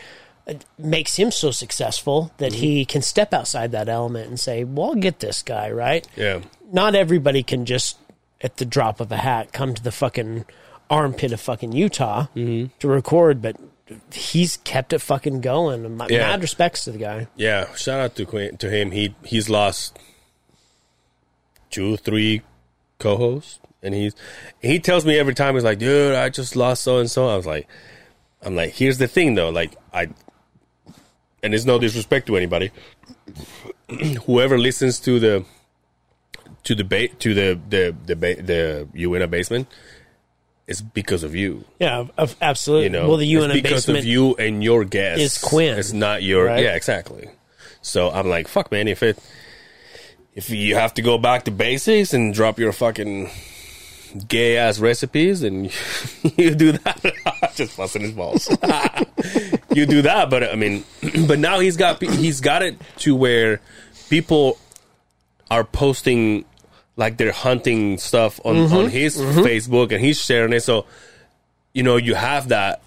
[0.78, 2.62] makes him so successful that Mm-hmm.
[2.62, 6.42] he can step outside that element and say, "Well, I'll get this guy right." yeah,
[6.72, 7.98] Not everybody can just
[8.42, 10.46] at the drop of a hat come to the fucking
[10.90, 12.68] armpit of fucking Utah Mm-hmm.
[12.80, 13.56] to record, but
[14.14, 15.98] he's kept it fucking going.
[15.98, 16.20] My, Yeah.
[16.30, 17.28] Mad respects to the guy.
[17.36, 17.74] yeah.
[17.76, 18.92] Shout out to to him.
[18.92, 19.98] He he's lost
[21.70, 22.42] two, three
[23.00, 24.16] co-hosts, and he's
[24.62, 27.36] he tells me every time he's like, "Dude, I just lost so and so." I
[27.36, 27.68] was like,
[28.42, 30.08] "I'm like, here's the thing though, like I."
[31.44, 32.72] And it's no disrespect to anybody.
[34.26, 35.46] Whoever listens to the
[36.66, 39.68] to the ba- to the the the ba- the Uina basement
[40.68, 41.64] is because of you.
[41.80, 42.86] Yeah, of, absolutely.
[42.86, 45.22] You know, well, the UNA It's UNA because basement of you and your guests.
[45.24, 46.46] is Quinn, It's not your.
[46.46, 46.64] right?
[46.64, 47.30] Yeah, exactly.
[47.82, 48.88] So I'm like, fuck, man.
[48.88, 49.18] If it
[50.34, 53.30] if you have to go back to basics and drop your fucking
[54.28, 55.66] gay ass recipes, and
[56.36, 58.50] you do that, just busting his balls.
[59.74, 60.84] you do that, but I mean,
[61.28, 63.62] but now he's got he's got it to where
[64.10, 64.58] people
[65.52, 66.44] are posting
[66.98, 68.76] like they're hunting stuff on, Mm-hmm.
[68.76, 70.62] on his Facebook and he's sharing it.
[70.62, 70.86] So
[71.74, 72.82] you know, you have that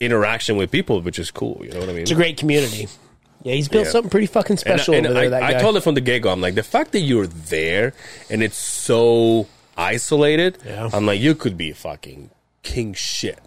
[0.00, 1.60] interaction with people, which is cool.
[1.62, 2.02] You know what I mean?
[2.02, 2.88] It's a great community.
[3.42, 3.90] Yeah, he's built Yeah.
[3.92, 5.42] something pretty fucking And- special and over there.
[5.42, 6.30] I, I told it from the get go.
[6.30, 7.92] I'm like, the fact that you're there
[8.30, 9.46] and it's so
[9.76, 10.58] isolated.
[10.64, 10.88] Yeah.
[10.92, 12.30] I'm like, you could be fucking
[12.62, 13.38] king shit.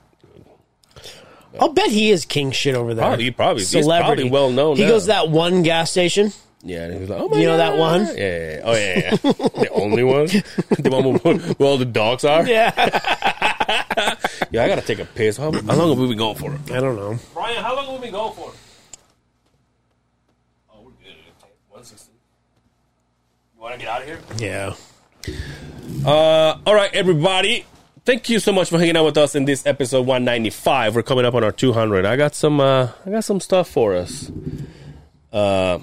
[1.60, 3.06] I'll bet he is king shit over there.
[3.06, 4.90] Probably- he probably- he's celebrity, probably well known He now.
[4.90, 6.34] goes to that one gas station.
[6.68, 7.80] Yeah, and he was like, oh my You know that God.
[7.80, 8.06] one?
[8.08, 8.62] Yeah, yeah, yeah.
[8.64, 9.16] Oh yeah, yeah.
[9.62, 10.26] the only one,
[10.80, 12.46] the one where, where all the dogs are.
[12.48, 12.72] Yeah,
[14.52, 15.38] Yeah, I gotta take a piss.
[15.38, 16.52] How, how long have we been going for?
[16.74, 17.18] I don't know.
[17.34, 18.52] Brian, how long have we been going for?
[20.74, 21.16] Oh, we're good.
[21.70, 22.12] One sixty.
[23.56, 24.20] You want to get out of here?
[24.40, 24.74] Yeah,
[26.06, 27.66] Uh, all right, everybody.
[28.06, 30.96] Thank you so much for hanging out with us in this episode 195.
[30.96, 32.06] We're coming up on our 200.
[32.06, 32.60] I got some.
[32.60, 34.32] Uh, I got some stuff for us.
[35.34, 35.80] Uh,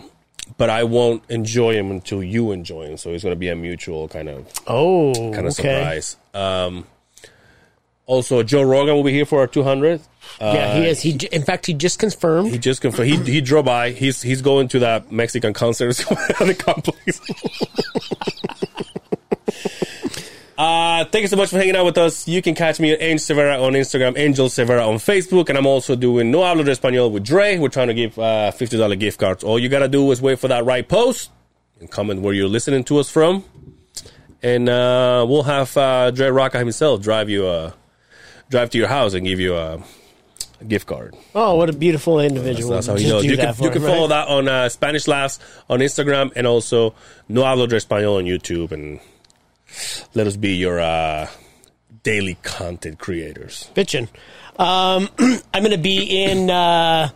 [0.62, 2.96] but I won't enjoy them until you enjoy them.
[2.96, 5.74] So it's going to be a mutual kind of Oh, kind of okay.
[5.74, 6.16] surprise.
[6.32, 6.86] Um,
[8.06, 10.02] also, Joe Rogan will be here for our 200th.
[10.40, 11.00] yeah, he is.
[11.00, 12.52] He, in fact, he just confirmed.
[12.52, 13.08] He just confirmed.
[13.26, 13.90] He he drove by.
[13.90, 15.98] He's he's going to that Mexican concert
[16.40, 17.20] on the complex.
[20.62, 22.28] uh, thank you so much for hanging out with us.
[22.28, 25.66] You can catch me at Angel Severa on Instagram, Angel Severa on Facebook, and I'm
[25.66, 27.58] also doing No Hablo de Español with Dre.
[27.58, 29.42] We're trying to give uh, fifty dollar gift cards.
[29.42, 31.30] All you gotta do is wait for that right post
[31.80, 33.44] and comment where you're listening to us from,
[34.40, 37.72] and uh, we'll have uh, Dre Rocca himself drive you uh,
[38.48, 39.82] drive to your house and give you a,
[40.68, 41.16] gift card.
[41.34, 42.74] Oh, what a beautiful individual!
[42.74, 43.24] That's how he Just knows.
[43.24, 44.26] You can, you can him, follow right?
[44.26, 46.94] that on uh, Spanish Laughs on Instagram and also
[47.28, 48.70] No Hablo de Español on YouTube.
[48.70, 49.00] And
[50.14, 51.28] let us be your uh,
[52.02, 53.70] daily content creators.
[53.74, 54.08] Bitchin'.
[54.58, 55.08] Um,
[55.54, 57.10] I'm going to be in uh,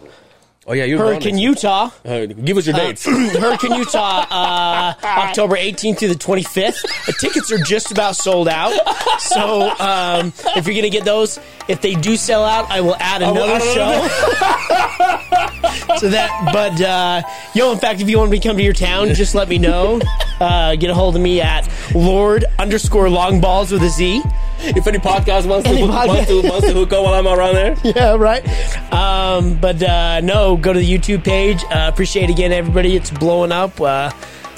[0.69, 1.91] Oh, yeah, you're Hurricane, Utah.
[2.05, 3.05] Uh, give us your dates.
[3.07, 6.83] Hurricane, Utah, uh, October 18th through the 25th.
[7.07, 8.73] The tickets are just about sold out.
[9.21, 11.39] So um, if you're going to get those,
[11.69, 14.09] if they do sell out, I will add another show.
[15.99, 17.23] so that, but uh,
[17.55, 19.59] yo, in fact, if you want me to come to your town, just let me
[19.59, 20.01] know.
[20.41, 24.21] Uh, get a hold of me at Lord underscore long balls with a Z.
[24.59, 27.55] if any podcast wants to, Any wants, to, wants to hook up while I'm around
[27.55, 27.77] there.
[27.85, 28.45] yeah, right.
[28.93, 31.63] Um, but uh, no, go to the YouTube page.
[31.65, 32.97] Uh, appreciate again, everybody.
[32.97, 33.81] It's blowing up.
[33.81, 34.11] Uh,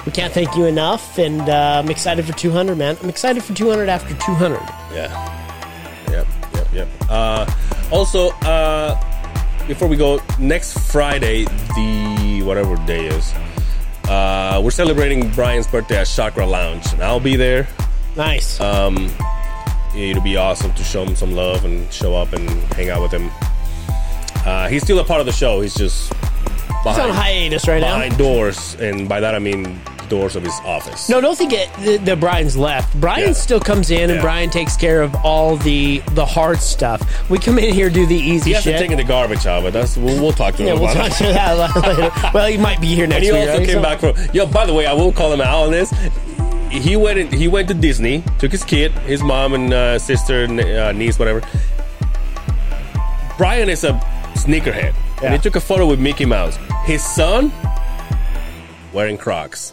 [0.06, 2.96] we can't thank you enough, and uh, I'm excited for 200, man.
[3.02, 4.58] I'm excited for 200 after 200.
[4.94, 5.34] Yeah.
[6.10, 6.88] Yep, yep, yep.
[7.10, 7.46] Uh,
[7.90, 8.98] also, uh,
[9.66, 13.34] before we go, next Friday, the whatever day is,
[14.08, 16.90] uh, we're celebrating Brian's birthday at Chakra Lounge.
[16.94, 17.68] And I'll be there.
[18.16, 18.58] Nice.
[18.60, 19.10] Um,
[19.98, 23.12] it'll be awesome to show him some love and show up and hang out with
[23.12, 23.30] him.
[24.46, 25.60] Uh, he's still a part of the show.
[25.60, 26.12] He's just
[26.84, 27.96] He's on hiatus right now.
[27.96, 31.08] behind doors, and by that I mean doors of his office.
[31.10, 31.68] No, don't think it.
[31.84, 32.98] The, the Brian's left.
[32.98, 33.32] Brian Yeah.
[33.34, 34.20] still comes in, and Yeah.
[34.22, 37.02] Brian takes care of all the the hard stuff.
[37.28, 38.80] We come in here do the easy he hasn't shit.
[38.80, 41.14] taken the garbage out, but that's we'll, we'll talk to yeah, him we'll talk it.
[41.16, 42.30] to that later.
[42.32, 43.48] Well, he might be here next And he week.
[43.48, 43.66] also right?
[43.66, 43.82] came So-
[44.14, 44.34] back from.
[44.34, 45.92] Yo, by the way, I will call him out on this.
[46.70, 47.18] He went.
[47.18, 51.18] In, he went to Disney, took his kid, his mom and uh, sister, uh, niece,
[51.18, 51.40] whatever.
[53.36, 53.92] Brian is a
[54.34, 55.26] sneakerhead, Yeah.
[55.26, 56.58] and he took a photo with Mickey Mouse.
[56.84, 57.52] His son
[58.92, 59.72] wearing Crocs.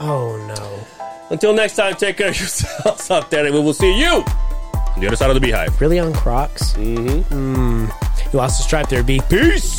[0.00, 0.86] Oh no!
[1.30, 4.24] Until next time, take care of yourselves out there, and we will see you
[4.94, 5.80] on the other side of the beehive.
[5.80, 6.72] Really on Crocs?
[6.74, 7.34] Mm-hmm.
[7.34, 8.32] Mm.
[8.32, 9.20] You lost the stripe there, B.
[9.28, 9.78] Peace.